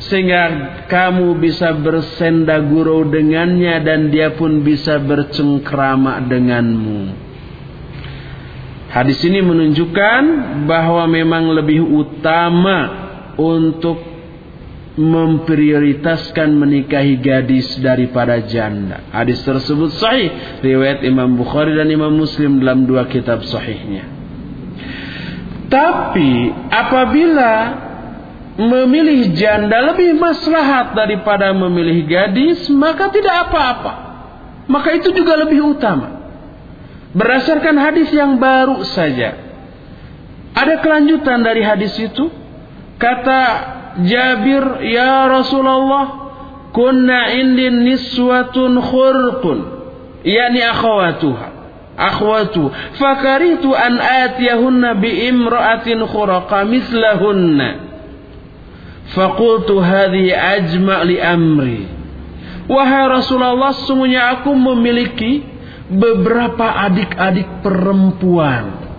sehingga 0.00 0.44
kamu 0.88 1.36
bisa 1.36 1.76
bersenda 1.76 2.56
gurau 2.64 3.04
dengannya 3.04 3.84
dan 3.84 4.08
dia 4.08 4.32
pun 4.32 4.64
bisa 4.64 4.96
bercengkrama 4.96 6.24
denganmu. 6.24 7.28
Hadis 8.90 9.20
ini 9.28 9.44
menunjukkan 9.44 10.22
bahwa 10.64 11.04
memang 11.06 11.52
lebih 11.52 11.84
utama 11.84 12.78
untuk 13.36 14.09
memprioritaskan 14.98 16.50
menikahi 16.50 17.22
gadis 17.22 17.78
daripada 17.78 18.42
janda. 18.42 19.06
Hadis 19.14 19.38
tersebut 19.46 19.94
sahih 19.94 20.60
riwayat 20.64 21.06
Imam 21.06 21.38
Bukhari 21.38 21.78
dan 21.78 21.86
Imam 21.86 22.10
Muslim 22.10 22.58
dalam 22.58 22.90
dua 22.90 23.06
kitab 23.06 23.46
sahihnya. 23.46 24.06
Tapi 25.70 26.50
apabila 26.74 27.52
memilih 28.58 29.30
janda 29.38 29.94
lebih 29.94 30.18
maslahat 30.18 30.98
daripada 30.98 31.54
memilih 31.54 32.02
gadis, 32.10 32.66
maka 32.74 33.06
tidak 33.14 33.48
apa-apa. 33.48 33.92
Maka 34.66 34.98
itu 34.98 35.14
juga 35.14 35.38
lebih 35.38 35.78
utama. 35.78 36.18
Berdasarkan 37.14 37.74
hadis 37.78 38.10
yang 38.10 38.38
baru 38.38 38.82
saja. 38.86 39.34
Ada 40.54 40.82
kelanjutan 40.82 41.42
dari 41.42 41.62
hadis 41.62 41.94
itu. 41.98 42.30
Kata 42.98 43.42
Jabir, 44.06 44.86
"Ya 44.86 45.26
Rasulullah, 45.26 46.06
kunna 46.70 47.34
indin 47.34 47.82
niswatun 47.82 48.78
khurqun." 48.78 49.58
Yani 50.24 50.60
akhawatuha. 50.62 51.46
Akhwatu. 52.00 52.72
Fakaritu 52.96 53.76
an 53.76 54.00
atiyahunna 54.00 54.96
bi 54.96 55.28
imra'atin 55.28 56.00
khuraqa 56.08 56.64
mislahunna. 56.64 57.68
Fakultu 59.12 59.82
hadhi 59.84 60.32
ajma' 60.32 61.04
li 61.04 61.16
amri. 61.20 61.80
Wahai 62.70 63.10
Rasulullah, 63.10 63.74
sesungguhnya 63.74 64.40
aku 64.40 64.54
memiliki 64.54 65.42
beberapa 65.90 66.86
adik-adik 66.86 67.66
perempuan. 67.66 68.89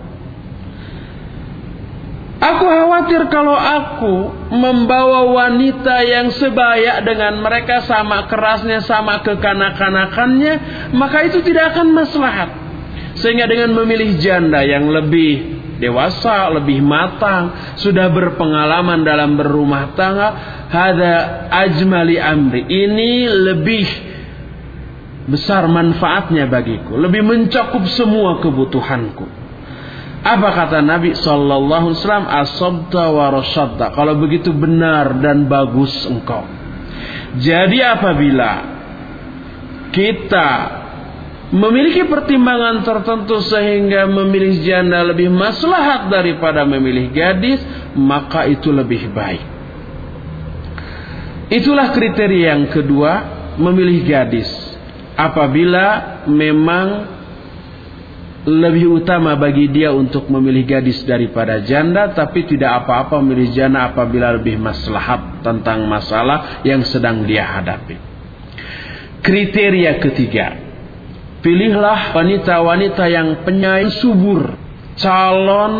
Aku 2.42 2.66
khawatir 2.66 3.30
kalau 3.30 3.54
aku 3.54 4.14
membawa 4.50 5.30
wanita 5.30 6.02
yang 6.02 6.34
sebaya 6.34 6.98
dengan 7.06 7.38
mereka 7.38 7.86
sama 7.86 8.26
kerasnya, 8.26 8.82
sama 8.82 9.22
kekanak-kanakannya, 9.22 10.54
maka 10.90 11.22
itu 11.22 11.38
tidak 11.46 11.78
akan 11.78 11.94
maslahat. 11.94 12.50
Sehingga 13.14 13.46
dengan 13.46 13.78
memilih 13.78 14.18
janda 14.18 14.58
yang 14.66 14.90
lebih 14.90 15.62
dewasa, 15.78 16.50
lebih 16.50 16.82
matang, 16.82 17.74
sudah 17.78 18.10
berpengalaman 18.10 19.06
dalam 19.06 19.38
berumah 19.38 19.94
tangga, 19.94 20.28
hada 20.66 21.46
ajmali 21.46 22.18
amri. 22.18 22.66
Ini 22.66 23.10
lebih 23.30 23.86
besar 25.30 25.70
manfaatnya 25.70 26.50
bagiku, 26.50 26.98
lebih 26.98 27.22
mencakup 27.22 27.86
semua 27.86 28.42
kebutuhanku. 28.42 29.41
Apa 30.22 30.48
kata 30.54 30.78
Nabi 30.86 31.18
sallallahu 31.18 31.90
alaihi 31.90 31.98
wasallam? 31.98 32.30
Asabta. 32.30 33.86
Kalau 33.90 34.14
begitu 34.22 34.54
benar 34.54 35.18
dan 35.18 35.50
bagus 35.50 35.90
engkau. 36.06 36.46
Jadi 37.42 37.82
apabila 37.82 38.52
kita 39.90 40.48
memiliki 41.52 42.06
pertimbangan 42.06 42.86
tertentu 42.86 43.42
sehingga 43.44 44.06
memilih 44.08 44.62
janda 44.62 45.02
lebih 45.04 45.28
maslahat 45.28 46.08
daripada 46.08 46.62
memilih 46.64 47.10
gadis, 47.10 47.60
maka 47.98 48.46
itu 48.46 48.70
lebih 48.70 49.10
baik. 49.10 49.42
Itulah 51.52 51.92
kriteria 51.92 52.56
yang 52.56 52.70
kedua, 52.72 53.12
memilih 53.60 54.06
gadis. 54.08 54.48
Apabila 55.12 56.24
memang 56.24 57.20
lebih 58.42 59.02
utama 59.02 59.38
bagi 59.38 59.70
dia 59.70 59.94
untuk 59.94 60.26
memilih 60.26 60.66
gadis 60.66 61.06
daripada 61.06 61.62
janda, 61.62 62.10
tapi 62.10 62.42
tidak 62.50 62.82
apa-apa 62.82 63.22
memilih 63.22 63.54
janda 63.54 63.94
apabila 63.94 64.34
lebih 64.34 64.58
maslahat 64.58 65.46
tentang 65.46 65.86
masalah 65.86 66.62
yang 66.66 66.82
sedang 66.82 67.22
dia 67.22 67.46
hadapi. 67.46 67.94
Kriteria 69.22 70.02
ketiga, 70.02 70.46
Pilihlah 71.42 72.14
wanita-wanita 72.14 73.10
yang 73.10 73.42
penyayang 73.42 73.90
subur, 73.98 74.54
calon 74.94 75.74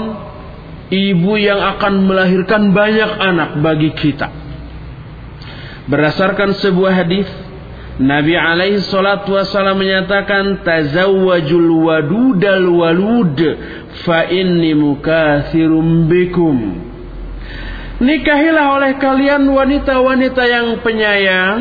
ibu 0.91 1.39
yang 1.39 1.63
akan 1.79 2.11
melahirkan 2.11 2.75
banyak 2.75 3.11
anak 3.23 3.51
bagi 3.63 3.95
kita. 3.95 4.27
Berdasarkan 5.87 6.59
sebuah 6.59 7.07
hadis, 7.07 7.31
Nabi 8.01 8.33
alaihi 8.33 8.81
salatu 8.81 9.37
wasallam 9.37 9.85
menyatakan 9.85 10.65
tazawwajul 10.65 11.85
wadudal 11.85 12.69
walud 12.73 13.37
fa 14.09 14.25
inni 14.33 14.73
mukathirum 14.73 16.09
bikum. 16.09 16.57
Nikahilah 18.01 18.81
oleh 18.81 18.93
kalian 18.97 19.45
wanita-wanita 19.45 20.43
yang 20.49 20.81
penyayang 20.81 21.59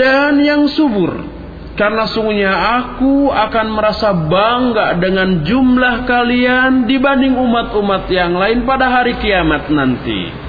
dan 0.00 0.40
yang 0.40 0.64
subur 0.72 1.36
karena 1.76 2.08
sungguhnya 2.08 2.56
aku 2.80 3.28
akan 3.28 3.66
merasa 3.76 4.16
bangga 4.16 4.96
dengan 4.96 5.44
jumlah 5.44 6.08
kalian 6.08 6.88
dibanding 6.88 7.36
umat-umat 7.36 8.08
yang 8.08 8.32
lain 8.32 8.64
pada 8.64 8.88
hari 8.88 9.20
kiamat 9.20 9.68
nanti. 9.68 10.45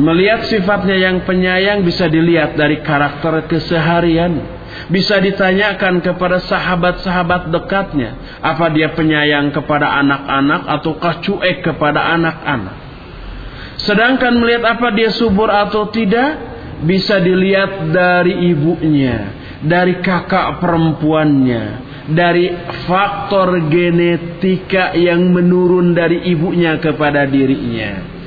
Melihat 0.00 0.48
sifatnya 0.48 0.96
yang 0.96 1.28
penyayang 1.28 1.84
bisa 1.84 2.08
dilihat 2.08 2.56
dari 2.56 2.80
karakter 2.80 3.44
keseharian. 3.44 4.58
Bisa 4.88 5.20
ditanyakan 5.20 6.00
kepada 6.00 6.40
sahabat-sahabat 6.40 7.52
dekatnya. 7.52 8.40
Apa 8.40 8.72
dia 8.72 8.96
penyayang 8.96 9.52
kepada 9.52 9.92
anak-anak 10.00 10.62
ataukah 10.80 11.20
cuek 11.20 11.60
kepada 11.60 12.16
anak-anak. 12.16 12.76
Sedangkan 13.84 14.40
melihat 14.40 14.72
apa 14.78 14.88
dia 14.96 15.12
subur 15.12 15.52
atau 15.52 15.92
tidak 15.92 16.36
bisa 16.80 17.20
dilihat 17.20 17.92
dari 17.92 18.56
ibunya, 18.56 19.36
dari 19.60 20.00
kakak 20.00 20.64
perempuannya, 20.64 21.64
dari 22.08 22.48
faktor 22.88 23.68
genetika 23.68 24.96
yang 24.96 25.28
menurun 25.28 25.92
dari 25.92 26.24
ibunya 26.28 26.80
kepada 26.80 27.28
dirinya. 27.28 28.19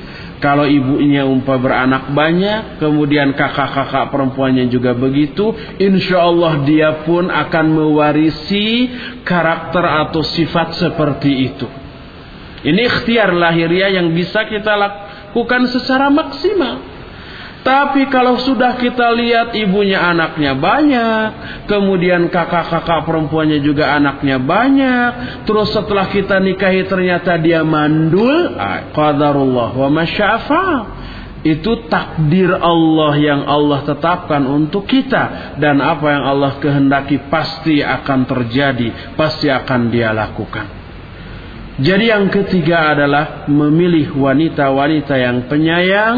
Kalau 0.44 0.68
ibunya 0.68 1.24
umpah 1.24 1.56
beranak 1.56 2.12
banyak, 2.12 2.76
kemudian 2.76 3.32
kakak-kakak 3.32 4.12
perempuannya 4.12 4.68
juga 4.68 4.92
begitu, 4.92 5.56
insya 5.80 6.20
Allah 6.20 6.60
dia 6.68 7.00
pun 7.08 7.32
akan 7.32 7.66
mewarisi 7.72 8.92
karakter 9.24 9.80
atau 9.80 10.20
sifat 10.20 10.76
seperti 10.76 11.48
itu. 11.48 11.64
Ini 12.60 12.76
ikhtiar 12.76 13.32
lahiriah 13.32 13.96
yang 13.96 14.12
bisa 14.12 14.44
kita 14.44 14.76
lakukan 14.76 15.64
secara 15.72 16.12
maksimal. 16.12 16.93
Tapi 17.64 18.12
kalau 18.12 18.36
sudah 18.44 18.76
kita 18.76 19.08
lihat 19.16 19.56
ibunya 19.56 19.96
anaknya 19.96 20.52
banyak, 20.52 21.28
kemudian 21.64 22.28
kakak-kakak 22.28 23.08
perempuannya 23.08 23.64
juga 23.64 23.96
anaknya 23.96 24.36
banyak, 24.36 25.10
terus 25.48 25.72
setelah 25.72 26.12
kita 26.12 26.44
nikahi 26.44 26.84
ternyata 26.84 27.40
dia 27.40 27.64
mandul, 27.64 28.52
ah, 28.60 28.92
qadarullah 28.92 29.80
wa 29.80 29.88
masyafa. 29.88 30.66
Itu 31.44 31.88
takdir 31.92 32.52
Allah 32.56 33.12
yang 33.20 33.44
Allah 33.44 33.84
tetapkan 33.84 34.44
untuk 34.48 34.88
kita 34.88 35.56
dan 35.60 35.80
apa 35.80 36.08
yang 36.08 36.24
Allah 36.24 36.56
kehendaki 36.56 37.28
pasti 37.32 37.80
akan 37.84 38.28
terjadi, 38.28 39.16
pasti 39.16 39.52
akan 39.52 39.92
dia 39.92 40.12
lakukan. 40.12 40.83
Jadi 41.74 42.06
yang 42.06 42.30
ketiga 42.30 42.94
adalah 42.94 43.50
memilih 43.50 44.14
wanita-wanita 44.14 45.14
yang 45.18 45.50
penyayang 45.50 46.16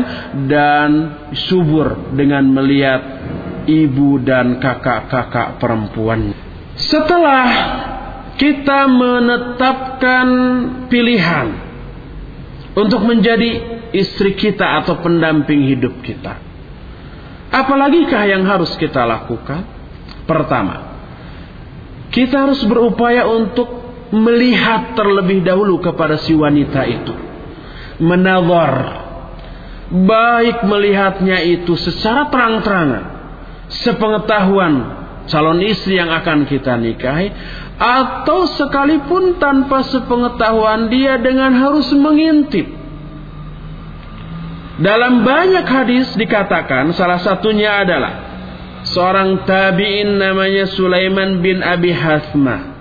dan 0.52 0.90
subur 1.32 2.12
dengan 2.12 2.44
melihat 2.52 3.00
ibu 3.64 4.20
dan 4.20 4.60
kakak-kakak 4.60 5.56
perempuan. 5.56 6.36
Setelah 6.76 7.48
kita 8.36 8.84
menetapkan 8.84 10.28
pilihan 10.92 11.48
untuk 12.76 13.00
menjadi 13.08 13.80
istri 13.96 14.36
kita 14.36 14.84
atau 14.84 15.00
pendamping 15.00 15.72
hidup 15.72 16.04
kita. 16.04 16.36
Apalagikah 17.48 18.28
yang 18.28 18.44
harus 18.44 18.76
kita 18.76 19.08
lakukan? 19.08 19.64
Pertama, 20.28 21.00
kita 22.12 22.44
harus 22.44 22.60
berupaya 22.68 23.24
untuk 23.24 23.85
melihat 24.14 24.94
terlebih 24.94 25.42
dahulu 25.42 25.82
kepada 25.82 26.20
si 26.22 26.34
wanita 26.36 26.82
itu. 26.86 27.14
Menawar. 28.02 29.02
Baik 29.86 30.66
melihatnya 30.66 31.42
itu 31.46 31.78
secara 31.78 32.26
terang-terangan. 32.30 33.04
Sepengetahuan 33.66 34.74
calon 35.26 35.62
istri 35.62 35.98
yang 35.98 36.10
akan 36.10 36.46
kita 36.46 36.78
nikahi. 36.78 37.30
Atau 37.76 38.50
sekalipun 38.56 39.42
tanpa 39.42 39.84
sepengetahuan 39.86 40.88
dia 40.90 41.18
dengan 41.18 41.54
harus 41.54 41.90
mengintip. 41.94 42.66
Dalam 44.76 45.24
banyak 45.24 45.64
hadis 45.64 46.12
dikatakan 46.20 46.92
salah 46.92 47.16
satunya 47.16 47.80
adalah 47.80 48.12
seorang 48.92 49.48
tabi'in 49.48 50.20
namanya 50.20 50.68
Sulaiman 50.68 51.40
bin 51.40 51.64
Abi 51.64 51.96
Hasmah 51.96 52.75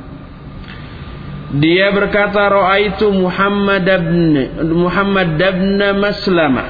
dia 1.54 1.90
berkata 1.90 2.46
Ra'aitu 2.46 3.10
Muhammad 3.10 3.82
ibn 3.82 4.38
Muhammad 4.70 5.34
ibn 5.34 5.82
Maslamah 5.98 6.68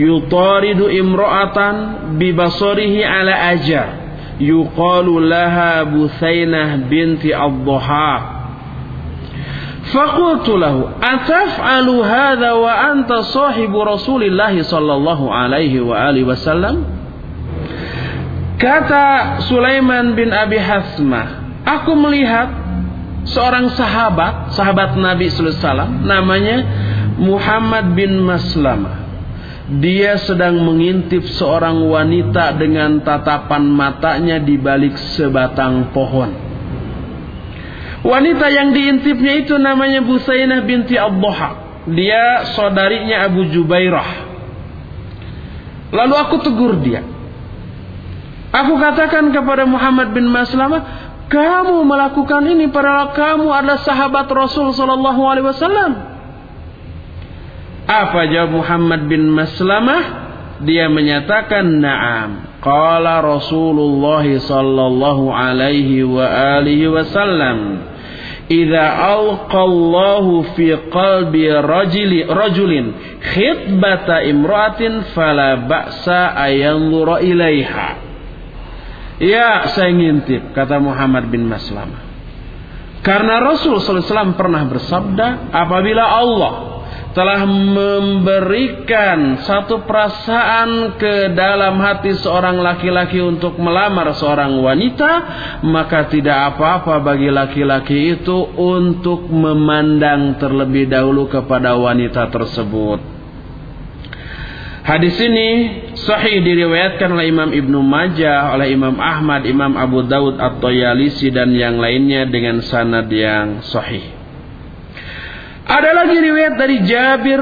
yutaridu 0.00 0.88
imra'atan 0.88 1.74
bi 2.16 2.32
basarihi 2.32 3.04
ala 3.04 3.52
ajar 3.52 3.88
yuqalu 4.40 5.20
laha 5.20 5.84
Buthainah 5.84 6.88
binti 6.88 7.32
Ad-Dhuha 7.36 8.40
فقلت 9.82 10.48
له 10.48 10.76
أتفعل 11.02 11.88
هذا 11.90 12.50
وأنت 12.52 13.12
صاحب 13.12 13.72
رسول 13.76 14.22
الله 14.24 14.62
صلى 14.62 14.92
الله 14.94 15.20
عليه 15.34 15.74
وآله 15.84 16.22
وسلم 16.24 16.76
Kata 18.62 19.42
Sulaiman 19.50 20.14
bin 20.14 20.30
Abi 20.30 20.54
Hasmah 20.54 21.26
aku 21.66 21.98
melihat 21.98 22.46
seorang 23.31 23.71
sahabat, 23.75 24.55
sahabat 24.55 24.95
Nabi 24.95 25.27
wasallam 25.31 26.03
namanya 26.07 26.57
Muhammad 27.19 27.97
bin 27.97 28.23
Maslamah. 28.23 29.07
Dia 29.67 30.15
sedang 30.23 30.63
mengintip 30.63 31.27
seorang 31.27 31.75
wanita 31.91 32.55
dengan 32.55 33.03
tatapan 33.03 33.67
matanya 33.67 34.39
di 34.39 34.55
balik 34.55 34.95
sebatang 35.15 35.91
pohon. 35.91 36.31
Wanita 38.07 38.47
yang 38.47 38.71
diintipnya 38.71 39.43
itu 39.43 39.59
namanya 39.59 39.99
Busainah 40.07 40.63
binti 40.63 40.95
Abduha. 40.95 41.67
Dia 41.91 42.47
saudarinya 42.55 43.27
Abu 43.27 43.51
Jubairah. 43.51 44.09
Lalu 45.91 46.15
aku 46.15 46.35
tegur 46.47 46.79
dia. 46.79 47.03
Aku 48.55 48.79
katakan 48.79 49.35
kepada 49.35 49.67
Muhammad 49.67 50.15
bin 50.15 50.31
Maslamah, 50.31 51.06
kamu 51.27 51.83
melakukan 51.83 52.43
ini 52.47 52.71
padahal 52.71 53.11
kamu 53.11 53.47
adalah 53.51 53.79
sahabat 53.83 54.27
Rasul 54.31 54.71
Sallallahu 54.71 55.21
Alaihi 55.27 55.47
Wasallam. 55.47 55.91
Apa 57.87 58.27
jawab 58.27 58.51
Muhammad 58.51 59.07
bin 59.07 59.31
Maslamah? 59.31 60.27
Dia 60.67 60.91
menyatakan 60.91 61.79
na'am. 61.79 62.59
Qala 62.59 63.23
Rasulullah 63.23 64.25
sallallahu 64.25 65.31
alaihi 65.31 66.03
wa 66.03 66.25
alihi 66.59 66.89
wasallam. 66.91 67.85
Idza 68.51 68.85
alqallahu 68.91 70.51
fi 70.55 70.75
qalbi 70.91 71.47
rajuli 71.47 72.27
rajulin 72.27 72.95
khitbata 73.21 74.23
imra'atin 74.25 75.13
fala 75.15 75.61
ba'sa 75.63 76.35
ayanzura 76.35 77.23
ilaiha. 77.23 78.06
Ya, 79.17 79.65
saya 79.73 79.89
ngintip 79.97 80.53
kata 80.53 80.77
Muhammad 80.77 81.33
bin 81.33 81.49
Maslamah. 81.49 82.05
Karena 83.01 83.41
Rasul 83.41 83.81
wasallam 83.81 84.37
pernah 84.37 84.61
bersabda, 84.69 85.49
apabila 85.53 86.05
Allah 86.05 86.53
telah 87.17 87.49
memberikan 87.49 89.41
satu 89.41 89.89
perasaan 89.89 91.01
ke 91.01 91.33
dalam 91.33 91.81
hati 91.81 92.13
seorang 92.21 92.61
laki-laki 92.61 93.17
untuk 93.17 93.57
melamar 93.57 94.13
seorang 94.13 94.61
wanita, 94.61 95.11
maka 95.65 96.13
tidak 96.13 96.53
apa-apa 96.53 97.01
bagi 97.01 97.33
laki-laki 97.33 98.21
itu 98.21 98.37
untuk 98.53 99.25
memandang 99.33 100.37
terlebih 100.37 100.85
dahulu 100.85 101.25
kepada 101.25 101.73
wanita 101.73 102.29
tersebut. 102.29 103.16
Hadis 104.87 105.19
ini 105.19 105.49
sahih 105.99 106.39
diriwayatkan 106.47 107.11
oleh 107.11 107.27
Imam 107.27 107.51
Ibnu 107.51 107.83
Majah, 107.83 108.55
oleh 108.55 108.71
Imam 108.71 108.95
Ahmad, 109.03 109.43
Imam 109.43 109.75
Abu 109.75 110.07
Daud 110.07 110.39
atau 110.39 110.71
Yalisi 110.71 111.27
dan 111.27 111.51
yang 111.51 111.75
lainnya 111.75 112.23
dengan 112.31 112.63
sanad 112.63 113.11
yang 113.11 113.67
sahih. 113.67 114.15
Ada 115.67 115.91
lagi 115.91 116.15
riwayat 116.23 116.55
dari 116.55 116.77
Jabir 116.87 117.41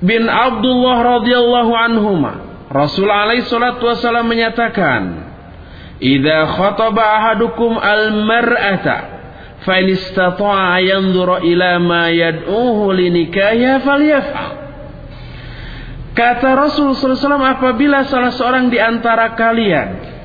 bin 0.00 0.24
Abdullah 0.24 1.20
radhiyallahu 1.20 1.72
anhuma. 1.76 2.32
Rasul 2.72 3.12
alaihi 3.12 3.44
salatu 3.44 3.84
wasallam 3.84 4.32
menyatakan, 4.32 5.28
"Idza 6.00 6.48
khataba 6.48 7.04
ahadukum 7.20 7.76
al-mar'ata 7.76 8.96
fa 9.68 9.84
in 9.84 9.92
istata'a 9.92 10.80
yanzura 10.80 11.44
ila 11.44 11.76
ma 11.76 12.08
yad'uhu 12.08 12.88
li 12.96 13.12
nikahya 13.12 13.84
falyaf'al." 13.84 14.67
Kata 16.18 16.50
Rasul 16.58 16.98
SAW 16.98 17.38
apabila 17.38 18.02
salah 18.10 18.34
seorang 18.34 18.66
di 18.74 18.78
antara 18.82 19.38
kalian 19.38 20.18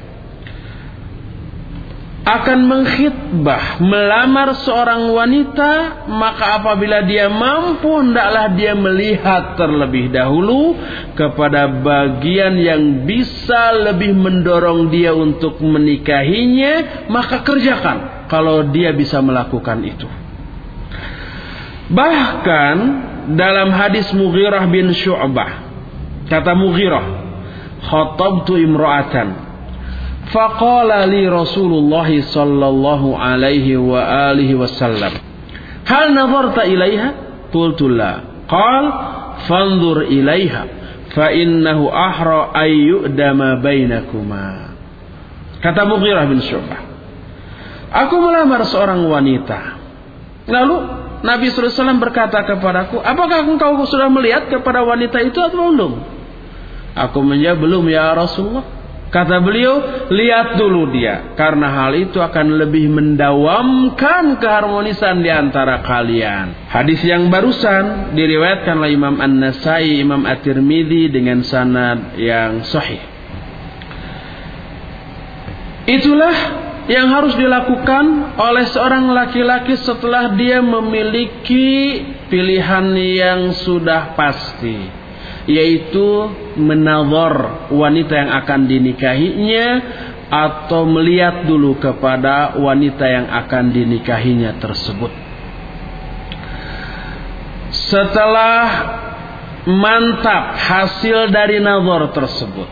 akan 2.23 2.59
mengkhitbah 2.65 3.83
melamar 3.83 4.55
seorang 4.63 5.11
wanita 5.11 5.71
maka 6.07 6.63
apabila 6.63 7.03
dia 7.03 7.27
mampu 7.27 7.99
hendaklah 7.99 8.47
dia 8.55 8.73
melihat 8.73 9.59
terlebih 9.59 10.07
dahulu 10.07 10.73
kepada 11.19 11.67
bagian 11.67 12.57
yang 12.57 13.05
bisa 13.05 13.75
lebih 13.85 14.15
mendorong 14.17 14.87
dia 14.87 15.11
untuk 15.13 15.59
menikahinya 15.59 17.05
maka 17.11 17.45
kerjakan 17.45 18.25
kalau 18.31 18.65
dia 18.71 18.95
bisa 18.97 19.21
melakukan 19.21 19.83
itu. 19.85 20.07
Bahkan 21.91 22.75
dalam 23.35 23.69
hadis 23.75 24.09
Mughirah 24.15 24.63
bin 24.71 24.95
Syu'bah 24.95 25.62
kata 26.29 26.51
Mughirah 26.55 27.05
khatabtu 27.83 28.55
imra'atan 28.59 29.53
Faqala 30.31 31.03
li 31.05 31.27
Rasulullah 31.27 32.07
sallallahu 32.07 33.13
alaihi 33.13 33.75
wa 33.75 34.31
alihi 34.31 34.55
wasallam. 34.55 35.19
Hal 35.83 36.15
nazarta 36.15 36.63
ilaiha? 36.63 37.09
Qultu 37.51 37.91
la. 37.91 38.23
Qal 38.47 38.85
fanzur 39.45 40.07
ilaiha 40.07 40.63
fa 41.11 41.27
innahu 41.29 41.91
ahra 41.91 42.55
ay 42.55 42.71
yu'dama 42.71 43.59
bainakuma. 43.59 44.73
Kata 45.59 45.85
Mughirah 45.85 46.25
bin 46.25 46.39
Syu'bah. 46.39 46.81
Aku 47.93 48.17
melamar 48.23 48.65
seorang 48.65 49.05
wanita. 49.05 49.59
Lalu 50.49 50.75
Nabi 51.23 51.45
SAW 51.53 52.01
berkata 52.03 52.41
kepadaku, 52.43 52.99
apakah 52.99 53.47
engkau 53.47 53.79
sudah 53.85 54.09
melihat 54.11 54.49
kepada 54.49 54.83
wanita 54.83 55.23
itu 55.23 55.39
atau 55.39 55.71
belum? 55.71 56.12
Aku 56.93 57.25
menjawab, 57.25 57.57
belum 57.57 57.83
ya 57.89 58.13
Rasulullah. 58.13 58.85
Kata 59.13 59.45
beliau, 59.45 60.09
lihat 60.09 60.57
dulu 60.57 60.89
dia. 60.89 61.37
Karena 61.37 61.69
hal 61.69 61.93
itu 61.93 62.17
akan 62.17 62.57
lebih 62.57 62.89
mendawamkan 62.89 64.41
keharmonisan 64.41 65.21
di 65.21 65.29
antara 65.29 65.85
kalian. 65.85 66.65
Hadis 66.65 66.97
yang 67.05 67.29
barusan 67.29 68.17
diriwayatkan 68.17 68.73
oleh 68.73 68.97
Imam 68.97 69.21
An-Nasai, 69.21 70.01
Imam 70.01 70.25
At-Tirmidzi 70.25 71.13
dengan 71.13 71.45
sanad 71.45 72.17
yang 72.17 72.65
sahih. 72.65 73.05
Itulah 75.85 76.37
yang 76.89 77.13
harus 77.13 77.37
dilakukan 77.37 78.33
oleh 78.33 78.65
seorang 78.65 79.13
laki-laki 79.13 79.77
setelah 79.77 80.33
dia 80.33 80.57
memiliki 80.57 82.01
pilihan 82.33 82.97
yang 82.97 83.53
sudah 83.61 84.17
pasti 84.17 85.02
yaitu 85.43 86.31
menawar 86.55 87.67
wanita 87.71 88.13
yang 88.15 88.31
akan 88.43 88.59
dinikahinya 88.67 89.67
atau 90.31 90.87
melihat 90.87 91.45
dulu 91.45 91.77
kepada 91.77 92.57
wanita 92.57 93.05
yang 93.05 93.27
akan 93.29 93.69
dinikahinya 93.69 94.57
tersebut. 94.57 95.11
Setelah 97.73 98.63
mantap 99.67 100.57
hasil 100.57 101.29
dari 101.29 101.59
nazar 101.59 102.09
tersebut, 102.15 102.69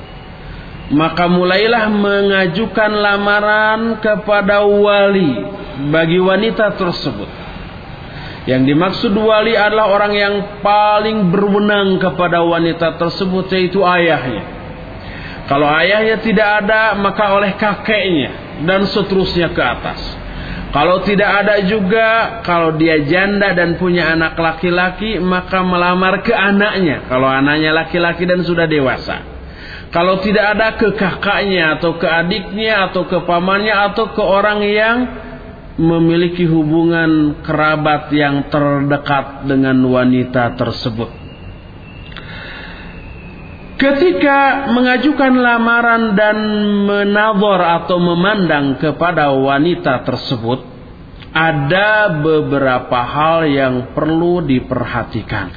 maka 0.96 1.28
mulailah 1.30 1.92
mengajukan 1.92 2.92
lamaran 2.92 4.02
kepada 4.02 4.66
wali 4.66 5.32
bagi 5.92 6.18
wanita 6.18 6.78
tersebut. 6.78 7.41
Yang 8.50 8.74
dimaksud 8.74 9.14
wali 9.14 9.54
adalah 9.54 9.94
orang 9.94 10.14
yang 10.18 10.36
paling 10.66 11.30
berwenang 11.30 12.02
kepada 12.02 12.42
wanita 12.42 12.98
tersebut 12.98 13.46
yaitu 13.54 13.86
ayahnya. 13.86 14.42
Kalau 15.46 15.70
ayahnya 15.70 16.18
tidak 16.26 16.66
ada 16.66 16.98
maka 16.98 17.38
oleh 17.38 17.54
kakeknya 17.54 18.62
dan 18.66 18.90
seterusnya 18.90 19.54
ke 19.54 19.62
atas. 19.62 20.02
Kalau 20.72 21.04
tidak 21.04 21.28
ada 21.28 21.68
juga, 21.68 22.40
kalau 22.48 22.80
dia 22.80 23.04
janda 23.04 23.52
dan 23.52 23.76
punya 23.76 24.16
anak 24.16 24.40
laki-laki, 24.40 25.20
maka 25.20 25.60
melamar 25.68 26.24
ke 26.24 26.32
anaknya. 26.32 27.12
Kalau 27.12 27.28
anaknya 27.28 27.76
laki-laki 27.76 28.24
dan 28.24 28.40
sudah 28.48 28.72
dewasa. 28.72 29.20
Kalau 29.92 30.24
tidak 30.24 30.56
ada 30.56 30.80
ke 30.80 30.96
kakaknya 30.96 31.76
atau 31.76 32.00
ke 32.00 32.08
adiknya 32.08 32.88
atau 32.88 33.04
ke 33.04 33.20
pamannya 33.28 33.76
atau 33.92 34.16
ke 34.16 34.24
orang 34.24 34.64
yang 34.64 34.98
memiliki 35.82 36.46
hubungan 36.46 37.42
kerabat 37.42 38.14
yang 38.14 38.54
terdekat 38.54 39.50
dengan 39.50 39.82
wanita 39.82 40.54
tersebut. 40.54 41.10
Ketika 43.82 44.70
mengajukan 44.70 45.42
lamaran 45.42 46.14
dan 46.14 46.38
menador 46.86 47.58
atau 47.58 47.98
memandang 47.98 48.78
kepada 48.78 49.34
wanita 49.34 50.06
tersebut, 50.06 50.62
ada 51.34 52.22
beberapa 52.22 53.02
hal 53.02 53.50
yang 53.50 53.98
perlu 53.98 54.46
diperhatikan. 54.46 55.50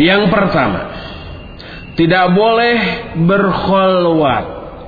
Yang 0.00 0.32
pertama, 0.32 0.80
tidak 1.92 2.32
boleh 2.32 2.76
berkholwat 3.20 4.44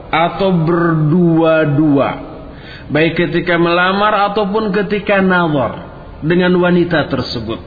atau 0.08 0.50
berdua-dua 0.56 2.33
baik 2.88 3.16
ketika 3.16 3.56
melamar 3.56 4.32
ataupun 4.32 4.72
ketika 4.74 5.24
nazar 5.24 5.94
dengan 6.24 6.52
wanita 6.56 7.08
tersebut. 7.08 7.60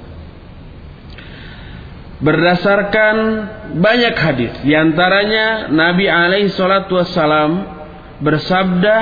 Berdasarkan 2.18 3.16
banyak 3.78 4.16
hadis, 4.18 4.54
di 4.66 4.74
antaranya 4.74 5.70
Nabi 5.70 6.10
alaihi 6.10 6.50
salatu 6.50 6.98
wassalam 6.98 7.62
bersabda, 8.26 8.96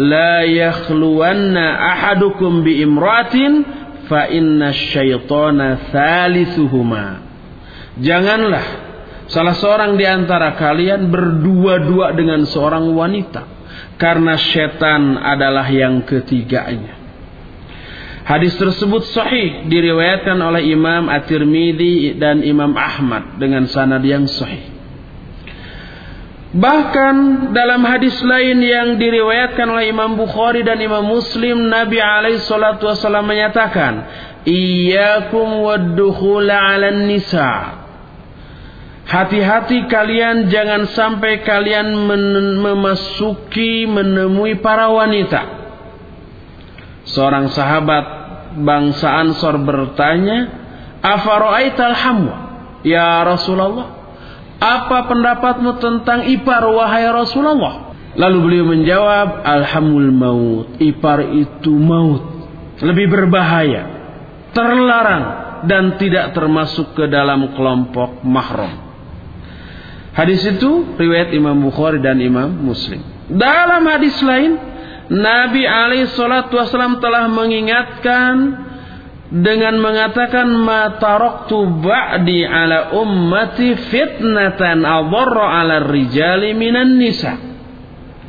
la 0.00 0.48
yakhluwanna 0.48 1.64
ahadukum 1.92 2.64
bi 2.64 2.80
imratin 2.80 3.68
fa 4.08 4.32
inna 4.32 4.72
syaitana 4.72 5.92
thalithuhuma. 5.92 7.20
Janganlah 8.00 8.66
salah 9.28 9.54
seorang 9.60 10.00
di 10.00 10.08
antara 10.08 10.56
kalian 10.56 11.12
berdua-dua 11.12 12.16
dengan 12.16 12.48
seorang 12.48 12.90
wanita 12.96 13.53
karena 13.96 14.34
setan 14.38 15.18
adalah 15.18 15.66
yang 15.70 16.02
ketiganya. 16.02 17.04
Hadis 18.24 18.56
tersebut 18.56 19.04
sahih 19.12 19.68
diriwayatkan 19.68 20.40
oleh 20.40 20.72
Imam 20.72 21.12
At-Tirmidzi 21.12 22.16
dan 22.16 22.40
Imam 22.40 22.72
Ahmad 22.72 23.36
dengan 23.36 23.68
sanad 23.68 24.00
yang 24.00 24.24
sahih. 24.24 24.72
Bahkan 26.54 27.50
dalam 27.50 27.82
hadis 27.82 28.14
lain 28.22 28.62
yang 28.62 28.96
diriwayatkan 28.96 29.66
oleh 29.68 29.90
Imam 29.90 30.14
Bukhari 30.14 30.62
dan 30.64 30.78
Imam 30.80 31.02
Muslim, 31.02 31.66
Nabi 31.66 31.98
alaihi 31.98 32.40
salatu 32.46 32.86
wasallam 32.86 33.26
menyatakan, 33.26 34.06
"Iyyakum 34.46 35.66
wad-dukhul 35.66 36.48
'alan 36.48 37.10
nisa." 37.10 37.83
Hati-hati 39.04 39.84
kalian 39.84 40.48
jangan 40.48 40.88
sampai 40.88 41.44
kalian 41.44 41.92
men 41.92 42.24
memasuki 42.64 43.84
menemui 43.84 44.56
para 44.64 44.88
wanita. 44.88 45.42
Seorang 47.04 47.52
sahabat 47.52 48.04
bangsa 48.64 49.20
Ansor 49.20 49.60
bertanya, 49.60 50.48
"Afara'aital 51.04 51.92
hamwa?" 51.92 52.36
Ya 52.80 53.20
Rasulullah, 53.28 53.92
apa 54.60 55.08
pendapatmu 55.08 55.76
tentang 55.84 56.24
ipar 56.24 56.64
wahai 56.72 57.04
Rasulullah? 57.12 57.92
Lalu 58.14 58.38
beliau 58.40 58.66
menjawab, 58.70 59.42
Alhamul 59.42 60.10
maut. 60.14 60.78
Ipar 60.78 61.34
itu 61.34 61.74
maut. 61.74 62.22
Lebih 62.78 63.10
berbahaya. 63.10 63.82
Terlarang. 64.54 65.24
Dan 65.64 65.96
tidak 65.96 66.36
termasuk 66.36 66.92
ke 66.92 67.08
dalam 67.08 67.56
kelompok 67.56 68.20
mahram. 68.20 68.83
Hadis 70.14 70.46
itu 70.46 70.94
riwayat 70.94 71.34
Imam 71.34 71.58
Bukhari 71.58 71.98
dan 71.98 72.22
Imam 72.22 72.46
Muslim. 72.46 73.02
Dalam 73.26 73.82
hadis 73.82 74.14
lain, 74.22 74.54
Nabi 75.10 75.66
alaihi 75.66 76.06
salatu 76.14 76.54
wasallam 76.54 77.02
telah 77.02 77.26
mengingatkan 77.26 78.34
dengan 79.34 79.74
mengatakan 79.82 80.46
ma 80.46 80.94
taraktu 81.02 81.82
ba'di 81.82 82.46
ala 82.46 82.94
ummati 82.94 83.74
fitnatan 83.90 84.86
adarra 84.86 85.66
ala 85.66 85.82
rijali 85.90 86.54
minan 86.54 86.94
nisa. 86.94 87.34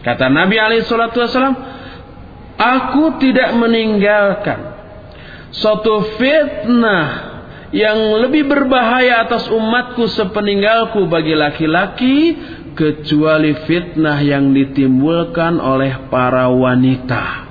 Kata 0.02 0.26
Nabi 0.26 0.58
alaihi 0.58 0.90
salatu 0.90 1.22
wasallam, 1.22 1.54
aku 2.58 3.22
tidak 3.22 3.54
meninggalkan 3.62 4.74
suatu 5.54 6.18
fitnah 6.18 7.25
yang 7.74 8.22
lebih 8.22 8.46
berbahaya 8.46 9.26
atas 9.26 9.50
umatku 9.50 10.06
sepeninggalku 10.12 11.10
bagi 11.10 11.34
laki-laki 11.34 12.18
kecuali 12.76 13.56
fitnah 13.66 14.20
yang 14.22 14.52
ditimbulkan 14.52 15.58
oleh 15.58 16.12
para 16.12 16.52
wanita. 16.52 17.48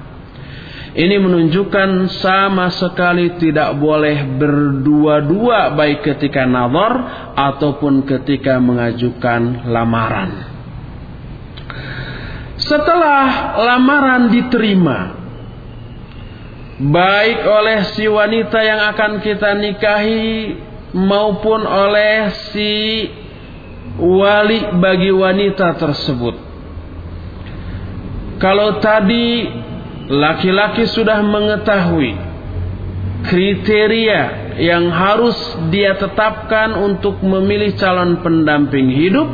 Ini 0.95 1.19
menunjukkan 1.19 2.07
sama 2.23 2.71
sekali 2.71 3.35
tidak 3.43 3.75
boleh 3.83 4.39
berdua-dua 4.39 5.75
baik 5.75 6.07
ketika 6.07 6.47
nazar 6.47 6.93
ataupun 7.35 8.07
ketika 8.07 8.63
mengajukan 8.63 9.67
lamaran. 9.67 10.55
Setelah 12.63 13.59
lamaran 13.59 14.31
diterima 14.31 15.24
baik 16.81 17.39
oleh 17.47 17.79
si 17.95 18.11
wanita 18.11 18.59
yang 18.59 18.81
akan 18.95 19.23
kita 19.23 19.55
nikahi 19.55 20.59
maupun 20.95 21.63
oleh 21.63 22.35
si 22.51 23.07
wali 23.99 24.75
bagi 24.79 25.11
wanita 25.15 25.79
tersebut. 25.79 26.35
Kalau 28.43 28.83
tadi 28.83 29.47
laki-laki 30.11 30.91
sudah 30.91 31.23
mengetahui 31.23 32.13
kriteria 33.25 34.23
yang 34.61 34.91
harus 34.91 35.35
dia 35.71 35.97
tetapkan 35.97 36.75
untuk 36.77 37.23
memilih 37.23 37.75
calon 37.79 38.21
pendamping 38.21 38.91
hidup, 38.91 39.27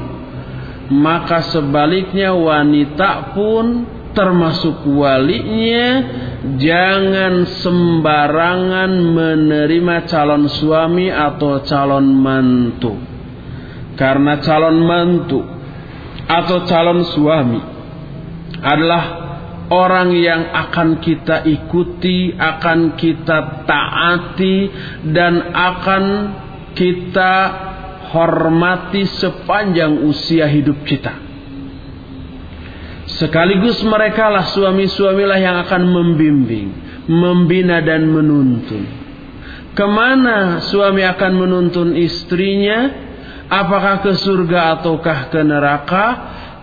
maka 0.93 1.43
sebaliknya 1.49 2.37
wanita 2.37 3.35
pun 3.35 3.85
termasuk 4.13 4.87
walinya 4.91 5.89
jangan 6.57 7.47
sembarangan 7.61 8.91
menerima 8.91 9.97
calon 10.09 10.49
suami 10.49 11.09
atau 11.13 11.61
calon 11.65 12.07
mantu. 12.11 12.95
Karena 13.95 14.41
calon 14.41 14.79
mantu 14.81 15.41
atau 16.25 16.59
calon 16.65 17.05
suami 17.05 17.61
adalah 18.61 19.05
orang 19.71 20.11
yang 20.17 20.51
akan 20.51 20.99
kita 20.99 21.47
ikuti, 21.47 22.35
akan 22.35 22.99
kita 22.99 23.69
taati 23.69 24.57
dan 25.15 25.55
akan 25.55 26.05
kita 26.75 27.35
hormati 28.11 29.07
sepanjang 29.07 30.03
usia 30.03 30.51
hidup 30.51 30.83
kita. 30.83 31.30
Sekaligus 33.19 33.83
mereka 33.83 34.31
lah 34.31 34.47
suami-suamilah 34.55 35.39
yang 35.41 35.57
akan 35.67 35.83
membimbing, 35.89 36.69
membina 37.11 37.83
dan 37.83 38.07
menuntun. 38.07 38.85
Ke 39.75 39.87
mana 39.87 40.63
suami 40.63 41.03
akan 41.03 41.33
menuntun 41.35 41.99
istrinya? 41.99 43.09
Apakah 43.51 44.07
ke 44.07 44.15
surga 44.15 44.79
ataukah 44.79 45.33
ke 45.35 45.41
neraka? 45.43 46.07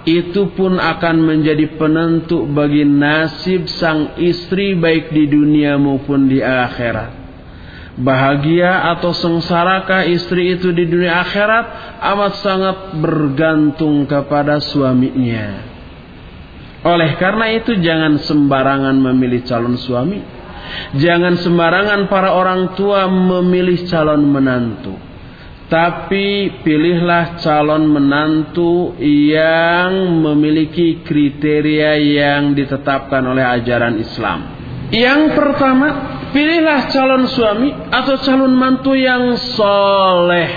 itu 0.07 0.55
pun 0.55 0.79
akan 0.79 1.19
menjadi 1.19 1.75
penentu 1.75 2.47
bagi 2.47 2.87
nasib 2.87 3.67
sang 3.67 4.15
istri 4.15 4.71
baik 4.79 5.11
di 5.11 5.27
dunia 5.27 5.75
maupun 5.75 6.31
di 6.31 6.39
akhirat. 6.39 7.27
Bahagia 7.99 8.87
atau 8.95 9.11
sengsarakah 9.11 10.07
istri 10.07 10.55
itu 10.55 10.71
di 10.71 10.87
dunia 10.87 11.19
akhirat 11.27 11.65
amat 11.99 12.33
sangat 12.39 12.77
bergantung 13.03 14.07
kepada 14.07 14.63
suaminya. 14.63 15.75
Oleh 16.87 17.19
karena 17.19 17.51
itu 17.51 17.75
jangan 17.83 18.15
sembarangan 18.23 18.95
memilih 18.95 19.43
calon 19.43 19.75
suami. 19.75 20.19
Jangan 20.95 21.39
sembarangan 21.39 22.07
para 22.07 22.35
orang 22.35 22.75
tua 22.79 23.07
memilih 23.07 23.87
calon 23.87 24.23
menantu 24.23 25.07
tapi 25.67 26.63
pilihlah 26.63 27.43
calon 27.43 27.91
menantu 27.91 28.95
yang 29.03 30.23
memiliki 30.23 31.03
kriteria 31.03 31.99
yang 31.99 32.55
ditetapkan 32.55 33.19
oleh 33.27 33.43
ajaran 33.43 33.99
Islam. 33.99 34.39
Yang 34.95 35.35
pertama, 35.35 35.87
pilihlah 36.31 36.87
calon 36.87 37.27
suami 37.27 37.69
atau 37.91 38.15
calon 38.23 38.55
mantu 38.55 38.95
yang 38.95 39.35
soleh. 39.35 40.49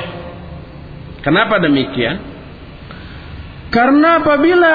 Kenapa 1.27 1.59
demikian? 1.59 2.30
Karena 3.71 4.19
apabila 4.19 4.75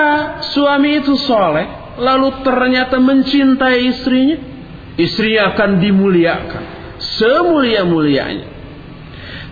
suami 0.56 1.04
itu 1.04 1.20
soleh, 1.20 2.00
lalu 2.00 2.44
ternyata 2.48 2.96
mencintai 2.96 3.80
istrinya, 3.92 4.38
istrinya 4.96 5.52
akan 5.52 5.70
dimuliakan. 5.84 6.64
Semulia-mulianya. 6.96 8.56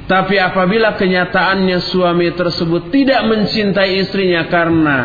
Tapi 0.07 0.35
apabila 0.35 0.95
kenyataannya 0.95 1.79
suami 1.91 2.31
tersebut 2.35 2.91
tidak 2.91 3.23
mencintai 3.23 4.03
istrinya 4.03 4.47
karena 4.51 4.99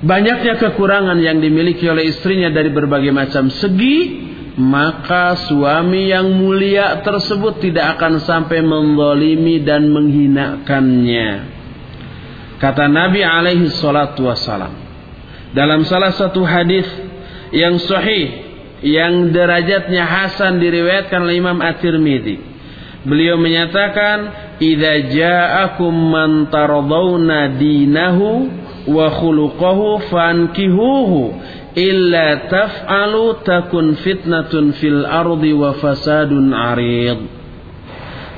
banyaknya 0.00 0.56
kekurangan 0.56 1.20
yang 1.20 1.40
dimiliki 1.40 1.84
oleh 1.84 2.08
istrinya 2.08 2.48
dari 2.48 2.72
berbagai 2.72 3.12
macam 3.12 3.52
segi, 3.52 4.28
maka 4.56 5.36
suami 5.48 6.08
yang 6.08 6.32
mulia 6.32 7.04
tersebut 7.04 7.60
tidak 7.60 7.96
akan 7.96 8.20
sampai 8.24 8.64
mendolimi 8.64 9.60
dan 9.60 9.92
menghinakannya. 9.92 11.57
Kata 12.58 12.90
Nabi 12.90 13.22
alaihi 13.22 13.70
salatu 13.78 14.26
wassalam. 14.26 14.74
Dalam 15.54 15.86
salah 15.86 16.12
satu 16.12 16.42
hadis 16.42 16.86
yang 17.54 17.78
sahih 17.78 18.50
yang 18.82 19.30
derajatnya 19.30 20.04
hasan 20.06 20.58
diriwayatkan 20.62 21.22
oleh 21.24 21.38
Imam 21.38 21.58
At-Tirmidzi 21.58 22.58
Beliau 23.06 23.38
menyatakan, 23.38 24.18
"Idza 24.58 24.94
ja'akum 25.14 25.94
man 25.94 26.50
taradawna 26.50 27.54
dinahu 27.54 28.50
wa 28.90 29.06
khuluquhu 29.16 30.02
fankihuhu 30.10 31.20
illa 31.78 32.50
taf'alu 32.50 33.46
takun 33.46 33.96
fitnatun 34.02 34.74
fil 34.82 35.06
ardi 35.06 35.54
wa 35.54 35.78
fasadun 35.78 36.50
arid." 36.50 37.18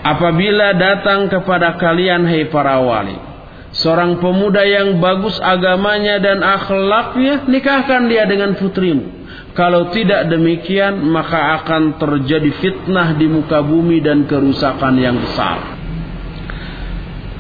Apabila 0.01 0.77
datang 0.77 1.33
kepada 1.33 1.81
kalian 1.81 2.25
hai 2.29 2.49
para 2.49 2.81
wali 2.81 3.30
seorang 3.75 4.19
pemuda 4.19 4.67
yang 4.67 4.99
bagus 4.99 5.39
agamanya 5.39 6.19
dan 6.19 6.43
akhlaknya, 6.43 7.47
nikahkan 7.47 8.11
dia 8.11 8.27
dengan 8.27 8.59
putrimu. 8.59 9.21
Kalau 9.55 9.91
tidak 9.91 10.31
demikian, 10.31 11.03
maka 11.11 11.63
akan 11.63 11.99
terjadi 11.99 12.51
fitnah 12.63 13.19
di 13.19 13.27
muka 13.27 13.63
bumi 13.67 13.99
dan 13.99 14.27
kerusakan 14.31 14.95
yang 14.95 15.19
besar. 15.19 15.59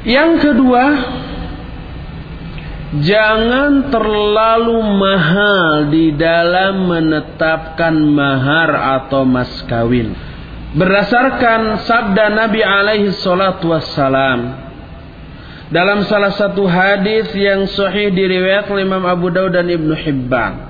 Yang 0.02 0.32
kedua, 0.42 0.84
jangan 2.98 3.94
terlalu 3.94 4.78
mahal 4.96 5.92
di 5.92 6.10
dalam 6.18 6.90
menetapkan 6.90 7.94
mahar 7.94 9.00
atau 9.06 9.22
mas 9.22 9.50
kawin. 9.70 10.10
Berdasarkan 10.74 11.82
sabda 11.86 12.26
Nabi 12.30 12.62
alaihi 12.62 13.14
salatu 13.18 13.70
wassalam, 13.70 14.69
dalam 15.70 16.02
salah 16.10 16.34
satu 16.34 16.66
hadis 16.66 17.30
yang 17.38 17.70
sahih 17.70 18.10
diriwayatkan 18.10 18.74
Imam 18.82 19.06
Abu 19.06 19.30
Daud 19.30 19.54
dan 19.54 19.70
Ibnu 19.70 19.94
Hibban. 19.94 20.66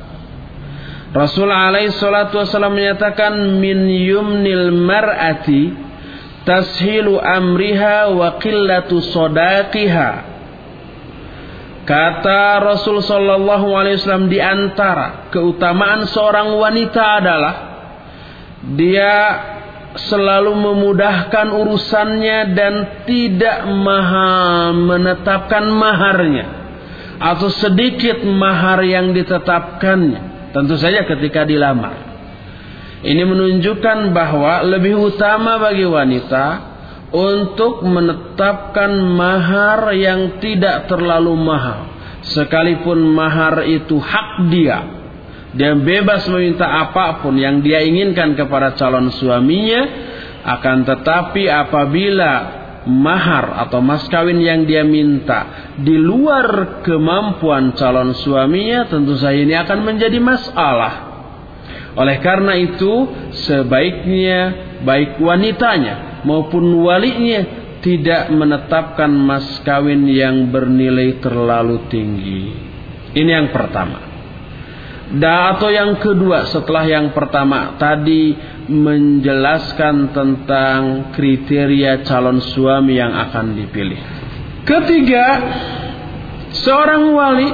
Rasul 1.11 1.51
alaihi 1.51 1.91
salatu 1.97 2.39
wasallam 2.39 2.77
menyatakan 2.77 3.59
min 3.59 3.89
yumnil 3.89 4.71
mar'ati 4.77 5.75
tashilu 6.47 7.17
amriha 7.19 8.13
wa 8.13 8.37
qillatu 8.39 9.01
sodaqiha. 9.01 10.11
Kata 11.89 12.63
Rasul 12.63 13.03
sallallahu 13.03 13.73
alaihi 13.75 13.99
wasallam 13.99 14.29
di 14.31 14.39
antara 14.39 15.33
keutamaan 15.35 16.07
seorang 16.07 16.55
wanita 16.61 17.05
adalah 17.19 17.55
dia 18.77 19.17
selalu 19.97 20.55
memudahkan 20.55 21.51
urusannya 21.51 22.55
dan 22.55 22.75
tidak 23.07 23.67
mahal 23.67 24.71
menetapkan 24.77 25.67
maharnya 25.67 26.47
atau 27.19 27.51
sedikit 27.51 28.23
mahar 28.23 28.81
yang 28.87 29.11
ditetapkannya. 29.11 30.53
Tentu 30.55 30.75
saja 30.79 31.07
ketika 31.07 31.47
dilamar. 31.47 32.11
Ini 33.01 33.23
menunjukkan 33.23 34.13
bahwa 34.13 34.61
lebih 34.67 34.99
utama 34.99 35.57
bagi 35.57 35.87
wanita 35.89 36.45
untuk 37.11 37.83
menetapkan 37.87 38.93
mahar 39.15 39.91
yang 39.95 40.39
tidak 40.39 40.87
terlalu 40.87 41.35
mahal. 41.39 41.91
Sekalipun 42.21 43.01
mahar 43.17 43.65
itu 43.65 43.97
hak 43.97 44.53
dia 44.53 45.00
dia 45.51 45.75
bebas 45.75 46.31
meminta 46.31 46.63
apa 46.63 47.19
pun 47.19 47.35
yang 47.35 47.59
dia 47.59 47.83
inginkan 47.83 48.39
kepada 48.39 48.79
calon 48.79 49.11
suaminya. 49.11 49.83
Akan 50.41 50.89
tetapi 50.89 51.53
apabila 51.53 52.61
mahar 52.89 53.61
atau 53.67 53.85
mas 53.85 54.09
kawin 54.09 54.41
yang 54.41 54.65
dia 54.65 54.81
minta 54.81 55.73
di 55.77 56.01
luar 56.01 56.81
kemampuan 56.81 57.77
calon 57.77 58.17
suaminya 58.17 58.89
tentu 58.89 59.21
saja 59.21 59.37
ini 59.37 59.53
akan 59.53 59.79
menjadi 59.85 60.17
masalah. 60.17 61.13
Oleh 61.99 62.23
karena 62.25 62.57
itu 62.57 63.11
sebaiknya 63.45 64.41
baik 64.87 65.21
wanitanya 65.21 66.25
maupun 66.25 66.73
walinya 66.81 67.45
tidak 67.85 68.33
menetapkan 68.33 69.13
mas 69.13 69.61
kawin 69.61 70.09
yang 70.09 70.49
bernilai 70.49 71.21
terlalu 71.21 71.85
tinggi. 71.93 72.45
Ini 73.13 73.29
yang 73.29 73.49
pertama. 73.53 74.10
Dan 75.11 75.59
atau 75.59 75.75
yang 75.75 75.99
kedua 75.99 76.47
setelah 76.47 76.87
yang 76.87 77.11
pertama 77.11 77.75
tadi 77.75 78.31
menjelaskan 78.71 80.15
tentang 80.15 81.11
kriteria 81.11 82.07
calon 82.07 82.39
suami 82.39 82.95
yang 82.95 83.11
akan 83.11 83.59
dipilih. 83.59 83.99
Ketiga, 84.63 85.27
seorang 86.55 87.11
wali 87.11 87.51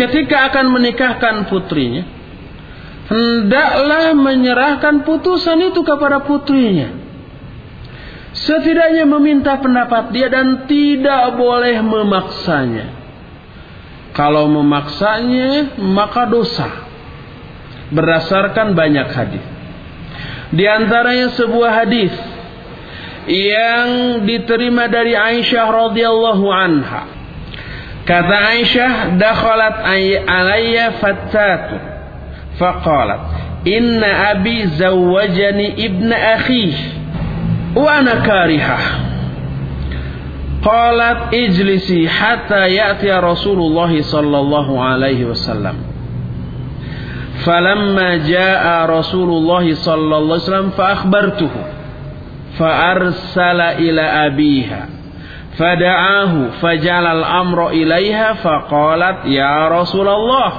ketika 0.00 0.48
akan 0.48 0.66
menikahkan 0.72 1.52
putrinya 1.52 2.08
hendaklah 3.10 4.16
menyerahkan 4.16 5.02
putusan 5.04 5.60
itu 5.74 5.82
kepada 5.82 6.24
putrinya. 6.24 6.96
Setidaknya 8.30 9.04
meminta 9.10 9.58
pendapat 9.58 10.14
dia 10.14 10.30
dan 10.30 10.64
tidak 10.70 11.34
boleh 11.34 11.82
memaksanya. 11.82 12.99
Kalau 14.10 14.50
memaksanya 14.50 15.78
maka 15.78 16.26
dosa. 16.26 16.68
Berdasarkan 17.90 18.74
banyak 18.74 19.08
hadis. 19.10 19.44
Di 20.50 20.66
antaranya 20.66 21.30
sebuah 21.34 21.70
hadis 21.82 22.14
yang 23.30 24.22
diterima 24.26 24.90
dari 24.90 25.14
Aisyah 25.14 25.66
radhiyallahu 25.70 26.46
anha. 26.50 27.02
Kata 28.02 28.36
Aisyah, 28.58 28.92
"Dakhalat 29.14 29.76
alayya 30.26 30.98
fattatu." 30.98 31.76
Faqalat, 32.58 33.22
"Inna 33.68 34.34
abi 34.34 34.66
zawwajani 34.74 35.78
ibna 35.78 36.16
akhi 36.40 36.74
wa 37.78 38.02
ana 38.02 38.26
karihah." 38.26 38.82
Qalat 40.60 41.32
ijlisi 41.32 42.04
hatta 42.04 42.68
ya'ti 42.68 43.08
Rasulullah 43.08 43.88
sallallahu 43.88 44.76
alaihi 44.76 45.24
wasallam. 45.24 45.80
Falamma 47.40 48.20
jaa 48.28 48.84
Rasulullah 48.84 49.64
sallallahu 49.64 50.36
alaihi 50.36 50.44
wasallam 50.44 50.72
fa 50.76 50.84
akhbartuhu. 51.00 51.60
Fa 52.60 52.70
arsala 52.92 53.80
ila 53.80 54.28
abiha. 54.28 54.82
Fada'ahu 55.56 56.60
fajala 56.60 57.16
al-amra 57.16 57.72
ilaiha 57.72 58.36
faqalat 58.44 59.28
ya 59.32 59.68
Rasulullah 59.72 60.50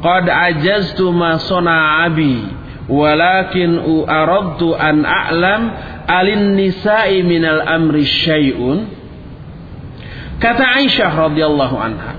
qad 0.00 0.28
ajaztu 0.28 1.12
ma 1.12 1.36
sana'a 1.40 2.08
abi 2.08 2.44
walakin 2.88 3.80
aradtu 4.06 4.76
an 4.76 5.06
a'lam 5.06 5.62
alin 6.08 6.58
nisa'i 6.58 7.22
minal 7.22 7.64
amri 7.64 8.04
syai'un 8.06 8.95
Kata 10.36 10.64
Aisyah 10.80 11.12
radhiyallahu 11.32 11.76
anha. 11.80 12.12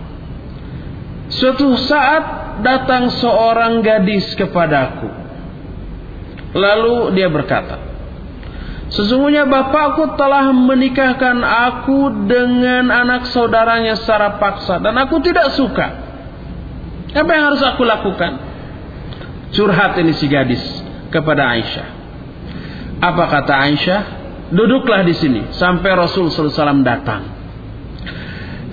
Suatu 1.27 1.75
saat 1.85 2.23
datang 2.65 3.13
seorang 3.13 3.85
gadis 3.85 4.33
kepadaku. 4.33 5.09
Lalu 6.57 7.13
dia 7.13 7.29
berkata, 7.29 7.77
Sesungguhnya 8.87 9.43
bapakku 9.43 10.15
telah 10.15 10.47
menikahkan 10.55 11.43
aku 11.43 12.25
dengan 12.25 12.87
anak 12.87 13.27
saudaranya 13.35 13.99
secara 13.99 14.39
paksa 14.39 14.79
dan 14.79 14.95
aku 14.95 15.19
tidak 15.19 15.51
suka. 15.59 16.07
Apa 17.11 17.29
yang 17.35 17.51
harus 17.51 17.59
aku 17.67 17.83
lakukan? 17.83 18.39
Curhat 19.51 19.99
ini 19.99 20.15
si 20.15 20.31
gadis 20.31 20.63
kepada 21.11 21.51
Aisyah. 21.51 21.87
Apa 23.03 23.23
kata 23.27 23.53
Aisyah? 23.67 24.01
Duduklah 24.55 25.03
di 25.03 25.11
sini 25.19 25.51
sampai 25.51 25.91
Rasul 25.91 26.31
SAW 26.31 26.79
datang. 26.87 27.36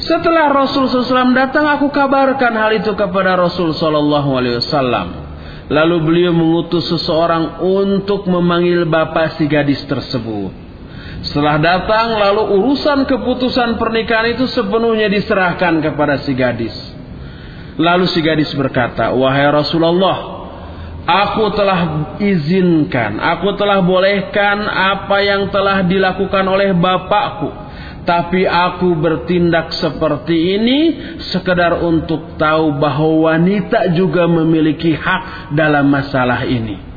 Setelah 0.04 0.52
Rasul 0.52 0.84
SAW 0.92 1.32
datang, 1.32 1.64
aku 1.64 1.88
kabarkan 1.88 2.52
hal 2.52 2.76
itu 2.76 2.92
kepada 2.92 3.40
Rasul 3.40 3.72
SAW. 3.72 5.24
Lalu 5.72 5.96
beliau 6.04 6.36
mengutus 6.36 6.92
seseorang 6.92 7.64
untuk 7.64 8.28
memanggil 8.28 8.84
bapak 8.84 9.40
si 9.40 9.48
gadis 9.48 9.80
tersebut. 9.88 10.52
Setelah 11.24 11.56
datang, 11.56 12.20
lalu 12.20 12.52
urusan 12.52 13.08
keputusan 13.08 13.80
pernikahan 13.80 14.36
itu 14.36 14.44
sepenuhnya 14.44 15.08
diserahkan 15.08 15.80
kepada 15.80 16.20
si 16.20 16.36
gadis. 16.36 16.76
Lalu 17.80 18.04
si 18.12 18.20
gadis 18.20 18.52
berkata, 18.52 19.08
Wahai 19.16 19.48
Rasulullah, 19.48 20.44
aku 21.08 21.48
telah 21.56 22.12
izinkan, 22.20 23.16
aku 23.24 23.56
telah 23.56 23.80
bolehkan 23.80 24.68
apa 24.68 25.16
yang 25.24 25.48
telah 25.48 25.80
dilakukan 25.80 26.44
oleh 26.44 26.76
bapakku 26.76 27.63
tapi 28.04 28.44
aku 28.44 28.96
bertindak 29.00 29.72
seperti 29.80 30.60
ini 30.60 30.80
sekedar 31.32 31.80
untuk 31.80 32.36
tahu 32.36 32.76
bahwa 32.76 33.32
wanita 33.32 33.96
juga 33.96 34.28
memiliki 34.28 34.92
hak 34.92 35.52
dalam 35.56 35.88
masalah 35.88 36.44
ini. 36.44 36.94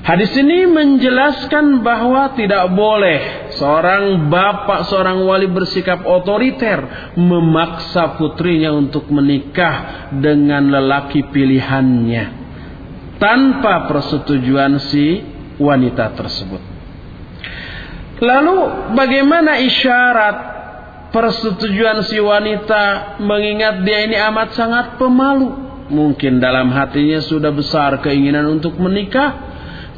Hadis 0.00 0.32
ini 0.32 0.64
menjelaskan 0.64 1.84
bahwa 1.84 2.32
tidak 2.32 2.72
boleh 2.72 3.52
seorang 3.52 4.32
bapak, 4.32 4.88
seorang 4.88 5.20
wali 5.28 5.44
bersikap 5.52 6.00
otoriter 6.08 7.12
memaksa 7.20 8.16
putrinya 8.16 8.72
untuk 8.72 9.12
menikah 9.12 10.08
dengan 10.16 10.72
lelaki 10.72 11.28
pilihannya 11.28 12.40
tanpa 13.20 13.92
persetujuan 13.92 14.80
si 14.88 15.20
wanita 15.60 16.16
tersebut. 16.16 16.69
Lalu 18.20 18.56
bagaimana 18.92 19.56
isyarat 19.64 20.36
persetujuan 21.08 22.04
si 22.04 22.20
wanita 22.20 23.16
mengingat 23.24 23.80
dia 23.82 24.04
ini 24.04 24.16
amat 24.28 24.52
sangat 24.52 24.86
pemalu. 25.00 25.72
Mungkin 25.90 26.38
dalam 26.38 26.70
hatinya 26.70 27.18
sudah 27.18 27.50
besar 27.50 27.98
keinginan 28.04 28.46
untuk 28.60 28.78
menikah. 28.78 29.50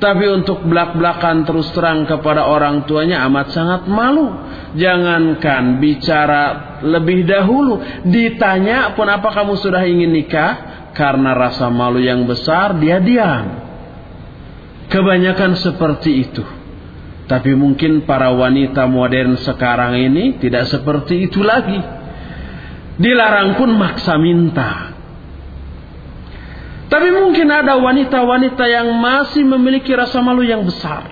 Tapi 0.02 0.26
untuk 0.34 0.66
belak-belakan 0.66 1.46
terus 1.46 1.70
terang 1.70 2.02
kepada 2.10 2.50
orang 2.50 2.90
tuanya 2.90 3.22
amat 3.30 3.54
sangat 3.54 3.82
malu. 3.86 4.34
Jangankan 4.74 5.78
bicara 5.78 6.78
lebih 6.82 7.22
dahulu. 7.22 7.78
Ditanya 8.02 8.98
pun 8.98 9.06
apa 9.06 9.30
kamu 9.30 9.54
sudah 9.62 9.82
ingin 9.86 10.10
nikah? 10.10 10.50
Karena 10.90 11.38
rasa 11.38 11.70
malu 11.70 12.02
yang 12.02 12.26
besar 12.26 12.74
dia 12.82 12.98
diam. 12.98 13.62
Kebanyakan 14.90 15.54
seperti 15.54 16.10
itu. 16.26 16.61
Tapi 17.32 17.56
mungkin 17.56 18.04
para 18.04 18.28
wanita 18.28 18.84
modern 18.84 19.40
sekarang 19.40 19.96
ini 19.96 20.36
tidak 20.36 20.68
seperti 20.68 21.32
itu 21.32 21.40
lagi. 21.40 21.80
Dilarang 23.00 23.56
pun 23.56 23.72
maksa 23.72 24.20
minta. 24.20 24.92
Tapi 26.92 27.08
mungkin 27.08 27.48
ada 27.48 27.80
wanita-wanita 27.80 28.68
yang 28.68 28.92
masih 29.00 29.48
memiliki 29.48 29.96
rasa 29.96 30.20
malu 30.20 30.44
yang 30.44 30.60
besar. 30.60 31.08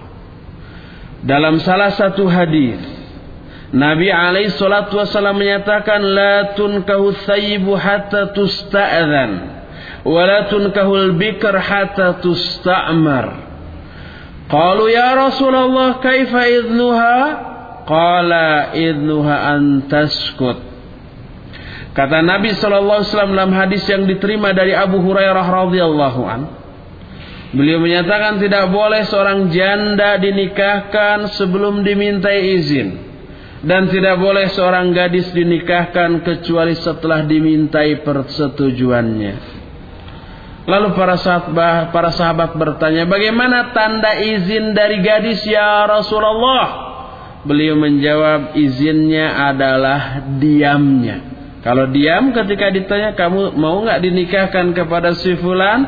Dalam 1.25 1.57
salah 1.65 1.89
satu 1.97 2.29
hadis, 2.29 2.77
Nabi 3.73 4.13
alaihi 4.13 4.53
salatu 4.61 5.01
wasallam 5.01 5.41
menyatakan 5.41 6.05
la 6.05 6.53
tunkahu 6.53 7.17
thayyibu 7.25 7.81
hatta 7.81 8.37
tusta'dzan 8.37 9.31
wa 10.05 10.21
la 10.29 10.53
tunkahul 10.53 11.17
bikr 11.17 11.57
hatta. 11.57 12.21
Qalu 14.51 14.91
ya 14.91 15.15
Rasulullah 15.15 16.03
kaifa 16.03 16.43
idnuha? 16.51 17.17
Qala 17.87 18.75
idnuha 18.75 19.37
an 19.55 19.87
taskut. 19.87 20.59
Kata 21.95 22.23
Nabi 22.23 22.55
Shallallahu 22.55 23.03
Alaihi 23.03 23.11
Wasallam 23.15 23.35
dalam 23.35 23.55
hadis 23.55 23.83
yang 23.87 24.07
diterima 24.07 24.51
dari 24.55 24.75
Abu 24.75 25.03
Hurairah 25.03 25.43
radhiyallahu 25.43 26.21
an, 26.23 26.41
beliau 27.55 27.83
menyatakan 27.83 28.39
tidak 28.43 28.71
boleh 28.71 29.07
seorang 29.11 29.51
janda 29.51 30.19
dinikahkan 30.19 31.35
sebelum 31.35 31.83
dimintai 31.83 32.63
izin 32.63 32.89
dan 33.67 33.91
tidak 33.91 34.23
boleh 34.23 34.49
seorang 34.55 34.95
gadis 34.95 35.35
dinikahkan 35.35 36.23
kecuali 36.25 36.79
setelah 36.79 37.27
dimintai 37.27 38.03
persetujuannya. 38.07 39.60
Lalu 40.71 40.95
para 40.95 41.19
sahabat, 41.19 41.91
para 41.91 42.15
sahabat 42.15 42.55
bertanya, 42.55 43.03
bagaimana 43.11 43.75
tanda 43.75 44.15
izin 44.23 44.71
dari 44.71 45.03
gadis 45.03 45.43
ya 45.43 45.83
Rasulullah? 45.83 46.89
Beliau 47.43 47.75
menjawab, 47.75 48.55
izinnya 48.55 49.51
adalah 49.51 50.31
diamnya. 50.39 51.27
Kalau 51.67 51.91
diam 51.91 52.31
ketika 52.31 52.71
ditanya 52.71 53.19
kamu 53.19 53.59
mau 53.59 53.83
nggak 53.83 54.01
dinikahkan 54.01 54.71
kepada 54.73 55.13
si 55.19 55.35
fulan, 55.43 55.83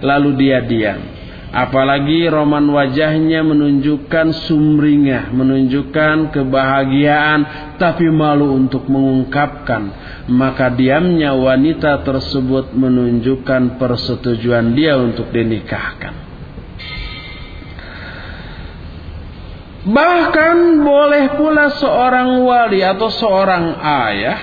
lalu 0.00 0.38
dia 0.38 0.62
diam. 0.62 1.17
Apalagi 1.48 2.28
roman 2.28 2.68
wajahnya 2.68 3.40
menunjukkan 3.40 4.36
sumringah, 4.44 5.32
menunjukkan 5.32 6.28
kebahagiaan, 6.28 7.40
tapi 7.80 8.04
malu 8.12 8.52
untuk 8.52 8.84
mengungkapkan. 8.84 9.88
Maka 10.28 10.68
diamnya 10.76 11.32
wanita 11.32 12.04
tersebut 12.04 12.76
menunjukkan 12.76 13.80
persetujuan 13.80 14.76
dia 14.76 15.00
untuk 15.00 15.32
dinikahkan. 15.32 16.28
Bahkan 19.88 20.56
boleh 20.84 21.24
pula 21.40 21.72
seorang 21.80 22.44
wali 22.44 22.84
atau 22.84 23.08
seorang 23.08 23.72
ayah 23.80 24.40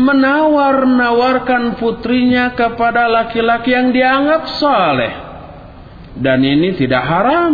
menawar-nawarkan 0.00 1.76
putrinya 1.76 2.56
kepada 2.56 3.04
laki-laki 3.04 3.76
yang 3.76 3.92
dianggap 3.92 4.48
saleh. 4.56 5.23
Dan 6.14 6.46
ini 6.46 6.78
tidak 6.78 7.02
haram. 7.02 7.52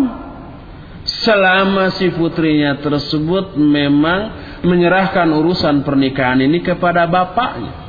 Selama 1.00 1.96
si 1.96 2.12
putrinya 2.12 2.76
tersebut 2.76 3.56
memang 3.56 4.20
menyerahkan 4.60 5.26
urusan 5.32 5.80
pernikahan 5.80 6.44
ini 6.44 6.60
kepada 6.60 7.08
bapaknya. 7.08 7.88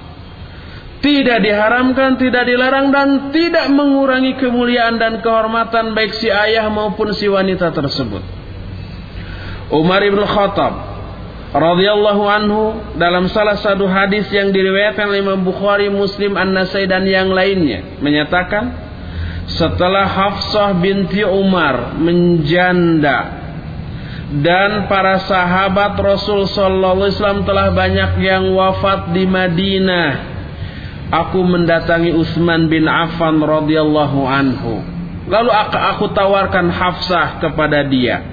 Tidak 1.01 1.39
diharamkan, 1.41 2.15
tidak 2.21 2.45
dilarang 2.45 2.93
dan 2.93 3.33
tidak 3.33 3.67
mengurangi 3.73 4.37
kemuliaan 4.37 5.01
dan 5.01 5.19
kehormatan 5.19 5.97
baik 5.97 6.13
si 6.13 6.29
ayah 6.29 6.69
maupun 6.69 7.11
si 7.17 7.25
wanita 7.25 7.73
tersebut. 7.73 8.21
Umar 9.73 10.05
ibn 10.05 10.21
Khattab 10.21 10.73
radhiyallahu 11.51 12.23
anhu 12.27 12.61
dalam 12.95 13.27
salah 13.27 13.59
satu 13.59 13.89
hadis 13.89 14.29
yang 14.31 14.55
diriwayatkan 14.55 15.03
oleh 15.09 15.19
Imam 15.19 15.41
Bukhari, 15.43 15.91
Muslim, 15.91 16.39
An-Nasai 16.39 16.87
dan 16.87 17.03
yang 17.03 17.33
lainnya 17.33 17.99
menyatakan 17.99 18.90
setelah 19.49 20.05
Hafsah 20.05 20.77
binti 20.77 21.25
Umar 21.25 21.97
menjanda 21.97 23.41
dan 24.41 24.87
para 24.87 25.19
sahabat 25.27 25.97
Rasul 25.99 26.47
sallallahu 26.47 27.03
alaihi 27.03 27.15
wasallam 27.19 27.43
telah 27.43 27.67
banyak 27.75 28.11
yang 28.23 28.53
wafat 28.55 29.11
di 29.11 29.27
Madinah 29.27 30.09
aku 31.11 31.43
mendatangi 31.43 32.15
Utsman 32.15 32.71
bin 32.71 32.87
Affan 32.87 33.43
radhiyallahu 33.43 34.19
anhu 34.23 34.79
lalu 35.27 35.51
aku, 35.51 36.05
tawarkan 36.15 36.71
Hafsah 36.71 37.43
kepada 37.43 37.83
dia 37.83 38.23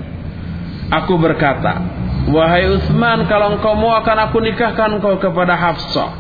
aku 0.93 1.19
berkata 1.19 1.99
Wahai 2.29 2.69
Utsman, 2.69 3.25
kalau 3.25 3.57
engkau 3.57 3.73
mau 3.73 3.97
akan 3.97 4.29
aku 4.29 4.45
nikahkan 4.45 5.01
engkau 5.01 5.17
kepada 5.17 5.57
Hafsah. 5.57 6.13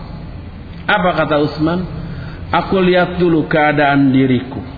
Apa 0.89 1.11
kata 1.20 1.36
Utsman? 1.45 1.84
Aku 2.49 2.80
lihat 2.80 3.20
dulu 3.20 3.45
keadaan 3.45 4.09
diriku. 4.09 4.78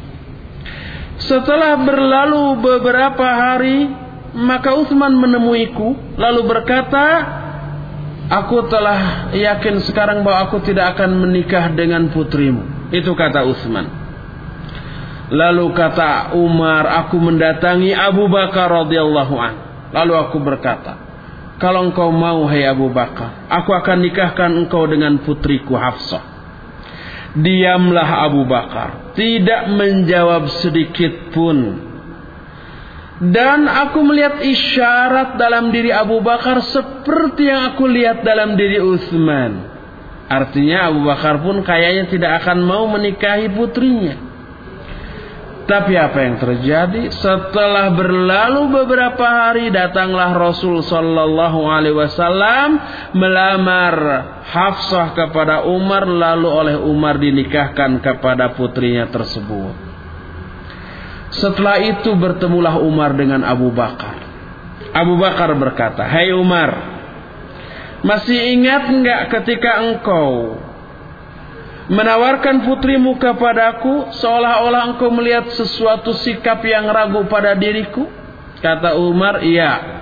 Setelah 1.21 1.77
berlalu 1.81 2.59
beberapa 2.65 3.27
hari, 3.29 3.89
maka 4.37 4.73
Utsman 4.77 5.13
menemuiku 5.17 6.17
lalu 6.17 6.41
berkata, 6.49 7.07
"Aku 8.31 8.65
telah 8.73 9.33
yakin 9.37 9.85
sekarang 9.85 10.25
bahwa 10.25 10.49
aku 10.49 10.65
tidak 10.65 10.97
akan 10.97 11.21
menikah 11.29 11.73
dengan 11.77 12.09
putrimu." 12.09 12.93
Itu 12.95 13.13
kata 13.13 13.45
Utsman. 13.47 13.87
Lalu 15.31 15.71
kata 15.77 16.35
Umar, 16.35 16.89
"Aku 17.07 17.21
mendatangi 17.21 17.95
Abu 17.95 18.27
Bakar 18.27 18.67
radhiyallahu 18.67 19.35
an." 19.39 19.55
Lalu 19.91 20.13
aku 20.15 20.39
berkata, 20.43 21.11
kalau 21.61 21.93
engkau 21.93 22.09
mau 22.09 22.49
hai 22.49 22.65
Abu 22.65 22.89
Bakar, 22.89 23.45
aku 23.53 23.77
akan 23.77 24.01
nikahkan 24.01 24.49
engkau 24.65 24.89
dengan 24.89 25.21
putriku 25.21 25.77
Hafsah. 25.77 26.30
Diamlah 27.31 28.27
Abu 28.27 28.43
Bakar, 28.43 29.15
tidak 29.15 29.71
menjawab 29.71 30.51
sedikit 30.59 31.31
pun. 31.31 31.87
Dan 33.21 33.69
aku 33.69 34.01
melihat 34.01 34.41
isyarat 34.41 35.37
dalam 35.37 35.69
diri 35.71 35.93
Abu 35.93 36.25
Bakar 36.25 36.59
seperti 36.65 37.53
yang 37.53 37.77
aku 37.77 37.85
lihat 37.85 38.25
dalam 38.25 38.57
diri 38.57 38.81
Utsman. 38.81 39.69
Artinya 40.31 40.89
Abu 40.89 41.05
Bakar 41.05 41.43
pun 41.43 41.61
kayaknya 41.61 42.09
tidak 42.09 42.33
akan 42.43 42.65
mau 42.65 42.89
menikahi 42.89 43.53
putrinya. 43.53 44.30
Tapi 45.71 45.95
apa 45.95 46.19
yang 46.19 46.37
terjadi? 46.43 47.15
Setelah 47.15 47.95
berlalu 47.95 48.75
beberapa 48.75 49.23
hari 49.23 49.71
datanglah 49.71 50.35
Rasul 50.35 50.83
sallallahu 50.83 51.63
alaihi 51.63 51.95
wasallam 51.95 52.75
melamar 53.15 53.95
Hafsah 54.51 55.15
kepada 55.15 55.63
Umar 55.71 56.11
lalu 56.11 56.49
oleh 56.51 56.75
Umar 56.75 57.23
dinikahkan 57.23 58.03
kepada 58.03 58.51
putrinya 58.59 59.07
tersebut. 59.15 59.79
Setelah 61.39 61.79
itu 61.87 62.19
bertemulah 62.19 62.83
Umar 62.83 63.15
dengan 63.15 63.47
Abu 63.47 63.71
Bakar. 63.71 64.19
Abu 64.91 65.23
Bakar 65.23 65.55
berkata, 65.55 66.03
"Hai 66.03 66.35
hey 66.35 66.35
Umar, 66.35 66.71
masih 68.03 68.59
ingat 68.59 68.91
enggak 68.91 69.39
ketika 69.39 69.87
engkau 69.87 70.59
menawarkan 71.91 72.71
putrimu 72.71 73.19
kepadaku 73.19 74.15
seolah-olah 74.15 74.95
engkau 74.95 75.11
melihat 75.11 75.51
sesuatu 75.51 76.15
sikap 76.15 76.63
yang 76.63 76.87
ragu 76.87 77.27
pada 77.27 77.59
diriku? 77.59 78.07
Kata 78.63 78.95
Umar, 78.95 79.43
iya. 79.43 79.99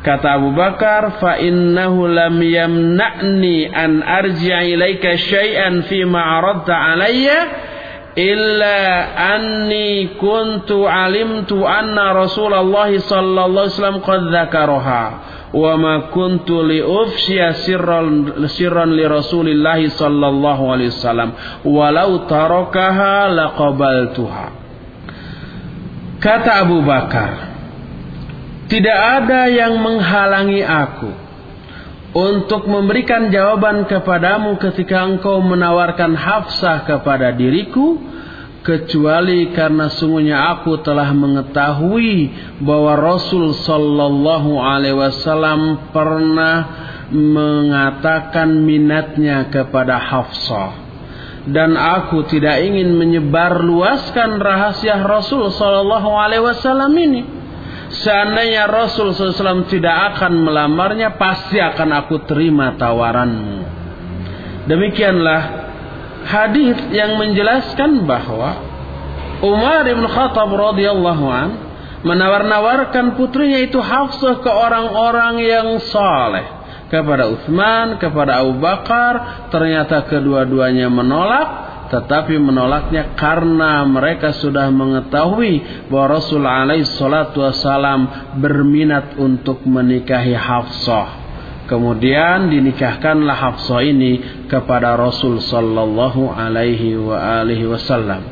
Kata 0.00 0.40
Abu 0.40 0.56
Bakar, 0.56 1.20
fa 1.20 1.36
innahu 1.36 2.08
lam 2.08 2.40
yamna'ni 2.40 3.68
an 3.68 4.00
arji'a 4.00 4.64
ilaika 4.64 5.20
syai'an 5.20 5.84
fi 5.84 6.08
ma 6.08 6.40
aradta 6.40 6.72
alayya 6.72 7.38
illa 8.16 8.78
anni 9.36 10.16
kuntu 10.18 10.88
alimtu 10.88 11.62
anna 11.62 12.16
Rasulullah 12.16 12.90
sallallahu 12.90 13.66
alaihi 13.68 13.74
wasallam 13.76 14.00
qad 14.02 14.20
dzakaraha 14.32 15.04
wa 15.50 15.72
ma 15.74 15.94
kuntu 16.14 16.62
li 16.62 16.78
ufshiya 16.78 17.58
sirran 17.66 18.90
li 18.94 19.04
Rasulillah 19.06 19.80
sallallahu 19.82 20.62
alaihi 20.70 20.94
wasallam. 20.94 21.30
Walau 21.66 22.26
tarakaha 22.30 23.30
laqabaltuha. 23.30 24.46
Kata 26.20 26.50
Abu 26.68 26.84
Bakar 26.84 27.30
tidak 28.70 28.98
ada 29.24 29.50
yang 29.50 29.80
menghalangi 29.82 30.62
aku 30.62 31.10
untuk 32.14 32.66
memberikan 32.66 33.30
jawaban 33.30 33.86
kepadamu 33.86 34.58
ketika 34.58 35.06
engkau 35.06 35.42
menawarkan 35.42 36.14
Hafsah 36.14 36.86
kepada 36.86 37.34
diriku 37.34 37.98
kecuali 38.60 39.50
karena 39.56 39.88
sungguhnya 39.88 40.56
aku 40.56 40.80
telah 40.84 41.08
mengetahui 41.16 42.32
bahwa 42.60 42.92
Rasul 42.96 43.56
sallallahu 43.56 44.60
alaihi 44.60 44.96
wasallam 44.96 45.90
pernah 45.92 46.56
mengatakan 47.10 48.62
minatnya 48.62 49.48
kepada 49.48 49.98
Hafsah. 49.98 50.88
Dan 51.40 51.72
aku 51.72 52.28
tidak 52.28 52.60
ingin 52.60 53.00
menyebar 53.00 53.64
luaskan 53.64 54.36
rahasia 54.38 55.00
Rasul 55.02 55.48
sallallahu 55.48 56.10
alaihi 56.12 56.44
wasallam 56.44 56.92
ini. 56.92 57.40
Seandainya 57.90 58.70
Rasul 58.70 59.10
SAW 59.10 59.66
tidak 59.66 60.14
akan 60.14 60.46
melamarnya 60.46 61.18
pasti 61.18 61.58
akan 61.58 61.90
aku 61.90 62.22
terima 62.22 62.78
tawaranmu. 62.78 63.66
Demikianlah 64.70 65.69
hadis 66.26 66.76
yang 66.92 67.16
menjelaskan 67.16 68.04
bahwa 68.04 68.60
Umar 69.40 69.88
bin 69.88 70.04
Khattab 70.04 70.52
radhiyallahu 70.52 71.26
an 71.28 71.48
menawar-nawarkan 72.04 73.16
putrinya 73.16 73.60
itu 73.60 73.80
Hafsah 73.80 74.40
ke 74.40 74.50
orang-orang 74.50 75.40
yang 75.40 75.68
saleh 75.88 76.44
kepada 76.88 77.30
Utsman, 77.30 78.00
kepada 78.02 78.42
Abu 78.42 78.58
Bakar, 78.58 79.46
ternyata 79.52 80.04
kedua-duanya 80.10 80.90
menolak 80.90 81.70
tetapi 81.90 82.38
menolaknya 82.38 83.18
karena 83.18 83.82
mereka 83.82 84.30
sudah 84.30 84.70
mengetahui 84.70 85.86
bahwa 85.90 86.22
Rasul 86.22 86.46
alaihi 86.46 86.86
salatu 86.86 87.42
wasalam 87.42 88.06
berminat 88.38 89.18
untuk 89.18 89.66
menikahi 89.66 90.38
Hafsah. 90.38 91.29
Kemudian 91.70 92.50
dinikahkanlah 92.50 93.38
Hafsah 93.38 93.86
ini 93.86 94.18
kepada 94.50 94.98
Rasul 94.98 95.38
sallallahu 95.38 96.34
alaihi 96.34 96.98
wa 96.98 97.46
alihi 97.46 97.62
wasallam. 97.70 98.26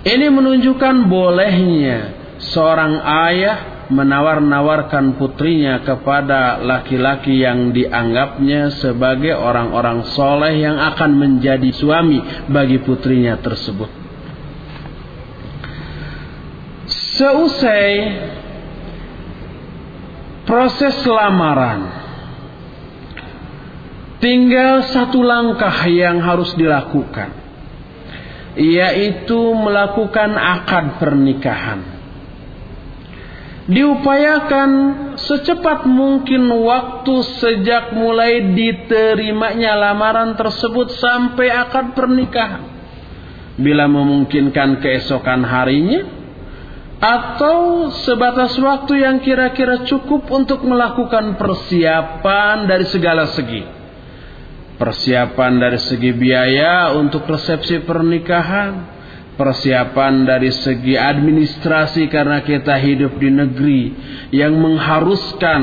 Ini 0.00 0.32
menunjukkan 0.32 1.04
bolehnya 1.04 2.16
seorang 2.40 3.04
ayah 3.28 3.84
menawar-nawarkan 3.92 5.20
putrinya 5.20 5.84
kepada 5.84 6.62
laki-laki 6.64 7.44
yang 7.44 7.74
dianggapnya 7.74 8.72
sebagai 8.80 9.36
orang-orang 9.36 10.06
soleh 10.16 10.56
yang 10.56 10.80
akan 10.80 11.20
menjadi 11.20 11.68
suami 11.76 12.48
bagi 12.48 12.80
putrinya 12.80 13.36
tersebut. 13.44 13.92
Seusai 17.20 17.92
proses 20.48 20.96
lamaran, 21.04 21.99
Tinggal 24.20 24.84
satu 24.92 25.24
langkah 25.24 25.88
yang 25.88 26.20
harus 26.20 26.52
dilakukan, 26.52 27.32
yaitu 28.52 29.40
melakukan 29.56 30.36
akad 30.36 31.00
pernikahan. 31.00 31.80
Diupayakan 33.64 34.70
secepat 35.16 35.88
mungkin 35.88 36.52
waktu 36.52 37.14
sejak 37.40 37.96
mulai 37.96 38.52
diterimanya 38.52 39.72
lamaran 39.88 40.36
tersebut 40.36 41.00
sampai 41.00 41.48
akad 41.48 41.96
pernikahan. 41.96 42.68
Bila 43.56 43.88
memungkinkan 43.88 44.84
keesokan 44.84 45.48
harinya, 45.48 46.04
atau 47.00 47.88
sebatas 48.04 48.52
waktu 48.60 49.00
yang 49.00 49.24
kira-kira 49.24 49.88
cukup 49.88 50.28
untuk 50.28 50.60
melakukan 50.68 51.40
persiapan 51.40 52.68
dari 52.68 52.84
segala 52.84 53.24
segi 53.32 53.79
persiapan 54.80 55.60
dari 55.60 55.76
segi 55.76 56.16
biaya 56.16 56.96
untuk 56.96 57.28
resepsi 57.28 57.84
pernikahan, 57.84 58.88
persiapan 59.36 60.24
dari 60.24 60.48
segi 60.48 60.96
administrasi 60.96 62.08
karena 62.08 62.40
kita 62.40 62.80
hidup 62.80 63.12
di 63.20 63.28
negeri 63.28 63.82
yang 64.32 64.56
mengharuskan 64.56 65.62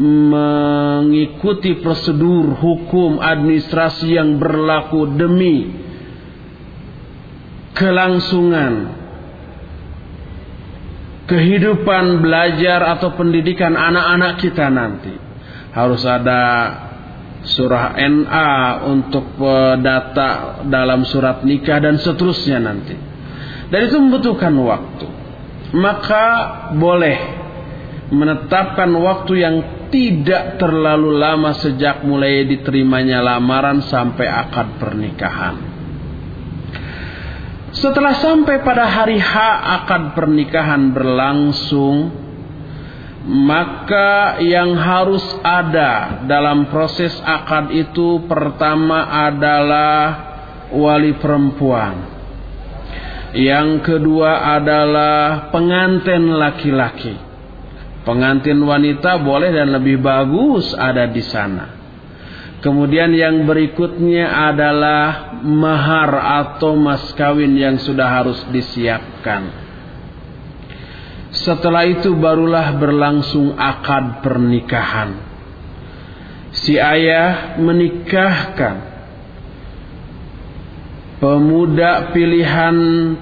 mengikuti 0.00 1.76
prosedur 1.84 2.56
hukum 2.56 3.20
administrasi 3.20 4.16
yang 4.16 4.40
berlaku 4.40 5.12
demi 5.12 5.68
kelangsungan 7.76 8.96
kehidupan 11.28 12.24
belajar 12.24 12.96
atau 12.96 13.12
pendidikan 13.12 13.76
anak-anak 13.76 14.40
kita 14.40 14.72
nanti. 14.72 15.12
Harus 15.76 16.00
ada 16.08 16.42
surah 17.44 17.94
NA 17.98 18.82
untuk 18.90 19.38
data 19.78 20.62
dalam 20.66 21.06
surat 21.06 21.46
nikah 21.46 21.78
dan 21.78 21.96
seterusnya 21.98 22.58
nanti. 22.58 22.96
Dan 23.68 23.80
itu 23.84 23.96
membutuhkan 24.00 24.54
waktu. 24.58 25.06
Maka 25.76 26.26
boleh 26.72 27.18
menetapkan 28.08 28.88
waktu 28.88 29.32
yang 29.36 29.56
tidak 29.92 30.56
terlalu 30.56 31.16
lama 31.16 31.52
sejak 31.56 32.04
mulai 32.04 32.44
diterimanya 32.48 33.20
lamaran 33.20 33.84
sampai 33.84 34.24
akad 34.24 34.80
pernikahan. 34.80 35.56
Setelah 37.68 38.16
sampai 38.16 38.64
pada 38.64 38.88
hari 38.88 39.20
H 39.20 39.34
akad 39.84 40.16
pernikahan 40.16 40.88
berlangsung, 40.96 42.27
maka 43.28 44.40
yang 44.40 44.72
harus 44.72 45.20
ada 45.44 46.24
dalam 46.24 46.72
proses 46.72 47.12
akad 47.20 47.68
itu 47.76 48.24
pertama 48.24 49.04
adalah 49.28 50.00
wali 50.72 51.12
perempuan. 51.20 52.16
Yang 53.36 53.84
kedua 53.84 54.56
adalah 54.56 55.52
pengantin 55.52 56.40
laki-laki. 56.40 57.12
Pengantin 58.08 58.64
wanita 58.64 59.20
boleh 59.20 59.52
dan 59.52 59.76
lebih 59.76 60.00
bagus 60.00 60.72
ada 60.72 61.04
di 61.04 61.20
sana. 61.20 61.76
Kemudian 62.64 63.12
yang 63.12 63.44
berikutnya 63.44 64.24
adalah 64.48 65.36
mahar 65.44 66.10
atau 66.48 66.80
mas 66.80 67.12
kawin 67.12 67.52
yang 67.60 67.76
sudah 67.76 68.08
harus 68.08 68.40
disiapkan. 68.48 69.67
Setelah 71.44 71.86
itu 71.86 72.16
barulah 72.18 72.74
berlangsung 72.74 73.54
akad 73.54 74.24
pernikahan. 74.24 75.10
Si 76.50 76.74
ayah 76.74 77.60
menikahkan. 77.60 78.76
Pemuda 81.18 82.14
pilihan 82.14 82.76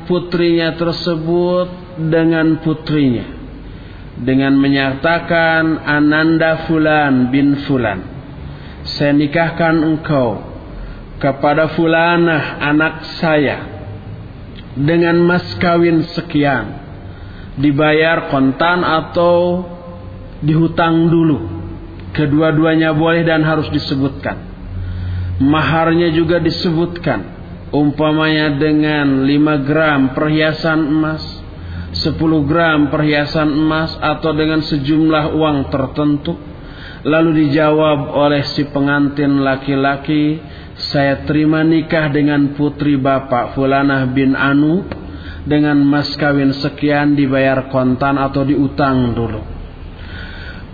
putrinya 0.04 0.76
tersebut 0.76 1.68
dengan 1.96 2.60
putrinya. 2.60 3.24
Dengan 4.16 4.56
menyatakan 4.56 5.80
Ananda 5.84 6.68
Fulan 6.68 7.32
bin 7.32 7.64
Fulan 7.64 8.16
saya 8.86 9.12
nikahkan 9.12 9.82
engkau 9.82 10.38
kepada 11.18 11.74
Fulanah 11.74 12.62
anak 12.62 12.94
saya 13.18 13.58
dengan 14.78 15.18
mas 15.26 15.44
kawin 15.58 16.06
sekian 16.14 16.85
dibayar 17.56 18.28
kontan 18.28 18.84
atau 18.84 19.64
dihutang 20.44 21.08
dulu. 21.08 21.38
Kedua-duanya 22.12 22.96
boleh 22.96 23.24
dan 23.28 23.44
harus 23.44 23.68
disebutkan. 23.72 24.40
Maharnya 25.40 26.12
juga 26.16 26.40
disebutkan. 26.40 27.36
Umpamanya 27.68 28.56
dengan 28.56 29.26
5 29.26 29.68
gram 29.68 30.00
perhiasan 30.16 30.80
emas, 30.86 31.20
10 31.92 32.48
gram 32.48 32.88
perhiasan 32.88 33.52
emas 33.52 33.92
atau 34.00 34.32
dengan 34.32 34.64
sejumlah 34.64 35.34
uang 35.36 35.58
tertentu. 35.68 36.40
Lalu 37.04 37.46
dijawab 37.46 38.16
oleh 38.16 38.48
si 38.48 38.64
pengantin 38.70 39.44
laki-laki, 39.44 40.40
saya 40.76 41.26
terima 41.28 41.60
nikah 41.66 42.08
dengan 42.08 42.56
putri 42.56 42.96
bapak 42.96 43.52
Fulanah 43.52 44.08
bin 44.08 44.32
Anu 44.32 45.05
dengan 45.46 45.78
mas 45.86 46.10
kawin 46.18 46.50
sekian 46.50 47.14
dibayar 47.14 47.70
kontan 47.70 48.18
atau 48.18 48.42
diutang 48.42 49.14
dulu. 49.14 49.40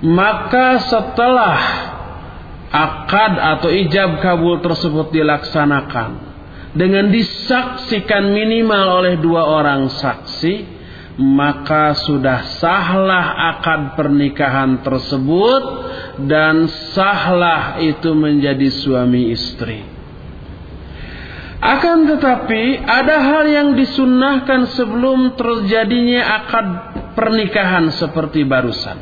Maka 0.02 0.82
setelah 0.82 1.60
akad 2.72 3.32
atau 3.36 3.68
ijab 3.68 4.18
kabul 4.24 4.58
tersebut 4.64 5.12
dilaksanakan 5.12 6.32
dengan 6.72 7.12
disaksikan 7.12 8.32
minimal 8.32 9.04
oleh 9.04 9.20
dua 9.20 9.44
orang 9.44 9.92
saksi, 9.92 10.80
maka 11.20 11.92
sudah 11.92 12.56
sahlah 12.56 13.52
akad 13.54 13.92
pernikahan 13.92 14.80
tersebut 14.80 15.62
dan 16.24 16.72
sahlah 16.96 17.76
itu 17.84 18.16
menjadi 18.16 18.72
suami 18.72 19.36
istri. 19.36 19.91
Akan 21.62 22.10
tetapi 22.10 22.82
ada 22.82 23.22
hal 23.22 23.46
yang 23.46 23.68
disunnahkan 23.78 24.74
sebelum 24.74 25.38
terjadinya 25.38 26.42
akad 26.42 26.66
pernikahan 27.14 27.86
seperti 27.94 28.42
barusan. 28.42 28.98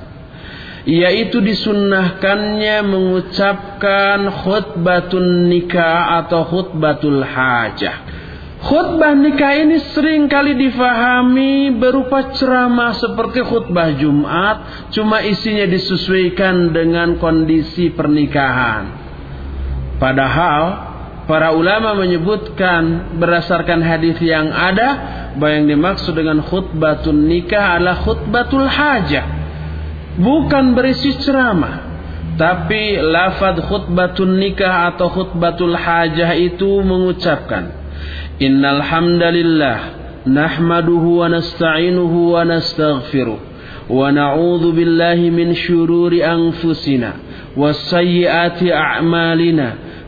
Yaitu 0.85 1.41
disunnahkannya 1.41 2.85
mengucapkan 2.85 4.29
khutbatun 4.45 5.49
nikah 5.49 6.21
atau 6.21 6.45
khutbatul 6.45 7.25
hajah. 7.25 7.97
Khutbah 8.61 9.17
nikah 9.17 9.57
ini 9.57 9.81
sering 9.97 10.29
kali 10.29 10.53
difahami 10.53 11.81
berupa 11.81 12.37
ceramah 12.37 12.93
seperti 12.93 13.41
khutbah 13.41 13.97
Jumat, 13.97 14.93
cuma 14.93 15.25
isinya 15.25 15.65
disesuaikan 15.65 16.77
dengan 16.77 17.17
kondisi 17.17 17.89
pernikahan. 17.89 19.01
Padahal 19.97 20.90
para 21.31 21.55
ulama 21.55 21.95
menyebutkan 21.95 23.15
berdasarkan 23.23 23.79
hadis 23.87 24.19
yang 24.19 24.51
ada 24.51 24.89
bahwa 25.39 25.63
yang 25.63 25.71
dimaksud 25.71 26.19
dengan 26.19 26.43
khutbatun 26.43 27.31
nikah 27.31 27.79
adalah 27.79 28.03
khutbatul 28.03 28.67
hajah. 28.67 29.39
Bukan 30.19 30.75
berisi 30.75 31.15
ceramah. 31.23 31.87
Tapi 32.35 32.99
lafad 32.99 33.63
khutbatun 33.63 34.43
nikah 34.43 34.91
atau 34.91 35.07
khutbatul 35.07 35.79
hajah 35.79 36.35
itu 36.35 36.83
mengucapkan 36.83 37.79
Innal 38.41 38.81
hamdalillah 38.81 39.79
nahmaduhu 40.25 41.21
wa 41.21 41.29
nasta'inuhu 41.29 42.33
wa 42.33 42.43
nastaghfiruh 42.49 43.39
billahi 44.73 45.29
min 45.29 45.53
shururi 45.53 46.25
anfusina 46.25 47.21
wa 47.53 47.69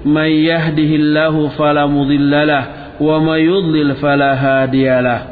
من 0.05 0.30
يهده 0.30 0.96
الله 0.96 1.48
فلا 1.48 1.86
مضل 1.86 2.46
له 2.46 2.66
ومن 3.00 3.38
يضلل 3.38 3.94
فلا 3.94 4.34
هادي 4.34 5.00
له. 5.00 5.32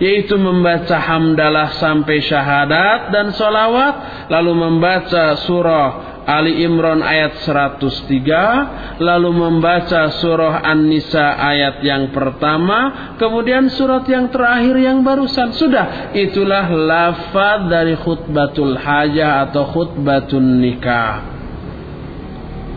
Yaitu 0.00 0.36
membaca 0.40 0.96
hamdalah 0.96 1.76
sampai 1.76 2.22
syahadat 2.24 3.12
dan 3.12 3.32
solawat 3.36 4.26
lalu 4.32 4.52
membaca 4.56 5.36
surah 5.44 6.10
Ali 6.30 6.62
Imran 6.62 7.00
ayat 7.00 7.42
103 7.42 9.00
lalu 9.02 9.30
membaca 9.34 10.14
surah 10.20 10.62
An-Nisa 10.62 11.34
ayat 11.34 11.80
yang 11.82 12.12
pertama 12.12 13.16
kemudian 13.16 13.72
surat 13.72 14.04
yang 14.06 14.28
terakhir 14.28 14.76
yang 14.78 15.02
barusan. 15.02 15.56
Sudah 15.56 16.12
itulah 16.14 16.70
lafaz 16.70 17.66
dari 17.66 17.98
khutbatul 17.98 18.78
hajah 18.78 19.48
atau 19.50 19.64
khutbatun 19.74 20.62
nikah. 20.62 21.14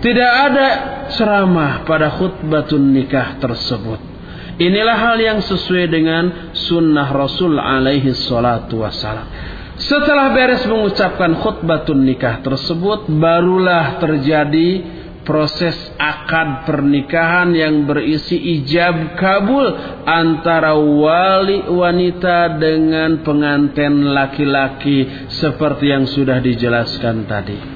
Tidak 0.02 0.32
ada 0.50 0.68
ceramah 1.14 1.86
pada 1.86 2.10
khutbatun 2.16 2.92
nikah 2.92 3.38
tersebut 3.40 4.13
Inilah 4.62 4.98
hal 4.98 5.18
yang 5.18 5.40
sesuai 5.42 5.86
dengan 5.90 6.54
sunnah 6.54 7.10
Rasul 7.10 7.58
alaihi 7.58 8.14
salatu 8.14 8.86
wassalam. 8.86 9.26
Setelah 9.74 10.30
beres 10.38 10.62
mengucapkan 10.70 11.34
khutbatun 11.42 12.06
nikah 12.06 12.46
tersebut, 12.46 13.10
barulah 13.10 13.98
terjadi 13.98 14.86
proses 15.26 15.74
akad 15.98 16.68
pernikahan 16.70 17.50
yang 17.56 17.90
berisi 17.90 18.38
ijab 18.62 19.18
kabul 19.18 19.66
antara 20.06 20.78
wali 20.78 21.66
wanita 21.66 22.62
dengan 22.62 23.26
pengantin 23.26 24.14
laki-laki 24.14 25.28
seperti 25.34 25.90
yang 25.90 26.06
sudah 26.06 26.38
dijelaskan 26.44 27.26
tadi. 27.26 27.73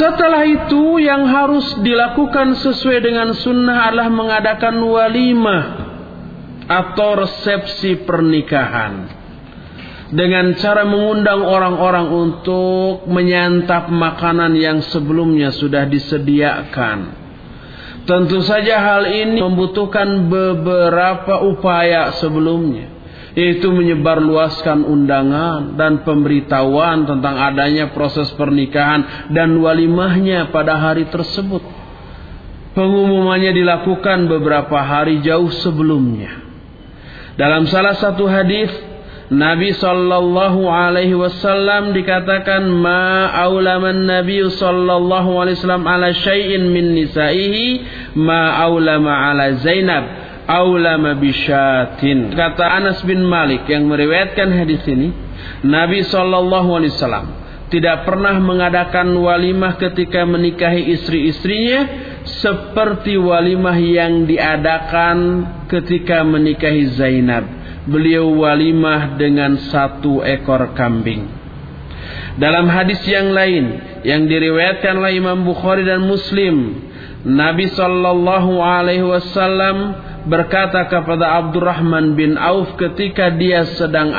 Setelah 0.00 0.48
itu 0.48 0.96
yang 0.96 1.28
harus 1.28 1.76
dilakukan 1.84 2.56
sesuai 2.56 3.04
dengan 3.04 3.36
sunnah 3.36 3.92
adalah 3.92 4.08
mengadakan 4.08 4.80
walimah 4.80 5.64
atau 6.64 7.20
resepsi 7.20 8.08
pernikahan. 8.08 9.20
Dengan 10.08 10.56
cara 10.56 10.88
mengundang 10.88 11.44
orang-orang 11.44 12.08
untuk 12.16 13.04
menyantap 13.12 13.92
makanan 13.92 14.56
yang 14.56 14.80
sebelumnya 14.88 15.52
sudah 15.52 15.84
disediakan. 15.84 17.20
Tentu 18.08 18.40
saja 18.40 18.80
hal 18.80 19.04
ini 19.04 19.44
membutuhkan 19.44 20.32
beberapa 20.32 21.44
upaya 21.44 22.16
sebelumnya 22.16 22.99
yaitu 23.40 23.72
menyebarluaskan 23.72 24.84
undangan 24.84 25.80
dan 25.80 26.04
pemberitahuan 26.04 27.08
tentang 27.08 27.40
adanya 27.40 27.88
proses 27.96 28.28
pernikahan 28.36 29.32
dan 29.32 29.56
walimahnya 29.56 30.52
pada 30.52 30.76
hari 30.76 31.08
tersebut. 31.08 31.64
Pengumumannya 32.76 33.56
dilakukan 33.56 34.28
beberapa 34.28 34.76
hari 34.84 35.24
jauh 35.24 35.48
sebelumnya. 35.64 36.44
Dalam 37.40 37.64
salah 37.72 37.96
satu 37.96 38.28
hadis 38.28 38.68
Nabi 39.30 39.70
sallallahu 39.72 40.66
alaihi 40.66 41.14
wasallam 41.14 41.94
dikatakan 41.94 42.66
ma 42.66 43.30
aulaman 43.46 44.02
Nabi 44.02 44.42
sallallahu 44.42 45.38
alaihi 45.38 45.56
wasallam 45.56 45.86
ala 45.86 46.10
syai'in 46.10 46.66
min 46.68 46.98
nisaihi 46.98 47.80
ma 48.18 48.58
aulama 48.58 49.30
ala 49.30 49.54
Zainab 49.62 50.29
aulama 50.50 51.14
bisyatin. 51.14 52.34
Kata 52.34 52.66
Anas 52.66 52.98
bin 53.06 53.22
Malik 53.22 53.70
yang 53.70 53.86
meriwayatkan 53.86 54.50
hadis 54.50 54.82
ini, 54.90 55.14
Nabi 55.62 56.02
Shallallahu 56.02 56.70
Alaihi 56.74 56.92
Wasallam 56.98 57.26
tidak 57.70 58.02
pernah 58.02 58.34
mengadakan 58.42 59.14
walimah 59.14 59.78
ketika 59.78 60.26
menikahi 60.26 60.90
istri-istrinya 60.98 61.80
seperti 62.42 63.14
walimah 63.14 63.78
yang 63.78 64.26
diadakan 64.26 65.18
ketika 65.70 66.26
menikahi 66.26 66.98
Zainab. 66.98 67.46
Beliau 67.86 68.28
walimah 68.34 69.16
dengan 69.16 69.56
satu 69.70 70.20
ekor 70.20 70.74
kambing. 70.76 71.30
Dalam 72.36 72.68
hadis 72.68 73.00
yang 73.08 73.32
lain 73.32 73.80
yang 74.02 74.26
diriwayatkan 74.26 74.98
oleh 75.00 75.16
Imam 75.16 75.46
Bukhari 75.46 75.86
dan 75.86 76.04
Muslim, 76.04 76.89
Nabi 77.20 77.68
Shallallahu 77.68 78.64
Alaihi 78.64 79.04
Wasallam 79.04 80.08
berkata 80.24 80.88
kepada 80.88 81.40
Abdurrahman 81.40 82.16
bin 82.16 82.36
Auf 82.40 82.76
ketika 82.76 83.32
dia 83.32 83.64
sedang 83.76 84.12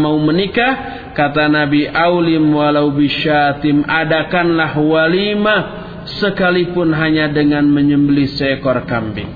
mau 0.00 0.16
menikah 0.20 1.08
kata 1.12 1.48
Nabi 1.48 1.88
aulim 1.88 2.52
walau 2.52 2.92
bisyatim 2.92 3.84
adakanlah 3.84 4.72
walimah 4.76 5.60
sekalipun 6.20 6.92
hanya 6.96 7.28
dengan 7.28 7.68
menyembelih 7.68 8.32
seekor 8.32 8.84
kambing 8.88 9.28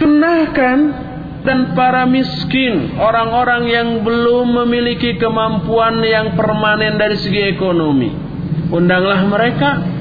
sunahkan 0.00 0.78
dan 1.40 1.72
para 1.72 2.04
miskin, 2.04 3.00
orang-orang 3.00 3.64
yang 3.64 3.88
belum 4.04 4.60
memiliki 4.64 5.16
kemampuan 5.16 6.04
yang 6.04 6.36
permanen 6.36 7.00
dari 7.00 7.16
segi 7.16 7.56
ekonomi. 7.56 8.12
Undanglah 8.68 9.24
mereka 9.24 9.99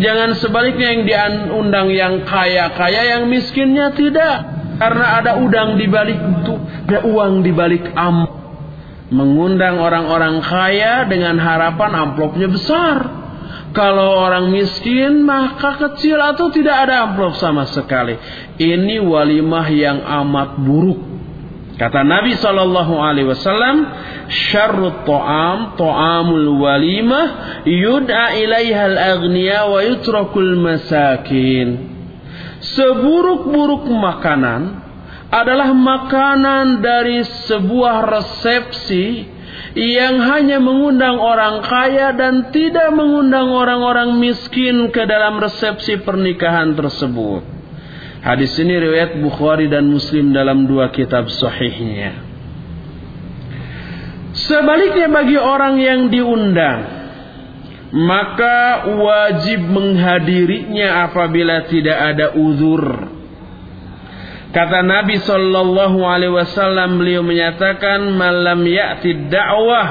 Jangan 0.00 0.40
sebaliknya 0.40 0.88
yang 0.96 1.02
diundang 1.04 1.88
yang 1.92 2.14
kaya-kaya, 2.24 3.16
yang 3.16 3.28
miskinnya 3.28 3.92
tidak. 3.92 4.36
Karena 4.80 5.20
ada 5.20 5.36
udang 5.36 5.76
di 5.76 5.86
balik 5.86 6.16
itu, 6.16 6.54
ada 6.88 7.04
uang 7.04 7.44
di 7.44 7.52
balik 7.52 7.92
am. 7.92 8.24
Mengundang 9.12 9.76
orang-orang 9.76 10.40
kaya 10.40 11.04
dengan 11.04 11.36
harapan 11.36 11.92
amplopnya 11.92 12.48
besar. 12.48 13.20
Kalau 13.72 14.28
orang 14.28 14.52
miskin 14.52 15.24
maka 15.24 15.80
kecil 15.80 16.20
atau 16.20 16.48
tidak 16.52 16.88
ada 16.88 17.08
amplop 17.08 17.36
sama 17.36 17.68
sekali. 17.68 18.16
Ini 18.56 19.00
walimah 19.00 19.68
yang 19.68 20.00
amat 20.00 20.60
buruk. 20.60 21.11
Kata 21.72 22.04
Nabi 22.04 22.36
Shallallahu 22.36 22.94
Alaihi 23.00 23.32
Wasallam, 23.32 23.76
syarrut 24.28 25.08
to'am 25.08 25.72
to'amul 25.80 26.60
walimah 26.60 27.64
yud'a 27.64 28.36
ilaihal 28.36 28.96
agniya 29.00 29.64
wa 29.72 29.80
yutrakul 29.80 30.60
masakin. 30.60 31.90
Seburuk-buruk 32.62 33.88
makanan 33.88 34.84
adalah 35.32 35.72
makanan 35.72 36.84
dari 36.84 37.24
sebuah 37.48 38.04
resepsi 38.04 39.24
yang 39.72 40.20
hanya 40.20 40.60
mengundang 40.60 41.16
orang 41.16 41.64
kaya 41.64 42.12
dan 42.12 42.52
tidak 42.52 42.92
mengundang 42.92 43.48
orang-orang 43.48 44.20
miskin 44.20 44.92
ke 44.92 45.08
dalam 45.08 45.40
resepsi 45.40 46.04
pernikahan 46.04 46.76
tersebut. 46.76 47.61
Hadis 48.22 48.54
ini 48.62 48.78
riwayat 48.78 49.18
Bukhari 49.18 49.66
dan 49.66 49.90
Muslim 49.90 50.30
dalam 50.30 50.70
dua 50.70 50.94
kitab 50.94 51.26
sahihnya. 51.26 52.22
Sebaliknya 54.32 55.10
bagi 55.10 55.34
orang 55.36 55.74
yang 55.82 56.00
diundang, 56.06 56.80
maka 57.92 58.88
wajib 58.94 59.66
menghadirinya 59.66 61.10
apabila 61.10 61.66
tidak 61.66 61.98
ada 61.98 62.26
uzur. 62.38 63.10
Kata 64.52 64.84
Nabi 64.86 65.18
Shallallahu 65.18 65.98
Alaihi 66.06 66.32
Wasallam 66.32 67.02
beliau 67.02 67.26
menyatakan 67.26 68.06
malam 68.14 68.62
ya'ti 68.62 69.32
dakwah 69.32 69.86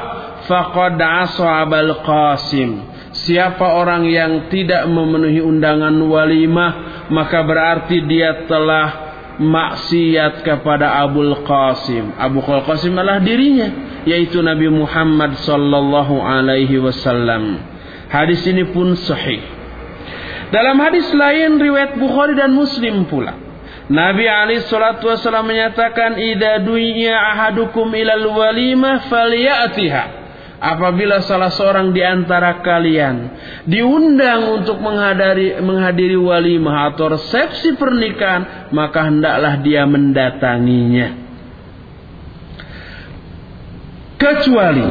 faqad 0.47 1.01
ashabal 1.01 1.99
qasim. 2.05 2.89
Siapa 3.11 3.75
orang 3.75 4.07
yang 4.07 4.47
tidak 4.47 4.87
memenuhi 4.87 5.43
undangan 5.43 5.99
walimah 5.99 6.71
maka 7.11 7.43
berarti 7.43 8.01
dia 8.07 8.47
telah 8.47 9.11
maksiat 9.37 10.47
kepada 10.47 11.03
Abul 11.03 11.43
Qasim. 11.43 12.15
Abu 12.15 12.39
Qasim 12.41 12.95
adalah 12.95 13.19
dirinya 13.19 14.01
yaitu 14.07 14.39
Nabi 14.41 14.71
Muhammad 14.71 15.37
sallallahu 15.43 16.23
alaihi 16.23 16.79
wasallam. 16.79 17.59
Hadis 18.07 18.43
ini 18.47 18.67
pun 18.71 18.95
sahih. 18.95 19.39
Dalam 20.51 20.75
hadis 20.83 21.07
lain 21.15 21.59
riwayat 21.63 21.95
Bukhari 21.95 22.35
dan 22.35 22.51
Muslim 22.51 23.07
pula 23.07 23.31
Nabi 23.91 24.23
Ali 24.23 24.63
Shallallahu 24.63 25.03
Wasallam 25.03 25.47
menyatakan 25.51 26.15
dunya 26.63 27.15
ahadukum 27.15 27.91
ilal 27.91 28.27
walimah 28.31 29.07
falyatiha. 29.11 30.20
Apabila 30.61 31.25
salah 31.25 31.49
seorang 31.49 31.89
di 31.89 32.05
antara 32.05 32.61
kalian 32.61 33.33
diundang 33.65 34.61
untuk 34.61 34.77
menghadiri, 34.77 35.57
menghadiri 35.57 36.13
walimah 36.13 36.93
atau 36.93 37.17
resepsi 37.17 37.73
pernikahan, 37.81 38.69
maka 38.69 39.09
hendaklah 39.09 39.57
dia 39.65 39.89
mendatanginya. 39.89 41.17
Kecuali 44.21 44.85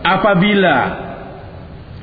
apabila 0.00 0.76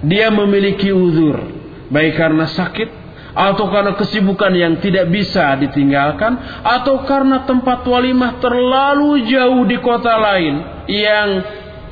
dia 0.06 0.30
memiliki 0.30 0.94
uzur, 0.94 1.42
baik 1.90 2.22
karena 2.22 2.46
sakit 2.46 2.90
atau 3.34 3.66
karena 3.74 3.98
kesibukan 3.98 4.54
yang 4.54 4.78
tidak 4.78 5.10
bisa 5.10 5.58
ditinggalkan 5.58 6.38
atau 6.62 7.02
karena 7.02 7.50
tempat 7.50 7.82
walimah 7.82 8.38
terlalu 8.38 9.26
jauh 9.26 9.66
di 9.66 9.78
kota 9.82 10.14
lain 10.22 10.86
yang 10.86 11.30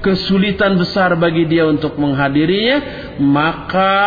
kesulitan 0.05 0.77
besar 0.77 1.17
bagi 1.17 1.49
dia 1.49 1.65
untuk 1.65 1.97
menghadirinya 1.97 2.77
maka 3.17 3.97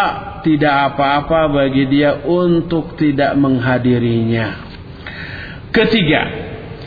tidak 0.47 0.95
apa-apa 0.95 1.51
bagi 1.51 1.91
dia 1.91 2.23
untuk 2.23 2.95
tidak 2.95 3.35
menghadirinya. 3.35 4.71
Ketiga 5.75 6.23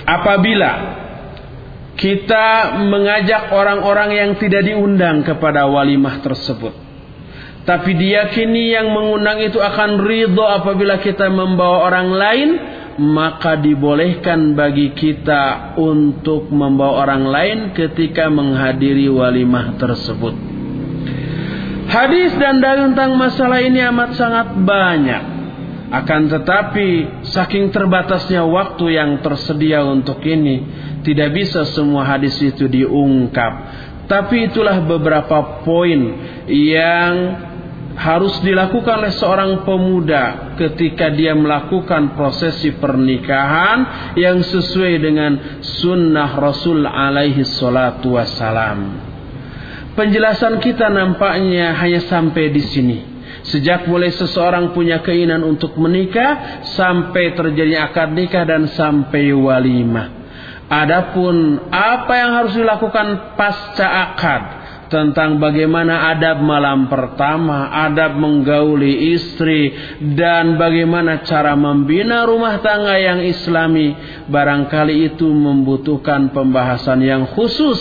apabila 0.07 0.71
kita 1.99 2.79
mengajak 2.87 3.51
orang-orang 3.51 4.09
yang 4.15 4.31
tidak 4.39 4.63
diundang 4.63 5.27
kepada 5.27 5.67
walimah 5.67 6.23
tersebut 6.23 6.90
tapi 7.61 7.93
diyakini 7.93 8.73
yang 8.73 8.89
mengundang 8.89 9.37
itu 9.37 9.61
akan 9.61 10.01
ridho 10.01 10.41
apabila 10.41 10.97
kita 10.97 11.29
membawa 11.29 11.89
orang 11.89 12.09
lain. 12.09 12.51
Maka 12.91 13.57
dibolehkan 13.57 14.53
bagi 14.53 14.93
kita 14.93 15.73
untuk 15.79 16.51
membawa 16.51 17.07
orang 17.07 17.23
lain 17.23 17.57
ketika 17.71 18.27
menghadiri 18.27 19.07
walimah 19.07 19.79
tersebut. 19.79 20.35
Hadis 21.87 22.35
dan 22.35 22.61
dalil 22.61 22.93
tentang 22.93 23.15
masalah 23.15 23.63
ini 23.63 23.79
amat 23.89 24.09
sangat 24.19 24.47
banyak. 24.59 25.23
Akan 25.91 26.29
tetapi 26.29 27.23
saking 27.31 27.71
terbatasnya 27.73 28.43
waktu 28.45 28.95
yang 28.95 29.23
tersedia 29.23 29.81
untuk 29.87 30.21
ini, 30.27 30.61
tidak 31.01 31.31
bisa 31.35 31.67
semua 31.71 32.05
hadis 32.05 32.37
itu 32.43 32.67
diungkap. 32.69 33.53
Tapi 34.05 34.51
itulah 34.51 34.83
beberapa 34.83 35.63
poin 35.63 35.99
yang 36.51 37.13
harus 38.01 38.41
dilakukan 38.41 39.05
oleh 39.05 39.13
seorang 39.13 39.61
pemuda 39.61 40.57
ketika 40.57 41.13
dia 41.13 41.37
melakukan 41.37 42.17
prosesi 42.17 42.73
pernikahan 42.81 44.11
yang 44.17 44.41
sesuai 44.41 44.93
dengan 44.97 45.31
sunnah 45.61 46.33
Rasul 46.33 46.81
alaihi 46.81 47.45
salatu 47.45 48.17
wassalam. 48.17 48.97
Penjelasan 49.93 50.57
kita 50.57 50.89
nampaknya 50.89 51.77
hanya 51.77 52.01
sampai 52.09 52.49
di 52.49 52.63
sini. 52.65 52.97
Sejak 53.45 53.85
mulai 53.85 54.09
seseorang 54.09 54.73
punya 54.73 55.05
keinginan 55.05 55.45
untuk 55.45 55.77
menikah 55.77 56.63
sampai 56.73 57.37
terjadi 57.37 57.85
akad 57.85 58.17
nikah 58.17 58.45
dan 58.49 58.65
sampai 58.69 59.29
walimah. 59.33 60.21
Adapun 60.71 61.67
apa 61.69 62.13
yang 62.15 62.31
harus 62.31 62.53
dilakukan 62.55 63.35
pasca 63.35 63.87
akad 64.09 64.60
tentang 64.91 65.39
bagaimana 65.39 66.11
adab 66.11 66.43
malam 66.43 66.91
pertama, 66.91 67.71
adab 67.71 68.19
menggauli 68.19 69.15
istri, 69.15 69.71
dan 70.19 70.59
bagaimana 70.59 71.23
cara 71.23 71.55
membina 71.55 72.27
rumah 72.27 72.59
tangga 72.59 72.99
yang 72.99 73.23
islami. 73.23 73.95
Barangkali 74.27 75.07
itu 75.15 75.31
membutuhkan 75.31 76.35
pembahasan 76.35 76.99
yang 77.01 77.23
khusus 77.31 77.79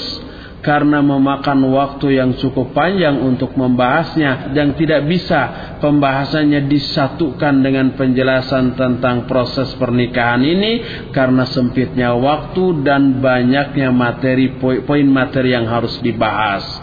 karena 0.60 1.00
memakan 1.00 1.72
waktu 1.72 2.20
yang 2.20 2.36
cukup 2.36 2.76
panjang 2.76 3.16
untuk 3.20 3.56
membahasnya 3.56 4.52
dan 4.52 4.76
tidak 4.76 5.08
bisa 5.08 5.74
pembahasannya 5.80 6.68
disatukan 6.68 7.64
dengan 7.64 7.96
penjelasan 7.96 8.76
tentang 8.76 9.24
proses 9.24 9.72
pernikahan 9.80 10.44
ini 10.44 10.72
karena 11.16 11.48
sempitnya 11.48 12.12
waktu 12.12 12.84
dan 12.84 13.24
banyaknya 13.24 13.88
materi 13.88 14.60
poin 14.60 15.08
materi 15.08 15.56
yang 15.56 15.64
harus 15.64 15.96
dibahas. 16.04 16.79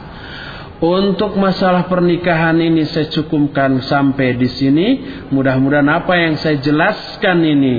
Untuk 0.77 1.33
masalah 1.41 1.89
pernikahan 1.89 2.53
ini 2.61 2.85
saya 2.85 3.09
cukupkan 3.09 3.81
sampai 3.81 4.37
di 4.37 4.45
sini. 4.45 4.87
Mudah-mudahan 5.33 5.89
apa 5.89 6.13
yang 6.13 6.37
saya 6.37 6.61
jelaskan 6.61 7.41
ini 7.41 7.75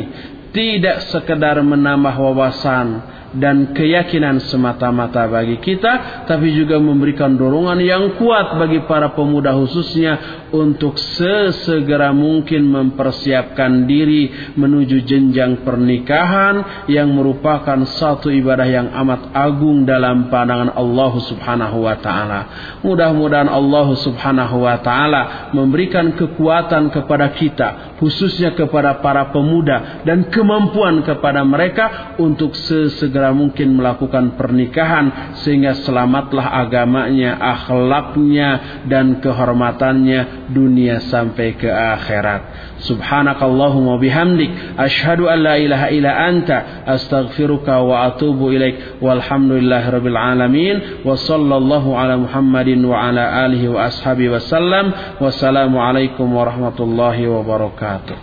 tidak 0.50 1.06
sekedar 1.06 1.62
menambah 1.62 2.18
wawasan 2.18 3.18
dan 3.38 3.76
keyakinan 3.76 4.40
semata-mata 4.50 5.28
bagi 5.30 5.60
kita, 5.60 6.24
tapi 6.26 6.50
juga 6.56 6.80
memberikan 6.80 7.36
dorongan 7.36 7.78
yang 7.78 8.18
kuat 8.18 8.56
bagi 8.56 8.82
para 8.88 9.12
pemuda 9.14 9.52
khususnya 9.54 10.47
untuk 10.54 10.96
sesegera 10.96 12.14
mungkin 12.16 12.64
mempersiapkan 12.64 13.84
diri 13.84 14.54
menuju 14.56 15.04
jenjang 15.04 15.66
pernikahan 15.66 16.86
yang 16.88 17.12
merupakan 17.12 17.76
satu 17.84 18.32
ibadah 18.32 18.68
yang 18.68 18.88
amat 19.04 19.34
agung 19.36 19.84
dalam 19.84 20.32
pandangan 20.32 20.72
Allah 20.72 21.12
Subhanahu 21.20 21.84
wa 21.84 21.96
taala. 22.00 22.40
Mudah-mudahan 22.80 23.50
Allah 23.50 23.88
Subhanahu 23.98 24.64
wa 24.64 24.80
taala 24.80 25.52
memberikan 25.52 26.16
kekuatan 26.16 26.88
kepada 26.94 27.34
kita, 27.36 27.98
khususnya 28.00 28.56
kepada 28.56 29.04
para 29.04 29.28
pemuda 29.34 30.00
dan 30.08 30.32
kemampuan 30.32 31.04
kepada 31.04 31.44
mereka 31.44 32.16
untuk 32.16 32.56
sesegera 32.56 33.18
segera 33.18 33.34
mungkin 33.34 33.74
melakukan 33.74 34.38
pernikahan 34.38 35.34
sehingga 35.42 35.74
selamatlah 35.82 36.54
agamanya, 36.60 37.34
akhlaknya 37.34 38.84
dan 38.86 39.18
kehormatannya 39.18 40.47
dunia 40.50 41.00
sampai 41.06 41.54
ke 41.54 41.70
akhirat. 41.70 42.42
Subhanakallahumma 42.84 44.02
bihamdik. 44.02 44.76
Asyhadu 44.76 45.30
an 45.30 45.38
la 45.46 45.54
ilaha 45.56 45.86
illa 45.94 46.12
anta. 46.26 46.84
Astaghfiruka 46.84 47.78
wa 47.84 48.10
atubu 48.10 48.50
ilaik. 48.50 48.98
Walhamdulillahirabbil 48.98 50.18
alamin. 50.18 50.76
Wa 51.06 51.14
sallallahu 51.14 51.94
ala 51.94 52.18
Muhammadin 52.18 52.82
wa 52.82 53.08
ala 53.08 53.46
alihi 53.46 53.70
wa 53.70 53.86
ashabi 53.86 54.26
wasallam 54.26 54.90
wassalamu 55.22 55.78
alaikum 55.78 56.26
warahmatullahi 56.34 57.30
wabarakatuh. 57.30 58.18